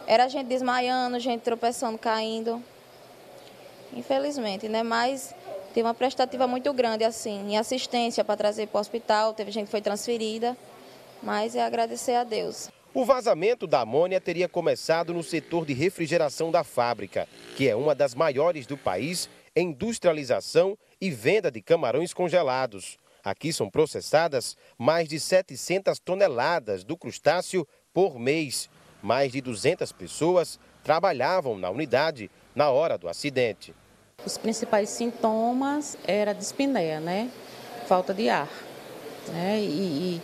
era 0.06 0.28
gente 0.28 0.46
desmaiando, 0.46 1.18
gente 1.18 1.42
tropeçando, 1.42 1.98
caindo. 1.98 2.62
Infelizmente, 3.94 4.68
né? 4.68 4.82
Mas 4.82 5.34
tem 5.74 5.82
uma 5.82 5.94
prestativa 5.94 6.46
muito 6.46 6.72
grande, 6.72 7.04
assim, 7.04 7.52
em 7.52 7.58
assistência 7.58 8.24
para 8.24 8.36
trazer 8.36 8.68
para 8.68 8.78
o 8.78 8.80
hospital. 8.80 9.34
Teve 9.34 9.50
gente 9.50 9.66
que 9.66 9.70
foi 9.70 9.82
transferida, 9.82 10.56
mas 11.22 11.54
é 11.54 11.62
agradecer 11.62 12.14
a 12.14 12.24
Deus. 12.24 12.70
O 12.94 13.04
vazamento 13.04 13.66
da 13.66 13.80
amônia 13.80 14.20
teria 14.20 14.48
começado 14.48 15.14
no 15.14 15.22
setor 15.22 15.64
de 15.64 15.72
refrigeração 15.72 16.50
da 16.50 16.62
fábrica, 16.62 17.26
que 17.56 17.68
é 17.68 17.74
uma 17.74 17.94
das 17.94 18.14
maiores 18.14 18.66
do 18.66 18.76
país 18.76 19.30
em 19.56 19.68
industrialização 19.68 20.76
e 21.00 21.10
venda 21.10 21.50
de 21.50 21.60
camarões 21.62 22.12
congelados. 22.12 22.98
Aqui 23.24 23.52
são 23.52 23.70
processadas 23.70 24.56
mais 24.76 25.08
de 25.08 25.20
700 25.20 26.00
toneladas 26.00 26.82
do 26.82 26.96
crustáceo 26.96 27.66
por 27.92 28.18
mês. 28.18 28.68
Mais 29.00 29.30
de 29.30 29.40
200 29.40 29.92
pessoas 29.92 30.58
trabalhavam 30.82 31.56
na 31.56 31.70
unidade 31.70 32.30
na 32.54 32.70
hora 32.70 32.98
do 32.98 33.08
acidente. 33.08 33.74
Os 34.24 34.36
principais 34.36 34.88
sintomas 34.90 35.96
era 36.04 36.32
dispneia, 36.32 37.00
né? 37.00 37.30
Falta 37.86 38.12
de 38.12 38.28
ar, 38.28 38.48
né? 39.28 39.60
E, 39.60 40.16
e 40.16 40.22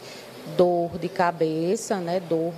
dor 0.57 0.99
de 0.99 1.09
cabeça, 1.09 1.99
né? 2.01 2.19
Dor 2.21 2.55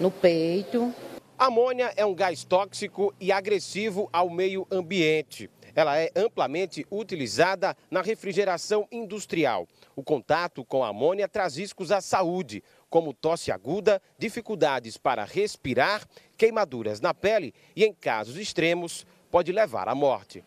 no 0.00 0.10
peito. 0.10 0.94
Amônia 1.38 1.92
é 1.96 2.06
um 2.06 2.14
gás 2.14 2.44
tóxico 2.44 3.12
e 3.20 3.32
agressivo 3.32 4.08
ao 4.12 4.30
meio 4.30 4.66
ambiente. 4.70 5.50
Ela 5.74 5.98
é 5.98 6.10
amplamente 6.14 6.86
utilizada 6.90 7.76
na 7.90 8.00
refrigeração 8.00 8.86
industrial. 8.92 9.66
O 9.96 10.02
contato 10.02 10.64
com 10.64 10.84
a 10.84 10.88
amônia 10.88 11.28
traz 11.28 11.56
riscos 11.56 11.90
à 11.90 12.00
saúde, 12.00 12.62
como 12.88 13.12
tosse 13.12 13.50
aguda, 13.50 14.00
dificuldades 14.18 14.96
para 14.96 15.24
respirar, 15.24 16.06
queimaduras 16.36 17.00
na 17.00 17.12
pele 17.12 17.52
e, 17.74 17.84
em 17.84 17.92
casos 17.92 18.36
extremos, 18.36 19.06
pode 19.30 19.50
levar 19.50 19.88
à 19.88 19.94
morte. 19.94 20.44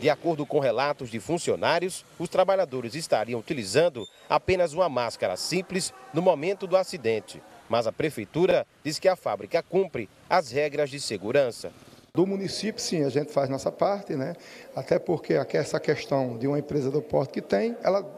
De 0.00 0.10
acordo 0.10 0.44
com 0.44 0.58
relatos 0.58 1.08
de 1.08 1.20
funcionários, 1.20 2.04
os 2.18 2.28
trabalhadores 2.28 2.94
estariam 2.94 3.38
utilizando 3.38 4.06
apenas 4.28 4.72
uma 4.72 4.88
máscara 4.88 5.36
simples 5.36 5.94
no 6.12 6.20
momento 6.20 6.66
do 6.66 6.76
acidente. 6.76 7.40
Mas 7.68 7.86
a 7.86 7.92
prefeitura 7.92 8.66
diz 8.82 8.98
que 8.98 9.08
a 9.08 9.16
fábrica 9.16 9.62
cumpre 9.62 10.08
as 10.28 10.50
regras 10.50 10.90
de 10.90 11.00
segurança. 11.00 11.72
Do 12.16 12.24
município, 12.24 12.80
sim, 12.80 13.02
a 13.02 13.08
gente 13.08 13.32
faz 13.32 13.50
nossa 13.50 13.72
parte, 13.72 14.14
né? 14.14 14.36
Até 14.76 15.00
porque 15.00 15.34
essa 15.34 15.80
questão 15.80 16.38
de 16.38 16.46
uma 16.46 16.56
empresa 16.56 16.88
do 16.88 17.02
porto 17.02 17.32
que 17.32 17.42
tem, 17.42 17.76
ela 17.82 18.08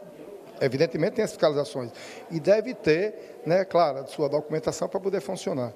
evidentemente 0.61 1.15
tem 1.15 1.25
as 1.25 1.31
fiscalizações 1.31 1.91
e 2.29 2.39
deve 2.39 2.75
ter, 2.75 3.41
né, 3.43 3.65
claro, 3.65 4.07
sua 4.07 4.29
documentação 4.29 4.87
para 4.87 4.99
poder 4.99 5.19
funcionar. 5.19 5.73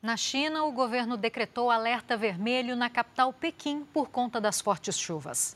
Na 0.00 0.16
China, 0.16 0.64
o 0.64 0.72
governo 0.72 1.14
decretou 1.18 1.70
alerta 1.70 2.16
vermelho 2.16 2.74
na 2.74 2.88
capital 2.88 3.34
Pequim 3.34 3.84
por 3.92 4.08
conta 4.08 4.40
das 4.40 4.58
fortes 4.62 4.98
chuvas. 4.98 5.54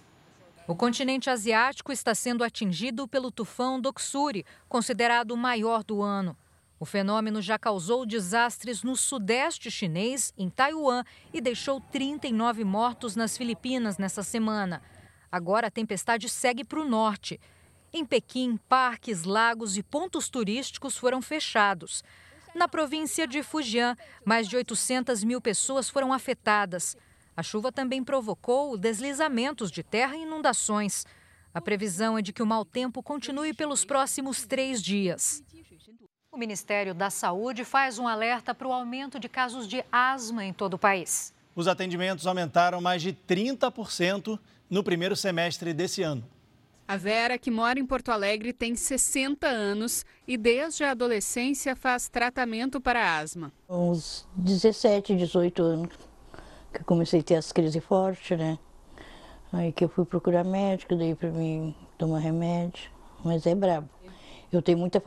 O 0.69 0.75
continente 0.75 1.31
asiático 1.31 1.93
está 1.93 2.15
sendo 2.15 2.45
atingido 2.45 3.09
pelo 3.09 3.31
tufão 3.31 3.81
Doksuri, 3.81 4.45
considerado 4.69 5.31
o 5.31 5.37
maior 5.37 5.83
do 5.83 6.03
ano. 6.03 6.37
O 6.81 6.87
fenômeno 6.87 7.43
já 7.43 7.59
causou 7.59 8.07
desastres 8.07 8.83
no 8.83 8.97
sudeste 8.97 9.71
chinês, 9.71 10.33
em 10.35 10.49
Taiwan, 10.49 11.05
e 11.31 11.39
deixou 11.39 11.79
39 11.79 12.65
mortos 12.65 13.15
nas 13.15 13.37
Filipinas 13.37 13.99
nessa 13.99 14.23
semana. 14.23 14.81
Agora 15.31 15.67
a 15.67 15.71
tempestade 15.71 16.27
segue 16.27 16.65
para 16.65 16.81
o 16.81 16.89
norte. 16.89 17.39
Em 17.93 18.03
Pequim, 18.03 18.57
parques, 18.67 19.25
lagos 19.25 19.77
e 19.77 19.83
pontos 19.83 20.31
turísticos 20.31 20.97
foram 20.97 21.21
fechados. 21.21 22.03
Na 22.55 22.67
província 22.67 23.29
de 23.29 23.43
Fujian, 23.43 23.95
mais 24.25 24.49
de 24.49 24.57
800 24.57 25.23
mil 25.23 25.39
pessoas 25.39 25.91
foram 25.91 26.15
afetadas. 26.15 26.97
A 27.37 27.43
chuva 27.43 27.71
também 27.71 28.03
provocou 28.03 28.79
deslizamentos 28.79 29.71
de 29.71 29.83
terra 29.83 30.17
e 30.17 30.23
inundações. 30.23 31.05
A 31.53 31.61
previsão 31.61 32.17
é 32.17 32.23
de 32.23 32.33
que 32.33 32.43
o 32.43 32.47
mau 32.47 32.65
tempo 32.65 33.03
continue 33.03 33.53
pelos 33.53 33.85
próximos 33.85 34.47
três 34.47 34.83
dias. 34.83 35.45
O 36.33 36.39
Ministério 36.39 36.95
da 36.95 37.11
Saúde 37.11 37.65
faz 37.65 37.99
um 37.99 38.07
alerta 38.07 38.55
para 38.55 38.69
o 38.69 38.73
aumento 38.73 39.19
de 39.19 39.29
casos 39.29 39.67
de 39.67 39.85
asma 39.91 40.45
em 40.45 40.53
todo 40.53 40.75
o 40.75 40.79
país. 40.79 41.35
Os 41.57 41.67
atendimentos 41.67 42.25
aumentaram 42.25 42.81
mais 42.81 43.03
de 43.03 43.13
30% 43.13 44.39
no 44.71 44.85
primeiro 44.85 45.17
semestre 45.17 45.75
desse 45.75 46.03
ano. 46.03 46.25
A 46.87 46.97
Vera, 46.97 47.37
que 47.37 47.51
mora 47.51 47.81
em 47.81 47.87
Porto 47.87 48.13
Alegre, 48.13 48.53
tem 48.53 48.77
60 48.77 49.45
anos 49.49 50.05
e 50.27 50.37
desde 50.37 50.85
a 50.85 50.93
adolescência 50.93 51.75
faz 51.75 52.09
tratamento 52.09 52.81
para 52.81 53.19
asma. 53.19 53.53
Uns 53.69 54.25
17, 54.37 55.17
18 55.17 55.63
anos 55.63 55.99
que 56.73 56.81
eu 56.81 56.85
comecei 56.85 57.19
a 57.19 57.23
ter 57.25 57.35
as 57.35 57.51
crises 57.51 57.83
fortes, 57.85 58.39
né? 58.39 58.57
Aí 59.53 59.73
que 59.73 59.83
eu 59.83 59.89
fui 59.89 60.05
procurar 60.05 60.45
médico, 60.45 60.95
daí 60.95 61.17
para 61.17 61.31
mim 61.31 61.75
tomar 61.99 62.21
remédio, 62.21 62.89
mas 63.25 63.47
é 63.47 63.55
brabo. 63.55 63.89
Eu 64.53 64.61
tenho 64.61 64.79
muita 64.79 65.01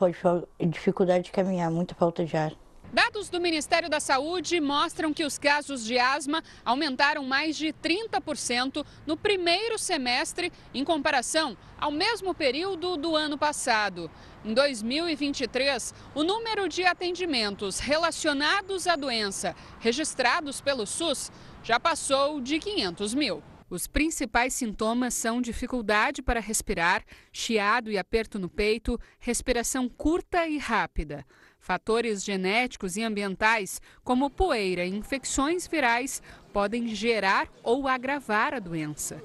dificuldade 0.58 1.24
de 1.24 1.32
caminhar, 1.32 1.70
muita 1.70 1.94
falta 1.94 2.24
de 2.24 2.34
ar. 2.34 2.52
Dados 2.94 3.28
do 3.28 3.40
Ministério 3.40 3.90
da 3.90 4.00
Saúde 4.00 4.60
mostram 4.60 5.12
que 5.12 5.24
os 5.24 5.36
casos 5.36 5.84
de 5.84 5.98
asma 5.98 6.42
aumentaram 6.64 7.24
mais 7.24 7.56
de 7.56 7.72
30% 7.72 8.86
no 9.04 9.16
primeiro 9.16 9.76
semestre 9.78 10.50
em 10.72 10.84
comparação 10.84 11.56
ao 11.78 11.90
mesmo 11.90 12.32
período 12.32 12.96
do 12.96 13.16
ano 13.16 13.36
passado. 13.36 14.10
Em 14.44 14.54
2023, 14.54 15.92
o 16.14 16.22
número 16.22 16.68
de 16.68 16.84
atendimentos 16.84 17.80
relacionados 17.80 18.86
à 18.86 18.96
doença 18.96 19.54
registrados 19.80 20.60
pelo 20.60 20.86
SUS 20.86 21.30
já 21.62 21.78
passou 21.78 22.40
de 22.40 22.58
500 22.58 23.12
mil. 23.12 23.42
Os 23.74 23.88
principais 23.88 24.54
sintomas 24.54 25.14
são 25.14 25.42
dificuldade 25.42 26.22
para 26.22 26.38
respirar, 26.38 27.04
chiado 27.32 27.90
e 27.90 27.98
aperto 27.98 28.38
no 28.38 28.48
peito, 28.48 28.96
respiração 29.18 29.88
curta 29.88 30.46
e 30.46 30.58
rápida. 30.58 31.26
Fatores 31.58 32.22
genéticos 32.22 32.96
e 32.96 33.02
ambientais, 33.02 33.82
como 34.04 34.30
poeira 34.30 34.86
e 34.86 34.94
infecções 34.94 35.66
virais, 35.66 36.22
podem 36.52 36.86
gerar 36.94 37.48
ou 37.64 37.88
agravar 37.88 38.54
a 38.54 38.60
doença. 38.60 39.20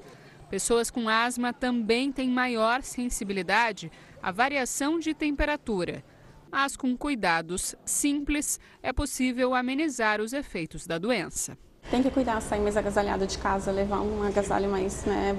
Pessoas 0.50 0.90
com 0.90 1.08
asma 1.08 1.52
também 1.52 2.10
têm 2.10 2.28
maior 2.28 2.82
sensibilidade 2.82 3.88
à 4.20 4.32
variação 4.32 4.98
de 4.98 5.14
temperatura. 5.14 6.04
Mas 6.50 6.76
com 6.76 6.96
cuidados 6.96 7.76
simples 7.84 8.58
é 8.82 8.92
possível 8.92 9.54
amenizar 9.54 10.20
os 10.20 10.32
efeitos 10.32 10.88
da 10.88 10.98
doença. 10.98 11.56
Tem 11.90 12.04
que 12.04 12.10
cuidar, 12.10 12.40
sair 12.40 12.60
mais 12.60 12.76
agasalhado 12.76 13.26
de 13.26 13.36
casa, 13.36 13.72
levar 13.72 14.00
um 14.00 14.22
agasalho 14.22 14.70
mais, 14.70 15.04
né, 15.04 15.34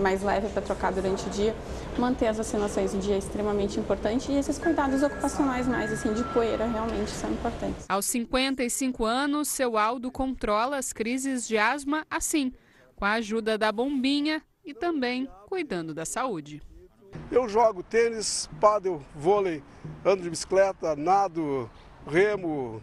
mais 0.00 0.22
leve 0.22 0.48
para 0.48 0.62
trocar 0.62 0.90
durante 0.90 1.26
o 1.26 1.30
dia, 1.30 1.54
manter 1.98 2.28
as 2.28 2.38
vacinações 2.38 2.94
em 2.94 2.98
dia 2.98 3.14
é 3.14 3.18
extremamente 3.18 3.78
importante 3.78 4.32
e 4.32 4.38
esses 4.38 4.58
cuidados 4.58 5.02
ocupacionais 5.02 5.68
mais 5.68 5.92
assim 5.92 6.14
de 6.14 6.24
poeira 6.32 6.66
realmente 6.66 7.10
são 7.10 7.30
importantes. 7.30 7.84
Aos 7.90 8.06
55 8.06 9.04
anos, 9.04 9.48
seu 9.48 9.76
Aldo 9.76 10.10
controla 10.10 10.78
as 10.78 10.94
crises 10.94 11.46
de 11.46 11.58
asma 11.58 12.06
assim, 12.10 12.54
com 12.94 13.04
a 13.04 13.12
ajuda 13.12 13.58
da 13.58 13.70
bombinha 13.70 14.42
e 14.64 14.72
também 14.72 15.28
cuidando 15.46 15.92
da 15.92 16.06
saúde. 16.06 16.62
Eu 17.30 17.46
jogo 17.50 17.82
tênis, 17.82 18.48
paddle, 18.60 19.02
vôlei, 19.14 19.62
ando 20.02 20.22
de 20.22 20.30
bicicleta, 20.30 20.96
nado, 20.96 21.70
remo, 22.06 22.82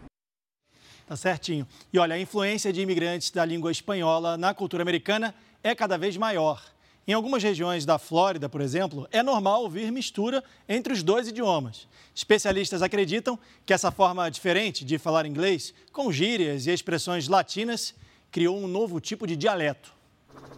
Tá 1.06 1.16
certinho. 1.16 1.66
E 1.92 1.98
olha, 1.98 2.14
a 2.14 2.18
influência 2.18 2.72
de 2.72 2.80
imigrantes 2.80 3.30
da 3.30 3.44
língua 3.44 3.70
espanhola 3.70 4.36
na 4.38 4.54
cultura 4.54 4.82
americana 4.82 5.34
é 5.62 5.74
cada 5.74 5.98
vez 5.98 6.16
maior. 6.16 6.62
Em 7.06 7.12
algumas 7.12 7.42
regiões 7.42 7.84
da 7.84 7.98
Flórida, 7.98 8.48
por 8.48 8.62
exemplo, 8.62 9.06
é 9.12 9.22
normal 9.22 9.62
ouvir 9.62 9.92
mistura 9.92 10.42
entre 10.66 10.94
os 10.94 11.02
dois 11.02 11.28
idiomas. 11.28 11.86
Especialistas 12.14 12.80
acreditam 12.80 13.38
que 13.66 13.74
essa 13.74 13.90
forma 13.90 14.30
diferente 14.30 14.84
de 14.86 14.96
falar 14.96 15.26
inglês, 15.26 15.74
com 15.92 16.10
gírias 16.10 16.66
e 16.66 16.70
expressões 16.70 17.28
latinas, 17.28 17.94
criou 18.30 18.56
um 18.56 18.66
novo 18.66 19.00
tipo 19.00 19.26
de 19.26 19.36
dialeto. 19.36 19.92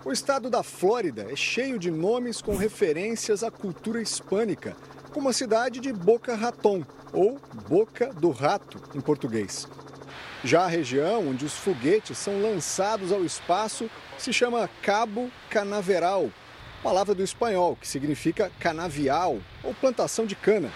O 0.04 0.12
estado 0.12 0.48
da 0.48 0.62
Flórida 0.62 1.26
é 1.28 1.34
cheio 1.34 1.80
de 1.80 1.90
nomes 1.90 2.40
com 2.40 2.54
referências 2.54 3.42
à 3.42 3.50
cultura 3.50 4.00
hispânica, 4.00 4.76
como 5.12 5.28
a 5.28 5.32
cidade 5.32 5.80
de 5.80 5.92
Boca 5.92 6.36
Raton, 6.36 6.84
ou 7.12 7.40
Boca 7.68 8.12
do 8.14 8.30
Rato 8.30 8.80
em 8.94 9.00
português. 9.00 9.66
Já 10.46 10.62
a 10.62 10.68
região 10.68 11.30
onde 11.30 11.44
os 11.44 11.54
foguetes 11.54 12.16
são 12.16 12.40
lançados 12.40 13.10
ao 13.10 13.24
espaço 13.24 13.90
se 14.16 14.32
chama 14.32 14.70
Cabo 14.80 15.28
Canaveral, 15.50 16.30
palavra 16.84 17.16
do 17.16 17.24
espanhol 17.24 17.74
que 17.74 17.88
significa 17.88 18.48
canavial 18.60 19.40
ou 19.64 19.74
plantação 19.74 20.24
de 20.24 20.36
cana. 20.36 20.70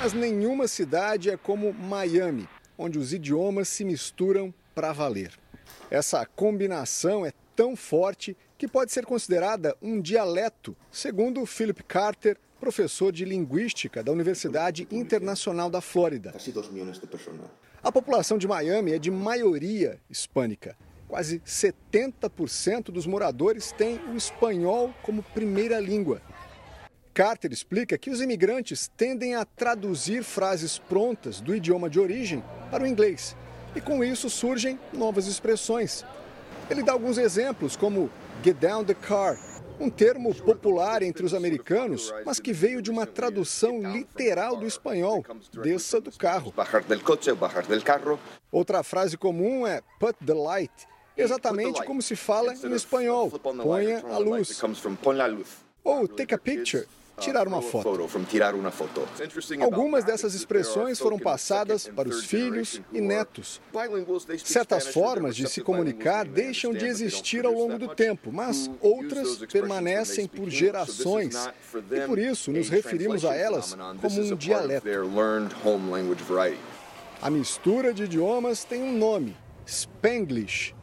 Mas 0.00 0.12
nenhuma 0.12 0.68
cidade 0.68 1.30
é 1.30 1.36
como 1.36 1.72
Miami, 1.72 2.48
onde 2.78 2.96
os 2.96 3.12
idiomas 3.12 3.66
se 3.66 3.84
misturam 3.84 4.54
para 4.72 4.92
valer. 4.92 5.32
Essa 5.90 6.24
combinação 6.24 7.26
é 7.26 7.32
tão 7.56 7.74
forte 7.74 8.36
que 8.56 8.68
pode 8.68 8.92
ser 8.92 9.04
considerada 9.04 9.76
um 9.82 10.00
dialeto, 10.00 10.76
segundo 10.92 11.44
Philip 11.44 11.82
Carter, 11.82 12.36
professor 12.60 13.10
de 13.10 13.24
linguística 13.24 14.00
da 14.00 14.12
Universidade 14.12 14.86
Internacional 14.92 15.68
da 15.68 15.80
Flórida. 15.80 16.32
A 17.82 17.90
população 17.90 18.36
de 18.36 18.46
Miami 18.46 18.92
é 18.92 18.98
de 18.98 19.10
maioria 19.10 19.98
hispânica. 20.10 20.76
Quase 21.08 21.40
70% 21.40 22.90
dos 22.90 23.06
moradores 23.06 23.72
têm 23.72 23.98
o 24.12 24.16
espanhol 24.16 24.94
como 25.02 25.22
primeira 25.22 25.80
língua. 25.80 26.20
Carter 27.14 27.50
explica 27.50 27.96
que 27.96 28.10
os 28.10 28.20
imigrantes 28.20 28.90
tendem 28.98 29.34
a 29.34 29.46
traduzir 29.46 30.22
frases 30.22 30.78
prontas 30.78 31.40
do 31.40 31.56
idioma 31.56 31.88
de 31.88 31.98
origem 31.98 32.44
para 32.70 32.84
o 32.84 32.86
inglês 32.86 33.34
e 33.74 33.80
com 33.80 34.04
isso 34.04 34.28
surgem 34.28 34.78
novas 34.92 35.26
expressões. 35.26 36.04
Ele 36.68 36.82
dá 36.82 36.92
alguns 36.92 37.16
exemplos, 37.16 37.76
como 37.76 38.10
get 38.44 38.58
down 38.58 38.84
the 38.84 38.94
car, 38.94 39.38
um 39.80 39.88
termo 39.88 40.34
popular 40.34 41.02
entre 41.02 41.24
os 41.24 41.32
americanos, 41.34 42.12
mas 42.24 42.38
que 42.38 42.52
veio 42.52 42.82
de 42.82 42.90
uma 42.90 43.06
tradução 43.06 43.80
literal 43.80 44.56
do 44.56 44.66
espanhol, 44.66 45.24
desça 45.62 46.00
do 46.00 46.12
carro. 46.12 46.52
Outra 48.52 48.82
frase 48.82 49.16
comum 49.16 49.66
é 49.66 49.80
put 49.98 50.14
the 50.24 50.34
light, 50.34 50.72
exatamente 51.16 51.82
como 51.84 52.02
se 52.02 52.14
fala 52.14 52.54
em 52.54 52.74
espanhol, 52.74 53.30
ponha 53.30 54.02
a 54.06 54.18
luz. 54.18 54.48
Ou 55.82 56.06
take 56.06 56.34
a 56.34 56.38
picture, 56.38 56.86
tirar 57.20 57.46
uma 57.46 57.62
foto. 57.62 57.88
Algumas 59.60 60.04
dessas 60.04 60.34
expressões 60.34 60.98
foram 60.98 61.18
passadas 61.18 61.86
para 61.86 62.08
os 62.08 62.24
filhos 62.24 62.80
e 62.92 63.00
netos. 63.00 63.60
Certas 64.44 64.88
formas 64.88 65.36
de 65.36 65.48
se 65.48 65.60
comunicar 65.60 66.26
deixam 66.26 66.72
de 66.72 66.86
existir 66.86 67.44
ao 67.44 67.52
longo 67.52 67.78
do 67.78 67.94
tempo, 67.94 68.32
mas 68.32 68.70
outras 68.80 69.36
permanecem 69.46 70.26
por 70.26 70.50
gerações. 70.50 71.36
E 71.90 72.00
por 72.06 72.18
isso 72.18 72.50
nos 72.50 72.68
referimos 72.68 73.24
a 73.24 73.34
elas 73.34 73.76
como 74.00 74.20
um 74.20 74.36
dialeto. 74.36 74.88
A 77.22 77.30
mistura 77.30 77.92
de 77.92 78.04
idiomas 78.04 78.64
tem 78.64 78.82
um 78.82 78.96
nome: 78.96 79.36
Spanglish. 79.66 80.74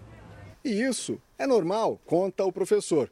E 0.63 0.81
isso 0.81 1.19
é 1.38 1.47
normal, 1.47 1.99
conta 2.05 2.43
o 2.43 2.51
professor. 2.51 3.09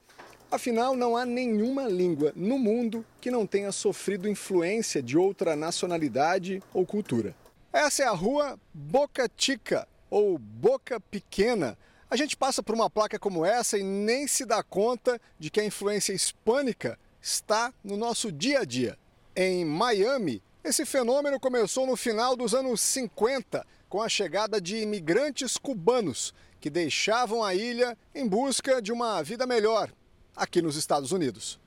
Afinal, 0.52 0.96
não 0.96 1.18
há 1.18 1.26
nenhuma 1.26 1.88
língua 1.88 2.32
no 2.36 2.58
mundo 2.58 3.06
que 3.20 3.32
não 3.32 3.46
tenha 3.48 3.72
sofrido 3.72 4.30
influência 4.30 5.02
de 5.02 5.18
outra 5.18 5.56
nacionalidade 5.56 6.62
ou 6.74 6.86
cultura. 6.86 7.36
Essa 7.74 8.04
é 8.04 8.06
a 8.06 8.12
rua 8.12 8.58
Boca 8.74 9.30
Chica, 9.36 9.88
ou 10.10 10.38
Boca 10.38 11.00
Pequena. 11.00 11.78
A 12.10 12.16
gente 12.16 12.38
passa 12.38 12.64
por 12.64 12.76
uma 12.76 12.90
placa 12.90 13.20
como 13.20 13.44
essa 13.44 13.78
e 13.78 13.84
nem 13.84 14.28
se 14.28 14.46
dá 14.46 14.64
conta 14.64 15.20
de 15.38 15.50
que 15.50 15.60
a 15.60 15.66
influência 15.66 16.14
hispânica 16.14 16.98
está 17.22 17.74
no 17.84 17.98
nosso 17.98 18.32
dia 18.32 18.60
a 18.60 18.66
dia. 18.66 18.98
Em 19.36 19.66
Miami, 19.66 20.42
esse 20.64 20.86
fenômeno 20.86 21.40
começou 21.40 21.86
no 21.86 21.98
final 21.98 22.36
dos 22.36 22.54
anos 22.54 22.80
50, 22.80 23.66
com 23.90 24.02
a 24.02 24.08
chegada 24.08 24.62
de 24.62 24.78
imigrantes 24.78 25.58
cubanos 25.58 26.34
que 26.62 26.70
deixavam 26.70 27.44
a 27.44 27.54
ilha 27.54 27.98
em 28.14 28.28
busca 28.28 28.82
de 28.82 28.94
uma 28.94 29.22
vida 29.22 29.46
melhor 29.46 29.92
aqui 30.36 30.62
nos 30.62 30.76
Estados 30.76 31.12
Unidos. 31.12 31.60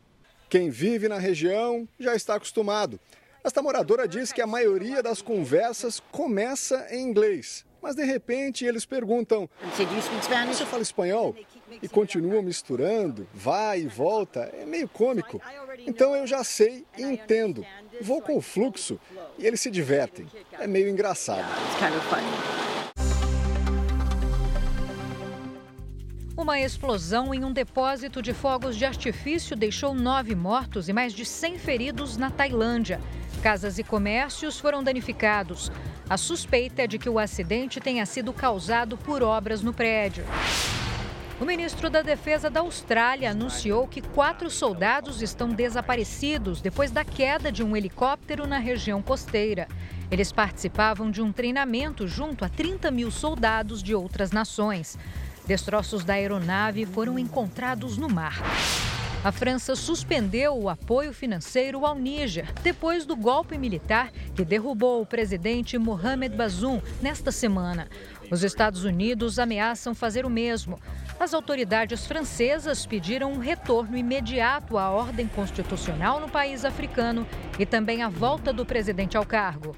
Quem 0.48 0.70
vive 0.70 1.08
na 1.08 1.18
região 1.18 1.86
já 1.98 2.14
está 2.14 2.34
acostumado. 2.36 2.98
Esta 3.44 3.62
moradora 3.62 4.08
diz 4.08 4.32
que 4.32 4.42
a 4.42 4.46
maioria 4.46 5.02
das 5.02 5.22
conversas 5.22 6.00
começa 6.10 6.86
em 6.90 7.02
inglês, 7.02 7.64
mas 7.80 7.94
de 7.94 8.04
repente 8.04 8.64
eles 8.64 8.84
perguntam: 8.84 9.48
Você 10.54 10.66
fala 10.66 10.82
espanhol? 10.82 11.36
E 11.82 11.88
continuam 11.88 12.42
misturando, 12.42 13.28
vai 13.32 13.80
e 13.82 13.86
volta, 13.86 14.50
é 14.54 14.64
meio 14.64 14.88
cômico. 14.88 15.40
Então 15.86 16.16
eu 16.16 16.26
já 16.26 16.42
sei 16.42 16.84
e 16.96 17.02
entendo. 17.02 17.64
Vou 18.00 18.20
com 18.20 18.36
o 18.36 18.42
fluxo 18.42 18.98
e 19.38 19.46
eles 19.46 19.60
se 19.60 19.70
divertem. 19.70 20.26
É 20.52 20.66
meio 20.66 20.88
engraçado. 20.88 21.46
Uma 26.38 26.60
explosão 26.60 27.34
em 27.34 27.44
um 27.44 27.52
depósito 27.52 28.22
de 28.22 28.32
fogos 28.32 28.76
de 28.76 28.84
artifício 28.84 29.56
deixou 29.56 29.92
nove 29.92 30.36
mortos 30.36 30.88
e 30.88 30.92
mais 30.92 31.12
de 31.12 31.24
100 31.24 31.58
feridos 31.58 32.16
na 32.16 32.30
Tailândia. 32.30 33.00
Casas 33.42 33.76
e 33.76 33.82
comércios 33.82 34.56
foram 34.56 34.80
danificados. 34.80 35.68
A 36.08 36.16
suspeita 36.16 36.82
é 36.82 36.86
de 36.86 36.96
que 36.96 37.08
o 37.08 37.18
acidente 37.18 37.80
tenha 37.80 38.06
sido 38.06 38.32
causado 38.32 38.96
por 38.96 39.20
obras 39.20 39.62
no 39.62 39.72
prédio. 39.72 40.24
O 41.40 41.44
ministro 41.44 41.90
da 41.90 42.02
Defesa 42.02 42.48
da 42.48 42.60
Austrália 42.60 43.32
anunciou 43.32 43.88
que 43.88 44.00
quatro 44.00 44.48
soldados 44.48 45.20
estão 45.20 45.48
desaparecidos 45.48 46.60
depois 46.60 46.92
da 46.92 47.04
queda 47.04 47.50
de 47.50 47.64
um 47.64 47.76
helicóptero 47.76 48.46
na 48.46 48.58
região 48.58 49.02
costeira. 49.02 49.66
Eles 50.08 50.30
participavam 50.30 51.10
de 51.10 51.20
um 51.20 51.32
treinamento 51.32 52.06
junto 52.06 52.44
a 52.44 52.48
30 52.48 52.92
mil 52.92 53.10
soldados 53.10 53.82
de 53.82 53.92
outras 53.92 54.30
nações. 54.30 54.96
Destroços 55.48 56.04
da 56.04 56.12
aeronave 56.12 56.84
foram 56.84 57.18
encontrados 57.18 57.96
no 57.96 58.06
mar. 58.06 58.38
A 59.24 59.32
França 59.32 59.74
suspendeu 59.74 60.54
o 60.54 60.68
apoio 60.68 61.10
financeiro 61.10 61.86
ao 61.86 61.94
Níger 61.94 62.52
depois 62.62 63.06
do 63.06 63.16
golpe 63.16 63.56
militar 63.56 64.12
que 64.36 64.44
derrubou 64.44 65.00
o 65.00 65.06
presidente 65.06 65.78
Mohamed 65.78 66.36
Bazoum 66.36 66.82
nesta 67.00 67.32
semana. 67.32 67.88
Os 68.30 68.44
Estados 68.44 68.84
Unidos 68.84 69.38
ameaçam 69.38 69.94
fazer 69.94 70.26
o 70.26 70.30
mesmo. 70.30 70.78
As 71.18 71.32
autoridades 71.32 72.06
francesas 72.06 72.84
pediram 72.84 73.32
um 73.32 73.38
retorno 73.38 73.96
imediato 73.96 74.76
à 74.76 74.90
ordem 74.90 75.26
constitucional 75.28 76.20
no 76.20 76.28
país 76.28 76.62
africano 76.62 77.26
e 77.58 77.64
também 77.64 78.02
a 78.02 78.08
volta 78.10 78.52
do 78.52 78.66
presidente 78.66 79.16
ao 79.16 79.24
cargo. 79.24 79.74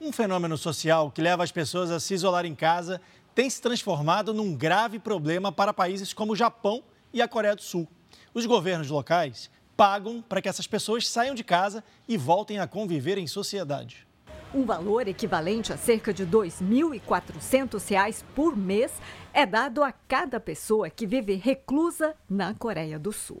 Um 0.00 0.12
fenômeno 0.12 0.56
social 0.56 1.10
que 1.10 1.20
leva 1.20 1.44
as 1.44 1.52
pessoas 1.52 1.90
a 1.90 2.00
se 2.00 2.14
isolar 2.14 2.44
em 2.44 2.54
casa 2.54 3.00
tem 3.38 3.48
se 3.48 3.62
transformado 3.62 4.34
num 4.34 4.52
grave 4.52 4.98
problema 4.98 5.52
para 5.52 5.72
países 5.72 6.12
como 6.12 6.32
o 6.32 6.36
Japão 6.36 6.82
e 7.12 7.22
a 7.22 7.28
Coreia 7.28 7.54
do 7.54 7.62
Sul. 7.62 7.86
Os 8.34 8.44
governos 8.44 8.90
locais 8.90 9.48
pagam 9.76 10.20
para 10.20 10.42
que 10.42 10.48
essas 10.48 10.66
pessoas 10.66 11.06
saiam 11.06 11.36
de 11.36 11.44
casa 11.44 11.84
e 12.08 12.16
voltem 12.16 12.58
a 12.58 12.66
conviver 12.66 13.16
em 13.16 13.28
sociedade. 13.28 14.08
Um 14.52 14.64
valor 14.64 15.06
equivalente 15.06 15.72
a 15.72 15.76
cerca 15.76 16.12
de 16.12 16.24
R$ 16.24 16.30
2.400 16.30 18.24
por 18.34 18.56
mês 18.56 18.90
é 19.32 19.46
dado 19.46 19.84
a 19.84 19.92
cada 19.92 20.40
pessoa 20.40 20.90
que 20.90 21.06
vive 21.06 21.34
reclusa 21.34 22.16
na 22.28 22.54
Coreia 22.54 22.98
do 22.98 23.12
Sul. 23.12 23.40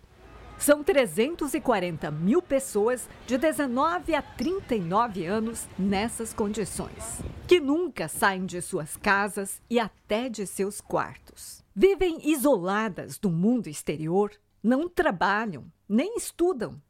São 0.58 0.82
340 0.82 2.10
mil 2.10 2.42
pessoas 2.42 3.08
de 3.26 3.38
19 3.38 4.14
a 4.14 4.20
39 4.20 5.24
anos 5.24 5.68
nessas 5.78 6.34
condições, 6.34 7.20
que 7.46 7.60
nunca 7.60 8.08
saem 8.08 8.44
de 8.44 8.60
suas 8.60 8.96
casas 8.96 9.62
e 9.70 9.78
até 9.78 10.28
de 10.28 10.46
seus 10.46 10.80
quartos. 10.80 11.62
Vivem 11.74 12.28
isoladas 12.28 13.18
do 13.18 13.30
mundo 13.30 13.68
exterior, 13.68 14.32
não 14.60 14.88
trabalham, 14.88 15.64
nem 15.88 16.16
estudam. 16.16 16.82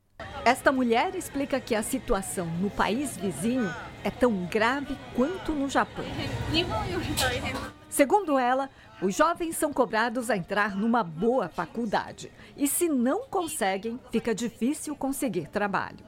Esta 0.46 0.72
mulher 0.72 1.14
explica 1.14 1.60
que 1.60 1.74
a 1.74 1.82
situação 1.82 2.46
no 2.46 2.70
país 2.70 3.18
vizinho 3.18 3.70
é 4.02 4.10
tão 4.10 4.46
grave 4.46 4.96
quanto 5.14 5.52
no 5.52 5.68
Japão. 5.68 6.06
Segundo 7.88 8.38
ela, 8.38 8.70
os 9.00 9.14
jovens 9.14 9.56
são 9.56 9.72
cobrados 9.72 10.28
a 10.28 10.36
entrar 10.36 10.76
numa 10.76 11.04
boa 11.04 11.48
faculdade 11.48 12.32
e, 12.56 12.66
se 12.66 12.88
não 12.88 13.28
conseguem, 13.28 13.98
fica 14.10 14.34
difícil 14.34 14.96
conseguir 14.96 15.48
trabalho. 15.48 16.04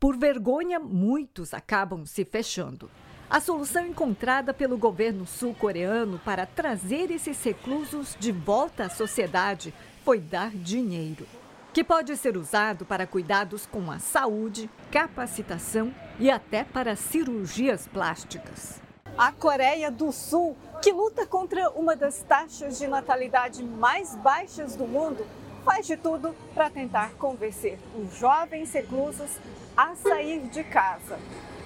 Por 0.00 0.16
vergonha, 0.16 0.80
muitos 0.80 1.54
acabam 1.54 2.04
se 2.04 2.24
fechando. 2.24 2.90
A 3.30 3.40
solução 3.40 3.86
encontrada 3.86 4.52
pelo 4.52 4.76
governo 4.76 5.26
sul-coreano 5.26 6.20
para 6.24 6.44
trazer 6.44 7.10
esses 7.10 7.42
reclusos 7.42 8.16
de 8.18 8.32
volta 8.32 8.84
à 8.86 8.90
sociedade 8.90 9.72
foi 10.04 10.18
dar 10.18 10.50
dinheiro, 10.50 11.26
que 11.72 11.84
pode 11.84 12.16
ser 12.16 12.36
usado 12.36 12.84
para 12.84 13.06
cuidados 13.06 13.64
com 13.64 13.90
a 13.90 14.00
saúde, 14.00 14.68
capacitação 14.90 15.94
e 16.18 16.30
até 16.30 16.64
para 16.64 16.96
cirurgias 16.96 17.86
plásticas. 17.86 18.83
A 19.16 19.30
Coreia 19.30 19.90
do 19.90 20.10
Sul 20.10 20.56
que 20.84 20.92
luta 20.92 21.26
contra 21.26 21.70
uma 21.70 21.96
das 21.96 22.18
taxas 22.24 22.78
de 22.78 22.86
natalidade 22.86 23.64
mais 23.64 24.14
baixas 24.16 24.76
do 24.76 24.86
mundo, 24.86 25.26
faz 25.64 25.86
de 25.86 25.96
tudo 25.96 26.36
para 26.54 26.68
tentar 26.68 27.14
convencer 27.14 27.78
os 27.96 28.18
jovens 28.18 28.70
reclusos 28.70 29.30
a 29.74 29.94
sair 29.94 30.40
de 30.48 30.62
casa. 30.62 31.18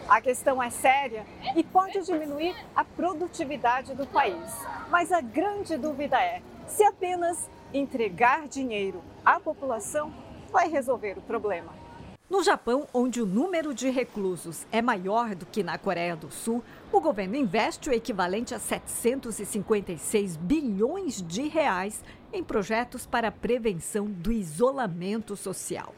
A 0.08 0.20
questão 0.20 0.62
é 0.62 0.70
séria 0.70 1.26
e 1.56 1.64
pode 1.64 2.00
diminuir 2.02 2.54
a 2.76 2.84
produtividade 2.84 3.92
do 3.92 4.06
país. 4.06 4.54
Mas 4.88 5.10
a 5.10 5.20
grande 5.20 5.76
dúvida 5.76 6.16
é 6.16 6.40
se 6.68 6.84
apenas 6.84 7.50
entregar 7.74 8.46
dinheiro 8.46 9.02
à 9.24 9.40
população 9.40 10.14
vai 10.52 10.68
resolver 10.68 11.18
o 11.18 11.22
problema. 11.22 11.87
No 12.30 12.42
Japão, 12.42 12.86
onde 12.92 13.22
o 13.22 13.26
número 13.26 13.72
de 13.72 13.88
reclusos 13.88 14.66
é 14.70 14.82
maior 14.82 15.34
do 15.34 15.46
que 15.46 15.62
na 15.62 15.78
Coreia 15.78 16.14
do 16.14 16.30
Sul, 16.30 16.62
o 16.92 17.00
governo 17.00 17.36
investe 17.36 17.88
o 17.88 17.92
equivalente 17.92 18.54
a 18.54 18.58
756 18.58 20.36
bilhões 20.36 21.22
de 21.22 21.48
reais 21.48 22.04
em 22.30 22.44
projetos 22.44 23.06
para 23.06 23.28
a 23.28 23.32
prevenção 23.32 24.04
do 24.04 24.30
isolamento 24.30 25.34
social. 25.36 25.94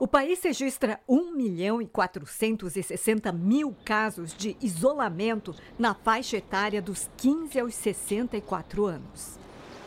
O 0.00 0.08
país 0.08 0.42
registra 0.42 0.98
1 1.06 1.32
milhão 1.36 1.82
e 1.82 1.86
460 1.86 3.30
mil 3.32 3.76
casos 3.84 4.34
de 4.34 4.56
isolamento 4.62 5.54
na 5.78 5.94
faixa 5.94 6.38
etária 6.38 6.80
dos 6.80 7.10
15 7.18 7.60
aos 7.60 7.74
64 7.74 8.86
anos. 8.86 9.38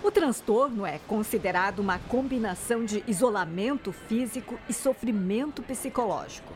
O 0.02 0.10
transtorno 0.10 0.86
é 0.86 0.98
considerado 0.98 1.80
uma 1.80 2.00
combinação 2.00 2.86
de 2.86 3.04
isolamento 3.06 3.92
físico 3.92 4.58
e 4.70 4.74
sofrimento 4.74 5.62
psicológico. 5.62 6.54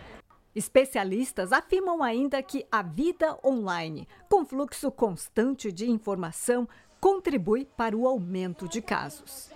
Especialistas 0.56 1.52
afirmam 1.52 2.02
ainda 2.02 2.42
que 2.42 2.66
a 2.72 2.82
vida 2.82 3.38
online, 3.44 4.08
com 4.30 4.46
fluxo 4.46 4.90
constante 4.90 5.74
de 5.74 5.90
informação, 5.90 6.68
contribui 7.02 7.66
para 7.66 7.98
o 7.98 8.08
aumento 8.08 8.66
de 8.68 8.82
casos. 8.82 9.52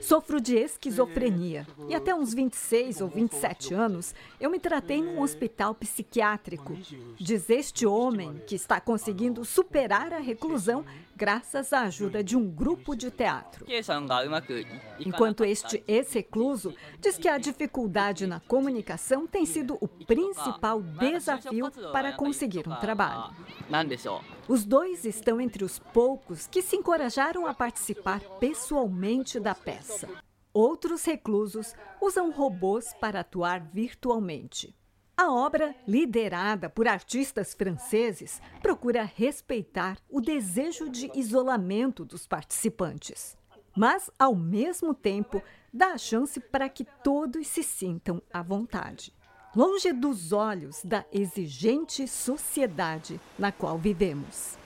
Sofro 0.00 0.40
de 0.40 0.56
esquizofrenia 0.56 1.64
e 1.88 1.94
até 1.94 2.12
uns 2.12 2.34
26 2.34 3.00
ou 3.00 3.08
27 3.08 3.72
anos 3.72 4.14
eu 4.40 4.50
me 4.50 4.58
tratei 4.58 5.00
num 5.00 5.20
hospital 5.20 5.74
psiquiátrico. 5.76 6.76
Diz 7.16 7.48
este 7.48 7.86
homem 7.86 8.42
que 8.44 8.56
está 8.56 8.80
conseguindo 8.80 9.44
superar 9.44 10.12
a 10.12 10.18
reclusão 10.18 10.84
graças 11.22 11.72
à 11.72 11.82
ajuda 11.82 12.20
de 12.20 12.36
um 12.36 12.50
grupo 12.50 12.96
de 12.96 13.08
teatro. 13.08 13.64
Enquanto 14.98 15.44
este 15.44 15.80
ex-recluso 15.86 16.74
diz 16.98 17.16
que 17.16 17.28
a 17.28 17.38
dificuldade 17.38 18.26
na 18.26 18.40
comunicação 18.40 19.24
tem 19.24 19.46
sido 19.46 19.78
o 19.80 19.86
principal 19.86 20.82
desafio 20.82 21.70
para 21.92 22.12
conseguir 22.14 22.68
um 22.68 22.74
trabalho. 22.74 23.32
Os 24.48 24.64
dois 24.64 25.04
estão 25.04 25.40
entre 25.40 25.62
os 25.62 25.78
poucos 25.78 26.48
que 26.48 26.60
se 26.60 26.74
encorajaram 26.74 27.46
a 27.46 27.54
participar 27.54 28.18
pessoalmente 28.40 29.38
da 29.38 29.54
peça. 29.54 30.08
Outros 30.52 31.04
reclusos 31.04 31.72
usam 32.00 32.32
robôs 32.32 32.92
para 33.00 33.20
atuar 33.20 33.60
virtualmente. 33.60 34.74
A 35.22 35.30
obra, 35.30 35.72
liderada 35.86 36.68
por 36.68 36.88
artistas 36.88 37.54
franceses, 37.54 38.42
procura 38.60 39.04
respeitar 39.04 39.96
o 40.10 40.20
desejo 40.20 40.90
de 40.90 41.12
isolamento 41.14 42.04
dos 42.04 42.26
participantes, 42.26 43.38
mas, 43.76 44.10
ao 44.18 44.34
mesmo 44.34 44.92
tempo, 44.92 45.40
dá 45.72 45.92
a 45.92 45.96
chance 45.96 46.40
para 46.40 46.68
que 46.68 46.84
todos 47.04 47.46
se 47.46 47.62
sintam 47.62 48.20
à 48.32 48.42
vontade 48.42 49.14
longe 49.54 49.92
dos 49.92 50.32
olhos 50.32 50.82
da 50.82 51.04
exigente 51.12 52.08
sociedade 52.08 53.20
na 53.38 53.52
qual 53.52 53.78
vivemos. 53.78 54.58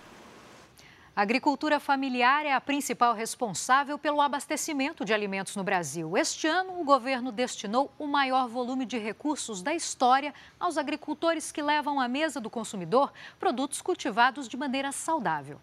A 1.17 1.23
agricultura 1.23 1.81
familiar 1.81 2.45
é 2.45 2.53
a 2.53 2.61
principal 2.61 3.15
responsável 3.15 3.99
pelo 3.99 4.21
abastecimento 4.21 5.03
de 5.03 5.15
alimentos 5.15 5.57
no 5.57 5.65
Brasil. 5.65 6.15
Este 6.15 6.47
ano, 6.47 6.79
o 6.79 6.85
governo 6.85 7.33
destinou 7.33 7.91
o 7.99 8.07
maior 8.07 8.47
volume 8.47 8.85
de 8.85 8.99
recursos 8.99 9.63
da 9.63 9.75
história 9.75 10.35
aos 10.61 10.77
agricultores 10.77 11.51
que 11.51 11.63
levam 11.63 11.99
à 11.99 12.07
mesa 12.07 12.39
do 12.39 12.51
consumidor 12.51 13.11
produtos 13.41 13.81
cultivados 13.81 14.47
de 14.47 14.59
maneira 14.59 14.93
saudável. 14.93 15.59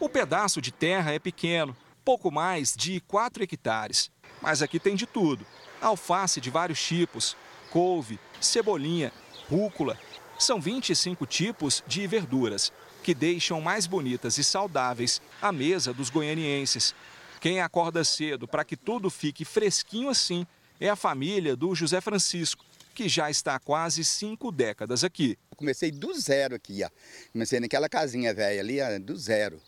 O 0.00 0.08
pedaço 0.08 0.60
de 0.60 0.72
terra 0.72 1.12
é 1.12 1.20
pequeno, 1.20 1.76
pouco 2.04 2.28
mais 2.28 2.74
de 2.76 3.00
4 3.02 3.44
hectares. 3.44 4.10
Mas 4.42 4.62
aqui 4.62 4.80
tem 4.80 4.96
de 4.96 5.06
tudo: 5.06 5.46
alface 5.80 6.40
de 6.40 6.50
vários 6.50 6.84
tipos, 6.84 7.36
couve, 7.70 8.18
cebolinha, 8.40 9.12
rúcula. 9.48 9.96
São 10.36 10.60
25 10.60 11.24
tipos 11.24 11.84
de 11.86 12.04
verduras 12.08 12.72
que 13.04 13.14
deixam 13.14 13.60
mais 13.60 13.86
bonitas 13.86 14.38
e 14.38 14.42
saudáveis 14.42 15.20
a 15.40 15.52
mesa 15.52 15.92
dos 15.92 16.08
goianienses. 16.08 16.94
Quem 17.38 17.60
acorda 17.60 18.02
cedo 18.02 18.48
para 18.48 18.64
que 18.64 18.78
tudo 18.78 19.10
fique 19.10 19.44
fresquinho 19.44 20.08
assim 20.08 20.46
é 20.80 20.88
a 20.88 20.96
família 20.96 21.54
do 21.54 21.74
José 21.74 22.00
Francisco, 22.00 22.64
que 22.94 23.06
já 23.06 23.30
está 23.30 23.56
há 23.56 23.58
quase 23.58 24.02
cinco 24.06 24.50
décadas 24.50 25.04
aqui. 25.04 25.38
Eu 25.50 25.56
comecei 25.58 25.90
do 25.90 26.18
zero 26.18 26.54
aqui, 26.54 26.82
ó. 26.82 26.88
comecei 27.30 27.60
naquela 27.60 27.90
casinha 27.90 28.32
velha 28.32 28.60
ali, 28.60 28.80
ó, 28.80 28.98
do 28.98 29.14
zero. 29.18 29.60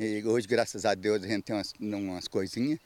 E 0.00 0.24
hoje, 0.24 0.48
graças 0.48 0.86
a 0.86 0.94
Deus, 0.94 1.22
a 1.22 1.28
gente 1.28 1.42
tem 1.42 1.54
umas, 1.54 1.74
umas 1.78 2.26
coisinhas, 2.26 2.80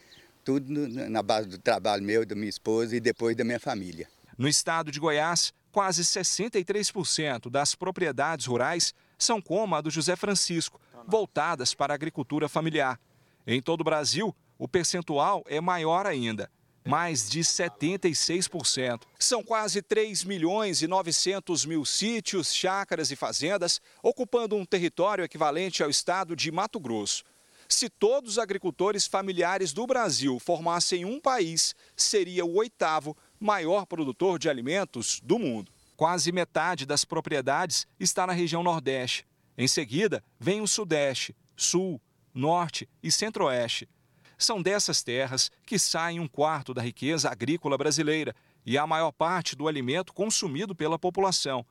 tudo 0.45 0.89
na 1.09 1.22
base 1.22 1.49
do 1.49 1.57
trabalho 1.57 2.03
meu, 2.03 2.26
da 2.26 2.35
minha 2.35 2.49
esposa 2.49 2.97
e 2.97 3.01
depois 3.01 3.37
da 3.37 3.45
minha 3.45 3.61
família. 3.61 4.09
No 4.37 4.49
estado 4.49 4.91
de 4.91 4.99
Goiás, 4.99 5.55
quase 5.70 6.03
63% 6.03 7.49
das 7.49 7.76
propriedades 7.76 8.47
rurais 8.47 8.93
são 9.19 9.43
como 9.43 9.75
a 9.75 9.81
do 9.81 9.91
José 9.91 10.14
Francisco, 10.16 10.81
voltadas 11.07 11.75
para 11.75 11.93
a 11.93 11.97
agricultura 11.97 12.49
familiar. 12.49 13.01
Em 13.47 13.61
todo 13.61 13.81
o 13.81 13.85
Brasil, 13.85 14.35
o 14.59 14.69
percentual 14.69 15.43
é 15.47 15.61
maior 15.61 16.07
ainda, 16.07 16.51
mais 16.87 17.29
de 17.29 17.41
76%. 17.41 19.03
São 19.19 19.43
quase 19.43 19.83
3 19.83 20.25
milhões 20.25 20.83
e 20.83 20.87
900 20.87 21.64
mil 21.64 21.85
sítios, 21.85 22.55
chácaras 22.55 23.11
e 23.11 23.16
fazendas, 23.16 23.81
ocupando 24.03 24.57
um 24.57 24.64
território 24.64 25.25
equivalente 25.25 25.83
ao 25.83 25.91
estado 25.91 26.37
de 26.37 26.51
Mato 26.53 26.79
Grosso. 26.79 27.25
Se 27.69 27.91
todos 27.91 28.33
os 28.33 28.39
agricultores 28.39 29.07
familiares 29.07 29.75
do 29.75 29.87
Brasil 29.87 30.39
formassem 30.39 31.05
um 31.05 31.21
país, 31.21 31.75
seria 31.95 32.45
o 32.45 32.57
oitavo 32.57 33.14
maior 33.39 33.85
produtor 33.85 34.39
de 34.39 34.49
alimentos 34.49 35.21
do 35.23 35.39
mundo. 35.39 35.71
Quase 35.99 36.30
metade 36.30 36.86
das 36.86 37.05
propriedades 37.05 37.84
está 37.99 38.24
na 38.24 38.32
região 38.32 38.62
Nordeste. 38.62 39.26
Em 39.57 39.66
seguida, 39.66 40.22
vem 40.38 40.61
o 40.61 40.66
Sudeste, 40.68 41.34
Sul, 41.57 42.01
Norte 42.32 42.88
e 43.03 43.11
Centro-Oeste. 43.11 43.88
São 44.38 44.62
dessas 44.62 45.03
terras 45.03 45.51
que 45.66 45.76
sai 45.76 46.20
um 46.20 46.28
quarto 46.28 46.72
da 46.72 46.80
riqueza 46.80 47.28
agrícola 47.28 47.76
brasileira 47.76 48.32
e 48.64 48.78
a 48.78 48.86
maior 48.86 49.11
parte 49.11 49.57
do 49.57 49.66
alimento 49.66 50.14
consumido 50.14 50.72
pela 50.72 51.01
população. 51.01 51.66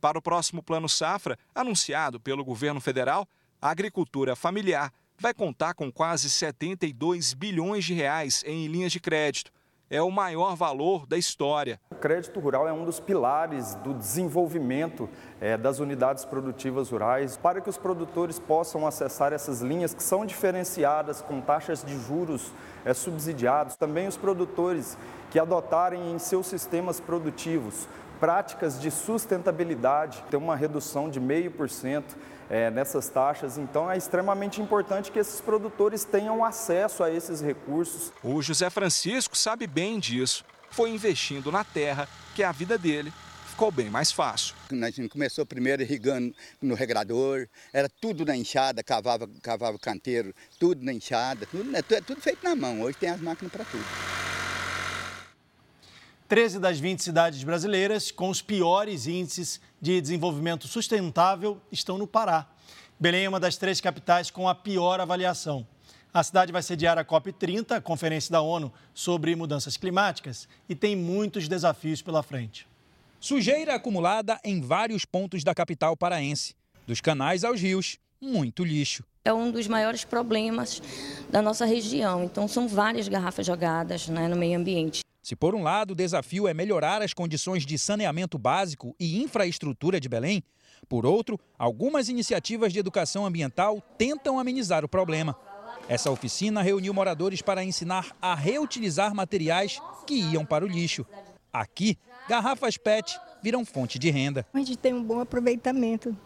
Para 0.00 0.18
o 0.18 0.22
próximo 0.22 0.62
Plano 0.62 0.88
Safra, 0.88 1.38
anunciado 1.54 2.18
pelo 2.18 2.42
governo 2.42 2.80
federal, 2.80 3.28
a 3.60 3.68
agricultura 3.68 4.34
familiar 4.34 4.90
vai 5.18 5.34
contar 5.34 5.74
com 5.74 5.92
quase 5.92 6.30
72 6.30 7.34
bilhões 7.34 7.84
de 7.84 7.92
reais 7.92 8.42
em 8.46 8.68
linhas 8.68 8.92
de 8.92 9.00
crédito 9.00 9.52
é 9.90 10.02
o 10.02 10.10
maior 10.10 10.56
valor 10.56 11.06
da 11.06 11.16
história. 11.16 11.80
O 11.90 11.94
crédito 11.94 12.40
rural 12.40 12.66
é 12.66 12.72
um 12.72 12.84
dos 12.84 12.98
pilares 12.98 13.74
do 13.76 13.94
desenvolvimento 13.94 15.08
é, 15.40 15.56
das 15.56 15.78
unidades 15.78 16.24
produtivas 16.24 16.90
rurais 16.90 17.36
para 17.36 17.60
que 17.60 17.70
os 17.70 17.78
produtores 17.78 18.38
possam 18.38 18.86
acessar 18.86 19.32
essas 19.32 19.60
linhas 19.60 19.94
que 19.94 20.02
são 20.02 20.26
diferenciadas 20.26 21.22
com 21.22 21.40
taxas 21.40 21.84
de 21.84 21.98
juros 22.00 22.52
é, 22.84 22.92
subsidiados. 22.92 23.76
Também 23.76 24.08
os 24.08 24.16
produtores 24.16 24.98
que 25.30 25.38
adotarem 25.38 26.12
em 26.12 26.18
seus 26.18 26.46
sistemas 26.46 27.00
produtivos 27.00 27.88
práticas 28.18 28.80
de 28.80 28.90
sustentabilidade, 28.90 30.22
tem 30.30 30.38
uma 30.38 30.56
redução 30.56 31.08
de 31.08 31.20
0,5% 31.20 32.04
é, 32.48 32.70
nessas 32.70 33.08
taxas. 33.08 33.58
Então 33.58 33.90
é 33.90 33.96
extremamente 33.96 34.60
importante 34.60 35.10
que 35.10 35.18
esses 35.18 35.40
produtores 35.40 36.04
tenham 36.04 36.44
acesso 36.44 37.02
a 37.02 37.10
esses 37.10 37.40
recursos. 37.40 38.12
O 38.22 38.40
José 38.42 38.70
Francisco 38.70 39.36
sabe 39.36 39.66
bem 39.66 39.98
disso. 39.98 40.44
Foi 40.70 40.90
investindo 40.90 41.50
na 41.50 41.64
terra 41.64 42.08
que 42.34 42.42
a 42.42 42.52
vida 42.52 42.76
dele 42.76 43.12
ficou 43.56 43.70
bem 43.70 43.88
mais 43.88 44.12
fácil. 44.12 44.54
A 44.70 44.90
gente 44.90 45.08
começou 45.08 45.46
primeiro 45.46 45.80
irrigando 45.80 46.34
no 46.60 46.74
regrador, 46.74 47.48
era 47.72 47.88
tudo 47.88 48.24
na 48.26 48.36
enxada, 48.36 48.82
cavava, 48.82 49.26
cavava 49.42 49.78
canteiro, 49.78 50.34
tudo 50.58 50.84
na 50.84 50.92
enxada, 50.92 51.46
tudo, 51.46 51.74
é 51.74 51.82
tudo 52.02 52.20
feito 52.20 52.44
na 52.44 52.54
mão. 52.54 52.82
Hoje 52.82 52.98
tem 52.98 53.08
as 53.08 53.20
máquinas 53.20 53.50
para 53.50 53.64
tudo. 53.64 53.84
13 56.28 56.58
das 56.58 56.80
20 56.80 57.04
cidades 57.04 57.44
brasileiras 57.44 58.10
com 58.10 58.28
os 58.28 58.42
piores 58.42 59.06
índices 59.06 59.60
de 59.80 60.00
desenvolvimento 60.00 60.66
sustentável 60.66 61.60
estão 61.70 61.96
no 61.96 62.06
Pará. 62.06 62.48
Belém 62.98 63.26
é 63.26 63.28
uma 63.28 63.38
das 63.38 63.56
três 63.56 63.80
capitais 63.80 64.28
com 64.28 64.48
a 64.48 64.54
pior 64.54 64.98
avaliação. 64.98 65.64
A 66.12 66.24
cidade 66.24 66.50
vai 66.50 66.64
sediar 66.64 66.98
a 66.98 67.04
COP30, 67.04 67.76
a 67.76 67.80
Conferência 67.80 68.32
da 68.32 68.40
ONU 68.40 68.72
sobre 68.92 69.36
Mudanças 69.36 69.76
Climáticas, 69.76 70.48
e 70.68 70.74
tem 70.74 70.96
muitos 70.96 71.46
desafios 71.46 72.02
pela 72.02 72.24
frente. 72.24 72.66
Sujeira 73.20 73.76
acumulada 73.76 74.40
em 74.42 74.60
vários 74.60 75.04
pontos 75.04 75.44
da 75.44 75.54
capital 75.54 75.96
paraense, 75.96 76.56
dos 76.88 77.00
canais 77.00 77.44
aos 77.44 77.60
rios, 77.60 77.98
muito 78.20 78.64
lixo. 78.64 79.04
É 79.24 79.32
um 79.32 79.52
dos 79.52 79.68
maiores 79.68 80.04
problemas 80.04 80.82
da 81.30 81.40
nossa 81.40 81.64
região, 81.64 82.24
então 82.24 82.48
são 82.48 82.66
várias 82.66 83.06
garrafas 83.06 83.46
jogadas 83.46 84.08
né, 84.08 84.26
no 84.26 84.34
meio 84.34 84.58
ambiente. 84.58 85.06
Se 85.26 85.34
por 85.34 85.56
um 85.56 85.62
lado 85.64 85.90
o 85.90 85.94
desafio 85.96 86.46
é 86.46 86.54
melhorar 86.54 87.02
as 87.02 87.12
condições 87.12 87.66
de 87.66 87.76
saneamento 87.76 88.38
básico 88.38 88.94
e 88.96 89.20
infraestrutura 89.20 89.98
de 89.98 90.08
Belém, 90.08 90.40
por 90.88 91.04
outro, 91.04 91.36
algumas 91.58 92.08
iniciativas 92.08 92.72
de 92.72 92.78
educação 92.78 93.26
ambiental 93.26 93.82
tentam 93.98 94.38
amenizar 94.38 94.84
o 94.84 94.88
problema. 94.88 95.36
Essa 95.88 96.12
oficina 96.12 96.62
reuniu 96.62 96.94
moradores 96.94 97.42
para 97.42 97.64
ensinar 97.64 98.16
a 98.22 98.36
reutilizar 98.36 99.12
materiais 99.16 99.82
que 100.06 100.14
iam 100.14 100.46
para 100.46 100.64
o 100.64 100.68
lixo. 100.68 101.04
Aqui, 101.52 101.98
garrafas 102.28 102.76
PET 102.76 103.18
viram 103.42 103.64
fonte 103.64 103.98
de 103.98 104.08
renda. 104.10 104.46
A 104.54 104.58
gente 104.58 104.76
tem 104.76 104.94
um 104.94 105.02
bom 105.02 105.18
aproveitamento. 105.18 106.16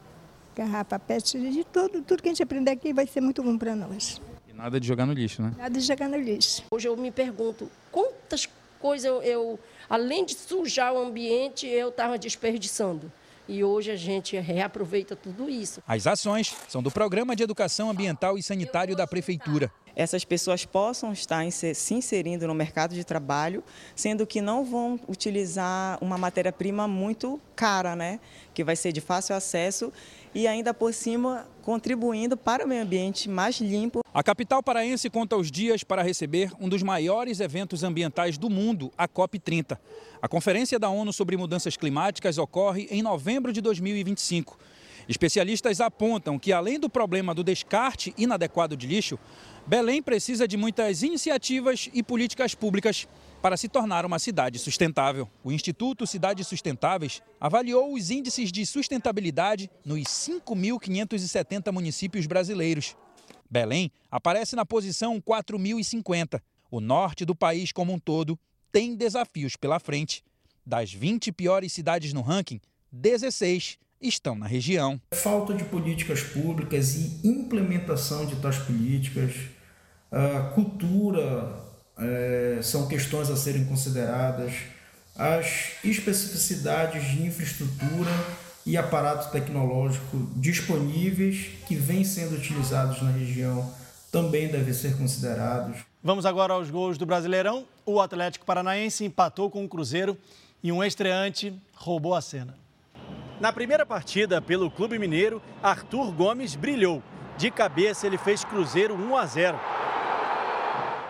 Garrafa 0.54 0.98
PET, 0.98 1.38
de 1.38 1.64
tudo, 1.64 2.02
tudo 2.02 2.22
que 2.22 2.28
a 2.28 2.32
gente 2.32 2.42
aprender 2.42 2.72
aqui 2.72 2.92
vai 2.92 3.06
ser 3.06 3.22
muito 3.22 3.42
bom 3.42 3.56
para 3.56 3.74
nós. 3.74 4.20
E 4.46 4.52
nada 4.52 4.78
de 4.78 4.86
jogar 4.86 5.06
no 5.06 5.14
lixo, 5.14 5.40
né? 5.40 5.54
Nada 5.56 5.70
de 5.70 5.86
jogar 5.86 6.06
no 6.06 6.18
lixo. 6.18 6.64
Hoje 6.70 6.86
eu 6.86 6.94
me 6.98 7.10
pergunto 7.10 7.70
quantas 7.90 8.46
coisa 8.80 9.06
eu, 9.06 9.22
eu 9.22 9.58
além 9.88 10.24
de 10.24 10.34
sujar 10.34 10.92
o 10.92 10.98
ambiente, 10.98 11.66
eu 11.66 11.90
estava 11.90 12.18
desperdiçando. 12.18 13.12
E 13.48 13.64
hoje 13.64 13.90
a 13.90 13.96
gente 13.96 14.38
reaproveita 14.38 15.16
tudo 15.16 15.50
isso. 15.50 15.82
As 15.86 16.06
ações 16.06 16.54
são 16.68 16.80
do 16.80 16.90
Programa 16.90 17.34
de 17.34 17.42
Educação 17.42 17.90
Ambiental 17.90 18.38
e 18.38 18.42
Sanitário 18.44 18.94
da 18.94 19.08
Prefeitura. 19.08 19.72
Essas 19.96 20.24
pessoas 20.24 20.64
possam 20.64 21.12
estar 21.12 21.44
se 21.50 21.94
inserindo 21.94 22.46
no 22.46 22.54
mercado 22.54 22.94
de 22.94 23.02
trabalho, 23.02 23.64
sendo 23.96 24.24
que 24.24 24.40
não 24.40 24.64
vão 24.64 25.00
utilizar 25.08 25.98
uma 26.00 26.16
matéria-prima 26.16 26.86
muito 26.86 27.40
cara, 27.56 27.96
né? 27.96 28.20
Que 28.54 28.62
vai 28.62 28.76
ser 28.76 28.92
de 28.92 29.00
fácil 29.00 29.34
acesso 29.34 29.92
e 30.34 30.46
ainda 30.46 30.72
por 30.72 30.92
cima 30.94 31.46
contribuindo 31.62 32.36
para 32.36 32.64
o 32.64 32.68
meio 32.68 32.82
ambiente 32.82 33.28
mais 33.28 33.60
limpo. 33.60 34.00
A 34.12 34.22
capital 34.22 34.62
paraense 34.62 35.10
conta 35.10 35.36
os 35.36 35.50
dias 35.50 35.84
para 35.84 36.02
receber 36.02 36.52
um 36.60 36.68
dos 36.68 36.82
maiores 36.82 37.40
eventos 37.40 37.82
ambientais 37.82 38.38
do 38.38 38.48
mundo, 38.50 38.92
a 38.96 39.06
COP30. 39.06 39.78
A 40.20 40.28
Conferência 40.28 40.78
da 40.78 40.88
ONU 40.88 41.12
sobre 41.12 41.36
Mudanças 41.36 41.76
Climáticas 41.76 42.38
ocorre 42.38 42.88
em 42.90 43.02
novembro 43.02 43.52
de 43.52 43.60
2025. 43.60 44.58
Especialistas 45.08 45.80
apontam 45.80 46.38
que, 46.38 46.52
além 46.52 46.78
do 46.78 46.88
problema 46.88 47.34
do 47.34 47.42
descarte 47.42 48.14
inadequado 48.16 48.76
de 48.76 48.86
lixo, 48.86 49.18
Belém 49.66 50.02
precisa 50.02 50.46
de 50.46 50.56
muitas 50.56 51.02
iniciativas 51.02 51.88
e 51.92 52.02
políticas 52.02 52.54
públicas 52.54 53.08
para 53.40 53.56
se 53.56 53.68
tornar 53.68 54.04
uma 54.04 54.18
cidade 54.18 54.58
sustentável. 54.58 55.28
O 55.42 55.50
Instituto 55.50 56.06
Cidades 56.06 56.46
Sustentáveis 56.46 57.22
avaliou 57.40 57.94
os 57.94 58.10
índices 58.10 58.52
de 58.52 58.66
sustentabilidade 58.66 59.70
nos 59.84 60.00
5.570 60.00 61.72
municípios 61.72 62.26
brasileiros. 62.26 62.96
Belém 63.48 63.90
aparece 64.10 64.54
na 64.54 64.66
posição 64.66 65.20
4.050. 65.20 66.40
O 66.70 66.80
norte 66.80 67.24
do 67.24 67.34
país 67.34 67.72
como 67.72 67.92
um 67.92 67.98
todo 67.98 68.38
tem 68.70 68.94
desafios 68.94 69.56
pela 69.56 69.80
frente. 69.80 70.22
Das 70.64 70.92
20 70.92 71.32
piores 71.32 71.72
cidades 71.72 72.12
no 72.12 72.20
ranking, 72.20 72.60
16 72.92 73.78
estão 74.00 74.34
na 74.34 74.46
região. 74.46 75.00
Falta 75.12 75.52
de 75.54 75.64
políticas 75.64 76.22
públicas 76.22 76.94
e 76.94 77.26
implementação 77.26 78.26
de 78.26 78.36
tais 78.36 78.58
políticas, 78.58 79.34
cultura 80.54 81.69
é, 82.00 82.58
são 82.62 82.88
questões 82.88 83.30
a 83.30 83.36
serem 83.36 83.64
consideradas, 83.64 84.52
as 85.16 85.72
especificidades 85.84 87.04
de 87.04 87.26
infraestrutura 87.26 88.10
e 88.64 88.76
aparato 88.76 89.30
tecnológico 89.30 90.16
disponíveis 90.36 91.48
que 91.66 91.74
vêm 91.74 92.04
sendo 92.04 92.36
utilizados 92.36 93.02
na 93.02 93.10
região 93.10 93.70
também 94.10 94.48
devem 94.48 94.72
ser 94.72 94.96
considerados. 94.96 95.78
Vamos 96.02 96.26
agora 96.26 96.54
aos 96.54 96.70
gols 96.70 96.98
do 96.98 97.06
Brasileirão. 97.06 97.66
O 97.84 98.00
Atlético 98.00 98.44
Paranaense 98.44 99.04
empatou 99.04 99.50
com 99.50 99.64
o 99.64 99.68
Cruzeiro 99.68 100.16
e 100.62 100.72
um 100.72 100.82
estreante 100.82 101.54
roubou 101.74 102.14
a 102.14 102.20
cena. 102.20 102.54
Na 103.40 103.52
primeira 103.52 103.86
partida 103.86 104.40
pelo 104.40 104.70
Clube 104.70 104.98
Mineiro, 104.98 105.40
Arthur 105.62 106.12
Gomes 106.12 106.54
brilhou. 106.54 107.02
De 107.38 107.50
cabeça, 107.50 108.06
ele 108.06 108.18
fez 108.18 108.44
Cruzeiro 108.44 108.94
1 108.94 109.16
a 109.16 109.26
0. 109.26 109.60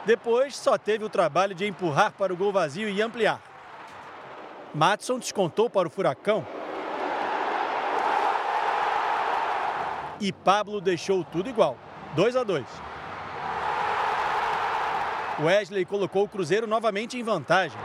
Depois, 0.05 0.57
só 0.57 0.79
teve 0.79 1.05
o 1.05 1.09
trabalho 1.09 1.55
de 1.55 1.67
empurrar 1.67 2.13
para 2.13 2.33
o 2.33 2.37
gol 2.37 2.53
vazio 2.53 2.89
e 2.89 3.03
ampliar. 3.03 3.41
Matson 4.75 5.19
descontou 5.19 5.69
para 5.69 5.89
o 5.89 5.91
Furacão. 5.91 6.47
E 10.21 10.33
Pablo 10.33 10.81
deixou 10.81 11.25
tudo 11.25 11.49
igual, 11.49 11.77
2 12.15 12.37
a 12.37 12.45
2. 12.45 12.65
Wesley 15.41 15.85
colocou 15.85 16.25
o 16.25 16.29
Cruzeiro 16.29 16.67
novamente 16.67 17.19
em 17.19 17.23
vantagem. 17.23 17.79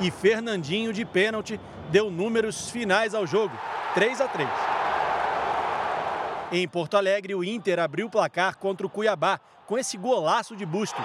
E 0.00 0.10
Fernandinho, 0.10 0.92
de 0.92 1.04
pênalti, 1.04 1.60
deu 1.90 2.10
números 2.10 2.70
finais 2.70 3.14
ao 3.14 3.26
jogo, 3.26 3.56
3 3.94 4.20
a 4.20 4.28
3. 4.28 4.75
Em 6.52 6.66
Porto 6.68 6.96
Alegre, 6.96 7.34
o 7.34 7.42
Inter 7.42 7.78
abriu 7.80 8.06
o 8.06 8.10
placar 8.10 8.56
contra 8.56 8.86
o 8.86 8.90
Cuiabá 8.90 9.40
com 9.66 9.76
esse 9.76 9.96
golaço 9.96 10.54
de 10.54 10.64
Bustos. 10.64 11.04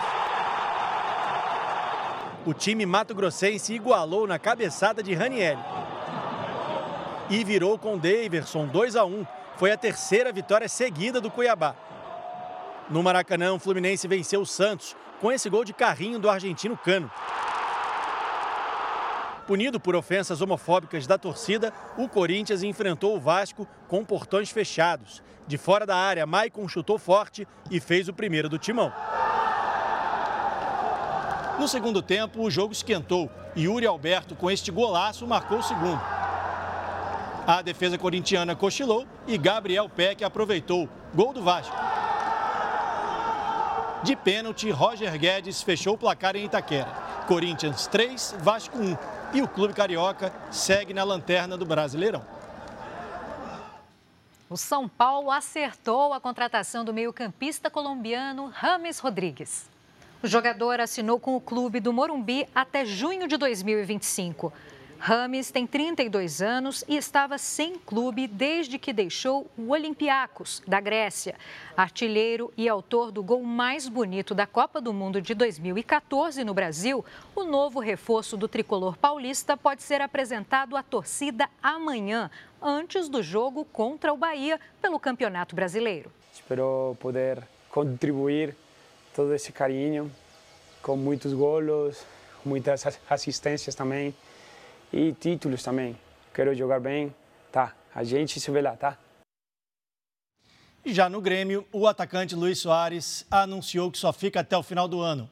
O 2.46 2.54
time 2.54 2.86
mato-grossense 2.86 3.74
igualou 3.74 4.28
na 4.28 4.38
cabeçada 4.38 5.02
de 5.02 5.14
Raniel. 5.14 5.58
E 7.30 7.44
virou 7.44 7.78
com 7.78 7.98
Daverson 7.98 8.68
2 8.68 8.96
a 8.96 9.06
1. 9.06 9.26
Foi 9.58 9.72
a 9.72 9.78
terceira 9.78 10.32
vitória 10.32 10.70
seguida 10.70 11.20
do 11.20 11.32
Cuiabá. 11.32 11.76
No 12.90 13.02
Maracanã, 13.02 13.54
o 13.54 13.60
Fluminense 13.60 14.08
venceu 14.08 14.42
o 14.42 14.46
Santos 14.46 14.96
com 15.20 15.32
esse 15.32 15.50
gol 15.50 15.64
de 15.64 15.74
carrinho 15.74 16.20
do 16.20 16.30
argentino 16.30 16.78
Cano. 16.78 17.10
Punido 19.48 19.80
por 19.80 19.96
ofensas 19.96 20.42
homofóbicas 20.42 21.08
da 21.08 21.18
torcida, 21.18 21.74
o 21.98 22.08
Corinthians 22.08 22.64
enfrentou 22.64 23.16
o 23.16 23.20
Vasco 23.20 23.68
com 23.88 24.06
portões 24.06 24.50
fechados. 24.50 25.22
De 25.48 25.58
fora 25.58 25.86
da 25.86 25.96
área, 25.96 26.26
Maicon 26.26 26.68
chutou 26.68 26.98
forte 26.98 27.48
e 27.70 27.80
fez 27.80 28.08
o 28.08 28.14
primeiro 28.14 28.48
do 28.48 28.58
timão. 28.58 28.94
No 31.60 31.68
segundo 31.68 32.02
tempo, 32.02 32.42
o 32.42 32.50
jogo 32.50 32.74
esquentou 32.74 33.30
e 33.56 33.64
Yuri 33.64 33.86
Alberto, 33.86 34.36
com 34.36 34.50
este 34.50 34.72
golaço, 34.72 35.28
marcou 35.28 35.60
o 35.60 35.64
segundo. 35.64 36.02
A 37.46 37.62
defesa 37.62 37.98
corintiana 37.98 38.56
cochilou 38.56 39.06
e 39.28 39.38
Gabriel 39.38 39.90
Peck 39.90 40.24
aproveitou. 40.24 40.88
Gol 41.14 41.34
do 41.34 41.42
Vasco. 41.42 41.76
De 44.04 44.16
pênalti, 44.16 44.72
Roger 44.72 45.16
Guedes 45.18 45.62
fechou 45.62 45.96
o 45.96 45.98
placar 45.98 46.36
em 46.36 46.46
Itaquera. 46.46 46.90
Corinthians 47.28 47.88
3, 47.88 48.38
Vasco 48.40 48.78
1. 48.78 49.21
E 49.34 49.42
o 49.42 49.48
Clube 49.48 49.74
Carioca 49.74 50.34
segue 50.52 50.94
na 50.94 51.04
lanterna 51.04 51.58
do 51.58 51.66
Brasileirão. 51.66 52.26
O 54.50 54.58
São 54.58 54.90
Paulo 54.90 55.32
acertou 55.32 56.12
a 56.14 56.20
contratação 56.20 56.84
do 56.84 56.94
meio-campista 56.94 57.70
colombiano 57.70 58.52
Rames 58.54 59.00
Rodrigues. 59.00 59.70
O 60.22 60.28
jogador 60.28 60.82
assinou 60.82 61.18
com 61.18 61.38
o 61.38 61.42
clube 61.42 61.80
do 61.80 61.94
Morumbi 61.94 62.46
até 62.54 62.84
junho 62.86 63.26
de 63.26 63.38
2025. 63.38 64.52
Rames 65.04 65.50
tem 65.50 65.66
32 65.66 66.44
anos 66.44 66.86
e 66.88 66.96
estava 66.96 67.40
sem 67.40 67.76
clube 67.76 68.28
desde 68.28 68.78
que 68.78 68.94
deixou 68.94 69.50
o 69.58 69.72
Olympiacos, 69.72 70.62
da 70.68 70.80
Grécia. 70.80 71.34
Artilheiro 71.76 72.54
e 72.56 72.70
autor 72.70 73.12
do 73.12 73.24
gol 73.24 73.42
mais 73.42 73.90
bonito 73.90 74.36
da 74.36 74.46
Copa 74.46 74.80
do 74.80 74.94
Mundo 74.94 75.20
de 75.20 75.34
2014 75.34 76.44
no 76.44 76.54
Brasil, 76.54 77.04
o 77.36 77.44
novo 77.44 77.80
reforço 77.80 78.38
do 78.38 78.48
tricolor 78.48 78.96
paulista 78.96 79.58
pode 79.58 79.82
ser 79.82 80.02
apresentado 80.02 80.78
à 80.78 80.84
torcida 80.84 81.50
amanhã, 81.64 82.30
antes 82.62 83.10
do 83.10 83.24
jogo 83.24 83.66
contra 83.66 84.14
o 84.14 84.18
Bahia 84.18 84.60
pelo 84.80 85.00
Campeonato 85.00 85.56
Brasileiro. 85.56 86.12
Espero 86.32 86.96
poder 87.00 87.42
contribuir 87.72 88.56
todo 89.16 89.34
esse 89.34 89.52
carinho 89.52 90.12
com 90.80 90.96
muitos 90.96 91.34
golos, 91.34 92.06
muitas 92.46 92.86
assistências 93.10 93.74
também 93.74 94.14
e 94.92 95.14
títulos 95.14 95.64
também. 95.64 95.98
Quero 96.34 96.54
jogar 96.56 96.80
bem, 96.80 97.14
tá? 97.52 97.74
A 97.94 98.04
gente 98.04 98.40
se 98.40 98.52
vê 98.52 98.62
lá, 98.62 98.76
tá? 98.76 98.98
Já 100.86 101.08
no 101.08 101.22
Grêmio, 101.22 101.66
o 101.72 101.86
atacante 101.86 102.36
Luiz 102.36 102.60
Soares 102.60 103.26
anunciou 103.30 103.92
que 103.92 103.98
só 103.98 104.12
fica 104.12 104.40
até 104.40 104.58
o 104.58 104.64
final 104.64 104.88
do 104.88 105.00
ano. 105.00 105.30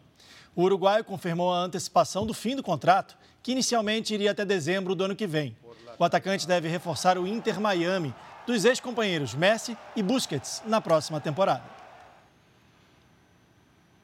O 0.56 0.64
uruguaio 0.64 1.04
confirmou 1.04 1.54
a 1.54 1.60
antecipação 1.60 2.26
do 2.26 2.34
fim 2.34 2.56
do 2.56 2.62
contrato, 2.62 3.18
que 3.42 3.52
inicialmente 3.52 4.14
iria 4.14 4.32
até 4.32 4.46
dezembro 4.46 4.94
do 4.94 5.04
ano 5.04 5.16
que 5.16 5.26
vem. 5.26 5.58
O 5.98 6.04
atacante 6.04 6.48
deve 6.48 6.68
reforçar 6.68 7.18
o 7.18 7.26
Inter 7.26 7.60
Miami, 7.60 8.14
dos 8.46 8.64
ex-companheiros 8.66 9.34
Messi 9.34 9.78
e 9.96 10.04
Busquets, 10.04 10.62
na 10.66 10.80
próxima 10.80 11.20
temporada. 11.20 11.79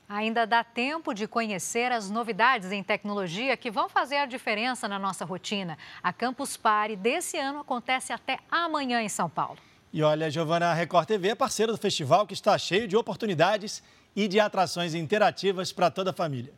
Ainda 0.08 0.46
dá 0.46 0.64
tempo 0.64 1.16
de 1.16 1.28
conhecer 1.28 1.92
as 1.92 2.12
novidades 2.12 2.72
em 2.72 2.84
tecnologia 2.84 3.58
que 3.58 3.72
vão 3.72 3.90
fazer 3.90 4.18
a 4.18 4.28
diferença 4.28 4.88
na 4.88 5.00
nossa 5.00 5.26
rotina. 5.26 5.78
A 6.02 6.14
Campus 6.14 6.56
Party 6.56 6.96
desse 6.96 7.38
ano 7.40 7.60
acontece 7.60 8.14
até 8.14 8.38
amanhã 8.50 9.02
em 9.02 9.10
São 9.10 9.28
Paulo. 9.28 9.58
E 9.92 10.04
olha, 10.04 10.30
Giovana, 10.30 10.68
a 10.68 10.74
Record 10.74 11.08
TV 11.08 11.30
é 11.30 11.36
parceira 11.36 11.72
do 11.72 11.78
festival 11.78 12.28
que 12.28 12.36
está 12.36 12.56
cheio 12.58 12.88
de 12.88 12.96
oportunidades 12.96 13.82
e 14.16 14.28
de 14.28 14.40
atrações 14.40 14.94
interativas 14.94 15.72
para 15.72 15.90
toda 15.90 16.12
a 16.12 16.14
família. 16.14 16.54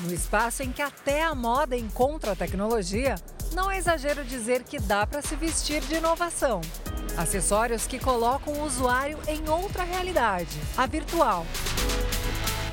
No 0.00 0.12
espaço 0.12 0.62
em 0.62 0.72
que 0.72 0.82
até 0.82 1.22
a 1.22 1.34
moda 1.34 1.76
encontra 1.76 2.32
a 2.32 2.36
tecnologia, 2.36 3.14
não 3.54 3.70
é 3.70 3.78
exagero 3.78 4.24
dizer 4.24 4.62
que 4.64 4.78
dá 4.78 5.06
para 5.06 5.22
se 5.22 5.36
vestir 5.36 5.80
de 5.82 5.94
inovação. 5.94 6.60
Acessórios 7.16 7.86
que 7.86 7.98
colocam 7.98 8.52
o 8.54 8.64
usuário 8.64 9.18
em 9.28 9.48
outra 9.48 9.84
realidade, 9.84 10.58
a 10.76 10.86
virtual 10.86 11.46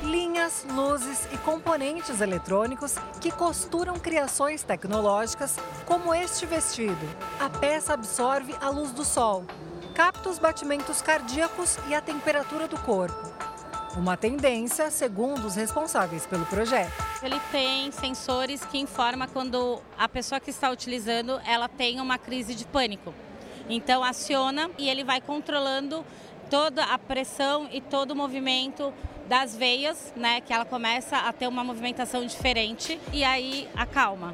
linhas, 0.10 0.66
luzes 0.74 1.28
e 1.32 1.38
componentes 1.38 2.20
eletrônicos 2.20 2.96
que 3.22 3.32
costuram 3.32 4.00
criações 4.00 4.64
tecnológicas 4.64 5.56
como 5.86 6.14
este 6.14 6.48
vestido. 6.48 7.08
A 7.40 7.48
peça 7.48 7.94
absorve 7.94 8.56
a 8.60 8.70
luz 8.70 8.92
do 8.92 9.06
sol, 9.06 9.46
capta 9.94 10.28
os 10.28 10.40
batimentos 10.40 11.02
cardíacos 11.02 11.78
e 11.88 11.94
a 11.94 12.02
temperatura 12.02 12.68
do 12.68 12.78
corpo. 12.80 13.30
Uma 13.96 14.18
tendência, 14.18 14.90
segundo 14.90 15.46
os 15.46 15.56
responsáveis 15.56 16.26
pelo 16.26 16.46
projeto. 16.46 16.92
Ele 17.22 17.40
tem 17.52 17.92
sensores 17.92 18.66
que 18.66 18.80
informam 18.80 19.28
quando 19.28 19.80
a 19.98 20.10
pessoa 20.10 20.40
que 20.40 20.50
está 20.50 20.72
utilizando 20.72 21.40
ela 21.46 21.68
tem 21.68 22.00
uma 22.00 22.18
crise 22.18 22.56
de 22.56 22.66
pânico. 22.66 23.14
Então 23.70 24.04
aciona 24.04 24.72
e 24.78 24.90
ele 24.90 25.04
vai 25.04 25.22
controlando 25.22 26.04
toda 26.50 26.84
a 26.84 26.98
pressão 26.98 27.68
e 27.72 27.80
todo 27.80 28.12
o 28.12 28.16
movimento 28.16 28.92
das 29.30 29.56
veias, 29.56 30.12
né, 30.16 30.42
que 30.42 30.52
ela 30.52 30.66
começa 30.66 31.16
a 31.16 31.32
ter 31.32 31.48
uma 31.48 31.64
movimentação 31.64 32.26
diferente 32.26 33.00
e 33.14 33.24
aí 33.24 33.70
acalma. 33.76 34.34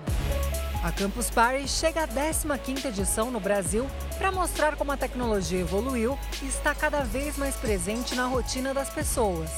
A 0.81 0.91
Campus 0.91 1.29
Party 1.29 1.67
chega 1.67 2.03
à 2.03 2.07
15ª 2.07 2.85
edição 2.85 3.29
no 3.29 3.39
Brasil 3.39 3.85
para 4.17 4.31
mostrar 4.31 4.77
como 4.77 4.93
a 4.93 4.97
tecnologia 4.97 5.59
evoluiu 5.59 6.17
e 6.41 6.47
está 6.47 6.73
cada 6.73 7.01
vez 7.01 7.37
mais 7.37 7.55
presente 7.55 8.15
na 8.15 8.25
rotina 8.25 8.73
das 8.73 8.89
pessoas. 8.89 9.49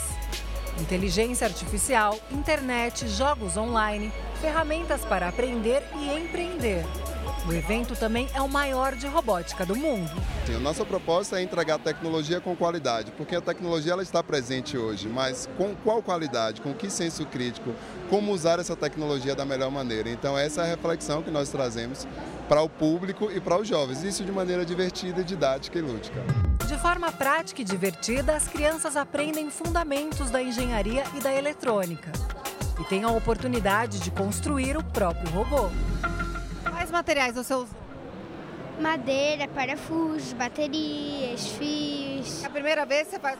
Inteligência 0.79 1.45
artificial, 1.45 2.17
internet, 2.31 3.07
jogos 3.07 3.57
online, 3.57 4.11
ferramentas 4.41 5.05
para 5.05 5.27
aprender 5.27 5.83
e 5.95 6.17
empreender. 6.17 6.83
O 7.47 7.53
evento 7.53 7.95
também 7.95 8.27
é 8.33 8.41
o 8.41 8.49
maior 8.49 8.93
de 8.93 9.07
robótica 9.07 9.65
do 9.65 9.73
mundo. 9.73 10.11
Sim, 10.45 10.57
a 10.57 10.59
nossa 10.59 10.83
proposta 10.83 11.39
é 11.39 11.43
entregar 11.43 11.79
tecnologia 11.79 12.41
com 12.41 12.53
qualidade, 12.57 13.13
porque 13.13 13.37
a 13.37 13.41
tecnologia 13.41 13.93
ela 13.93 14.03
está 14.03 14.21
presente 14.21 14.77
hoje, 14.77 15.07
mas 15.07 15.47
com 15.57 15.73
qual 15.75 16.03
qualidade, 16.03 16.59
com 16.59 16.73
que 16.73 16.89
senso 16.89 17.25
crítico, 17.25 17.73
como 18.09 18.33
usar 18.33 18.59
essa 18.59 18.75
tecnologia 18.75 19.33
da 19.33 19.45
melhor 19.45 19.71
maneira. 19.71 20.09
Então 20.09 20.37
essa 20.37 20.59
é 20.59 20.65
a 20.65 20.67
reflexão 20.67 21.23
que 21.23 21.31
nós 21.31 21.47
trazemos 21.47 22.05
para 22.49 22.61
o 22.61 22.67
público 22.67 23.31
e 23.31 23.39
para 23.39 23.57
os 23.57 23.65
jovens, 23.65 24.03
isso 24.03 24.25
de 24.25 24.31
maneira 24.31 24.65
divertida, 24.65 25.23
didática 25.23 25.79
e 25.79 25.81
lúdica. 25.81 26.21
De 26.67 26.77
forma 26.77 27.13
prática 27.13 27.61
e 27.61 27.63
divertida, 27.63 28.35
as 28.35 28.45
crianças 28.45 28.97
aprendem 28.97 29.49
fundamentos 29.49 30.29
da 30.29 30.43
engenharia 30.43 31.05
e 31.15 31.21
da 31.21 31.33
eletrônica 31.33 32.11
e 32.77 32.83
têm 32.83 33.05
a 33.05 33.09
oportunidade 33.09 33.99
de 33.99 34.11
construir 34.11 34.75
o 34.75 34.83
próprio 34.83 35.29
robô. 35.31 35.69
Quais 36.87 36.91
materiais 36.91 37.35
você 37.35 37.53
usa? 37.53 37.75
Madeira, 38.79 39.45
parafusos, 39.49 40.31
baterias, 40.31 41.45
fios. 41.57 42.41
É 42.41 42.47
a 42.47 42.49
primeira 42.49 42.85
vez 42.85 43.07
que 43.07 43.15
você 43.15 43.19
faz 43.19 43.37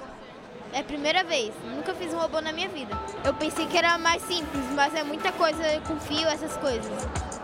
É 0.74 0.80
a 0.82 0.84
primeira 0.84 1.24
vez. 1.24 1.54
Nunca 1.64 1.93
fiz 1.93 2.14
um 2.14 2.18
robô 2.18 2.41
na 2.41 2.52
minha 2.52 2.68
vida. 2.68 2.93
Eu 3.24 3.34
pensei 3.34 3.66
que 3.66 3.78
era 3.78 3.98
mais 3.98 4.22
simples, 4.24 4.66
mas 4.76 4.93
é 4.93 5.02
muita 5.02 5.32
coisa 5.32 5.64
com 5.88 5.98
fio, 5.98 6.28
essas 6.28 6.58
coisas. 6.58 6.91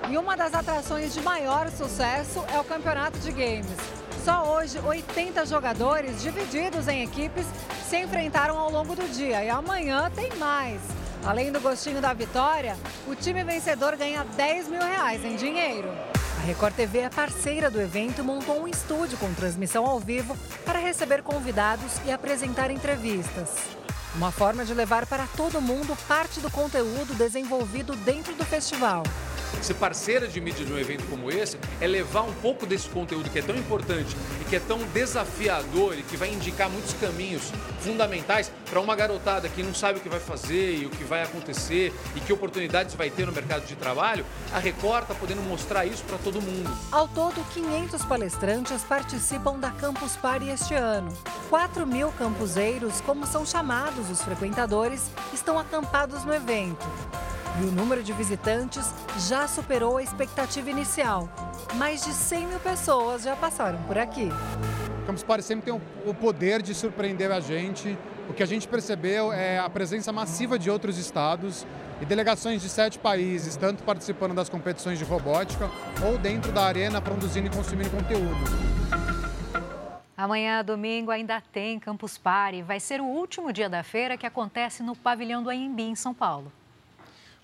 E 0.10 0.18
uma 0.18 0.36
das 0.36 0.54
atrações 0.54 1.14
de 1.14 1.22
maior 1.22 1.70
sucesso 1.70 2.44
é 2.54 2.60
o 2.60 2.66
campeonato 2.66 3.18
de 3.20 3.32
games. 3.32 3.78
Só 4.26 4.58
hoje, 4.58 4.80
80 4.80 5.46
jogadores, 5.46 6.22
divididos 6.22 6.90
em 6.90 7.04
equipes, 7.04 7.46
se 7.88 7.98
enfrentaram 7.98 8.58
ao 8.58 8.70
longo 8.70 8.94
do 8.94 9.08
dia. 9.14 9.42
E 9.42 9.50
amanhã 9.50 10.12
tem 10.14 10.36
mais. 10.36 10.82
Além 11.26 11.54
do 11.54 11.62
gostinho 11.62 12.02
da 12.02 12.12
vitória, 12.12 12.76
o 13.08 13.16
time 13.16 13.46
vencedor 13.46 13.96
ganha 13.96 14.26
10 14.26 14.68
mil 14.68 14.82
reais 14.82 15.24
em 15.24 15.38
dinheiro. 15.38 15.90
A 16.38 16.46
Record 16.46 16.76
TV 16.76 17.00
é 17.00 17.10
parceira 17.10 17.72
do 17.72 17.80
evento 17.80 18.20
e 18.20 18.22
montou 18.22 18.62
um 18.62 18.68
estúdio 18.68 19.18
com 19.18 19.34
transmissão 19.34 19.86
ao 19.86 20.02
vivo 20.02 20.36
para 20.66 20.80
receber 20.80 21.24
convidados 21.24 21.94
e 22.06 22.12
apresentar 22.12 22.70
entrevistas. 22.70 23.52
Uma 24.16 24.34
forma 24.34 24.66
de 24.66 24.74
levar 24.74 25.06
para 25.06 25.26
todo 25.38 25.62
mundo 25.62 25.98
parte 26.10 26.42
do 26.42 26.52
conteúdo 26.52 27.16
desenvolvido 27.16 27.96
dentro 27.96 28.36
do 28.36 28.44
festival. 28.44 29.04
Ser 29.62 29.76
parceira 29.76 30.28
de 30.28 30.42
mídia 30.42 30.66
de 30.66 30.74
um 30.74 30.78
evento 30.78 31.06
como 31.10 31.32
esse 31.32 31.58
é 31.80 31.88
levar 31.88 32.24
um 32.24 32.34
pouco 32.34 32.66
desse 32.66 32.90
conteúdo 32.90 33.30
que 33.30 33.40
é 33.40 33.42
tão 33.42 33.56
importante 33.56 34.16
e 34.42 34.46
que 34.46 34.56
é 34.56 34.60
tão 34.60 34.80
desafiador 34.94 35.98
e 35.98 36.04
que 36.04 36.18
vai 36.18 36.30
indicar 36.30 36.70
muitos 36.70 36.94
caminhos 36.94 37.52
fundamentais 37.80 38.52
para 38.70 38.80
uma 38.80 38.96
garotada 38.96 39.48
que 39.50 39.64
não 39.64 39.74
sabe 39.74 40.00
o 40.00 40.02
que 40.02 40.10
vai 40.10 40.20
fazer 40.20 40.78
e 40.78 40.86
o 40.86 40.90
que 40.90 41.04
vai 41.04 41.24
acontecer 41.24 41.94
e 42.16 42.20
que 42.20 42.34
oportunidades 42.34 42.96
vai 42.96 43.10
ter 43.10 43.26
no 43.26 43.32
mercado 43.32 43.66
de 43.66 43.76
trabalho. 43.76 44.26
A 44.54 44.60
Record 44.60 45.04
está 45.04 45.16
podendo 45.16 45.42
mostrar 45.42 45.86
isso 45.86 46.04
para 46.04 46.18
todo 46.18 46.42
mundo. 46.42 46.70
Ao 46.92 47.08
todo, 47.08 47.44
500 47.54 48.04
palestrantes 48.06 48.84
participam 48.84 49.60
da 49.60 49.72
Campus 49.72 50.16
Party 50.16 50.50
este 50.50 50.74
ano. 50.74 51.12
4 51.50 51.86
mil 51.86 52.12
campuseiros, 52.14 53.02
como 53.02 53.26
são 53.28 53.46
chamados 53.46 54.10
os 54.10 54.22
frequentadores, 54.22 55.12
estão 55.34 55.60
acampados 55.60 56.24
no 56.26 56.34
evento. 56.34 56.86
E 57.62 57.66
o 57.66 57.72
número 57.72 58.02
de 58.02 58.12
visitantes 58.14 58.92
já 59.28 59.43
superou 59.48 59.98
a 59.98 60.04
expectativa 60.04 60.70
inicial. 60.70 61.30
Mais 61.76 62.04
de 62.04 62.14
100 62.14 62.48
mil 62.48 62.60
pessoas 62.60 63.24
já 63.24 63.36
passaram 63.36 63.82
por 63.84 63.98
aqui. 63.98 64.30
O 65.02 65.06
Campus 65.06 65.24
Party 65.24 65.44
sempre 65.44 65.66
tem 65.66 65.82
o 66.06 66.14
poder 66.14 66.62
de 66.62 66.74
surpreender 66.74 67.32
a 67.32 67.40
gente. 67.40 67.98
O 68.30 68.34
que 68.34 68.42
a 68.42 68.46
gente 68.46 68.68
percebeu 68.68 69.34
é 69.34 69.60
a 69.60 69.70
presença 69.70 70.12
massiva 70.12 70.58
de 70.58 70.70
outros 70.70 70.98
estados 70.98 71.66
e 72.02 72.06
delegações 72.06 72.62
de 72.62 72.70
sete 72.70 72.98
países, 72.98 73.56
tanto 73.56 73.84
participando 73.84 74.34
das 74.34 74.50
competições 74.50 74.98
de 74.98 75.04
robótica 75.04 75.70
ou 76.06 76.18
dentro 76.18 76.52
da 76.52 76.64
arena 76.64 77.02
produzindo 77.02 77.48
e 77.48 77.50
consumindo 77.50 77.90
conteúdo. 77.90 78.74
Amanhã, 80.16 80.64
domingo, 80.64 81.12
ainda 81.12 81.42
tem 81.42 81.80
Campus 81.80 82.18
Party. 82.18 82.62
Vai 82.62 82.80
ser 82.80 83.02
o 83.02 83.06
último 83.06 83.52
dia 83.52 83.68
da 83.68 83.84
feira 83.84 84.18
que 84.18 84.26
acontece 84.26 84.82
no 84.82 84.96
pavilhão 84.96 85.44
do 85.44 85.50
AMB, 85.50 85.80
em 85.82 85.96
São 85.96 86.14
Paulo. 86.14 86.52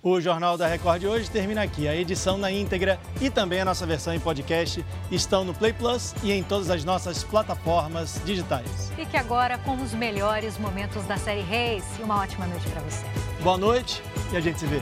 O 0.02 0.22
Jornal 0.22 0.58
da 0.58 0.66
Record 0.66 1.02
de 1.02 1.08
hoje 1.08 1.30
termina 1.30 1.62
aqui. 1.62 1.86
A 1.86 1.94
edição 1.94 2.38
na 2.38 2.50
íntegra 2.50 2.98
e 3.20 3.30
também 3.30 3.60
a 3.60 3.66
nossa 3.66 3.86
versão 3.86 4.14
em 4.14 4.20
podcast 4.20 4.86
estão 5.12 5.44
no 5.44 5.54
Play 5.54 5.74
Plus 5.74 6.16
e 6.24 6.32
em 6.32 6.42
todas 6.42 6.70
as 6.70 6.86
nossas 6.86 7.22
plataformas 7.22 8.22
digitais. 8.24 8.94
Fique 8.96 9.18
agora 9.18 9.58
com 9.58 9.76
os 9.76 9.94
melhores 9.94 10.58
momentos 10.58 11.04
da 11.04 11.18
série 11.18 11.42
Reis. 11.42 11.84
E 12.00 12.04
uma 12.04 12.22
ótima 12.22 12.48
noite 12.48 12.66
para 12.70 12.82
você. 12.82 13.06
Boa 13.44 13.58
noite 13.58 14.02
e 14.32 14.38
a 14.38 14.40
gente 14.40 14.58
se 14.60 14.66
vê. 14.68 14.82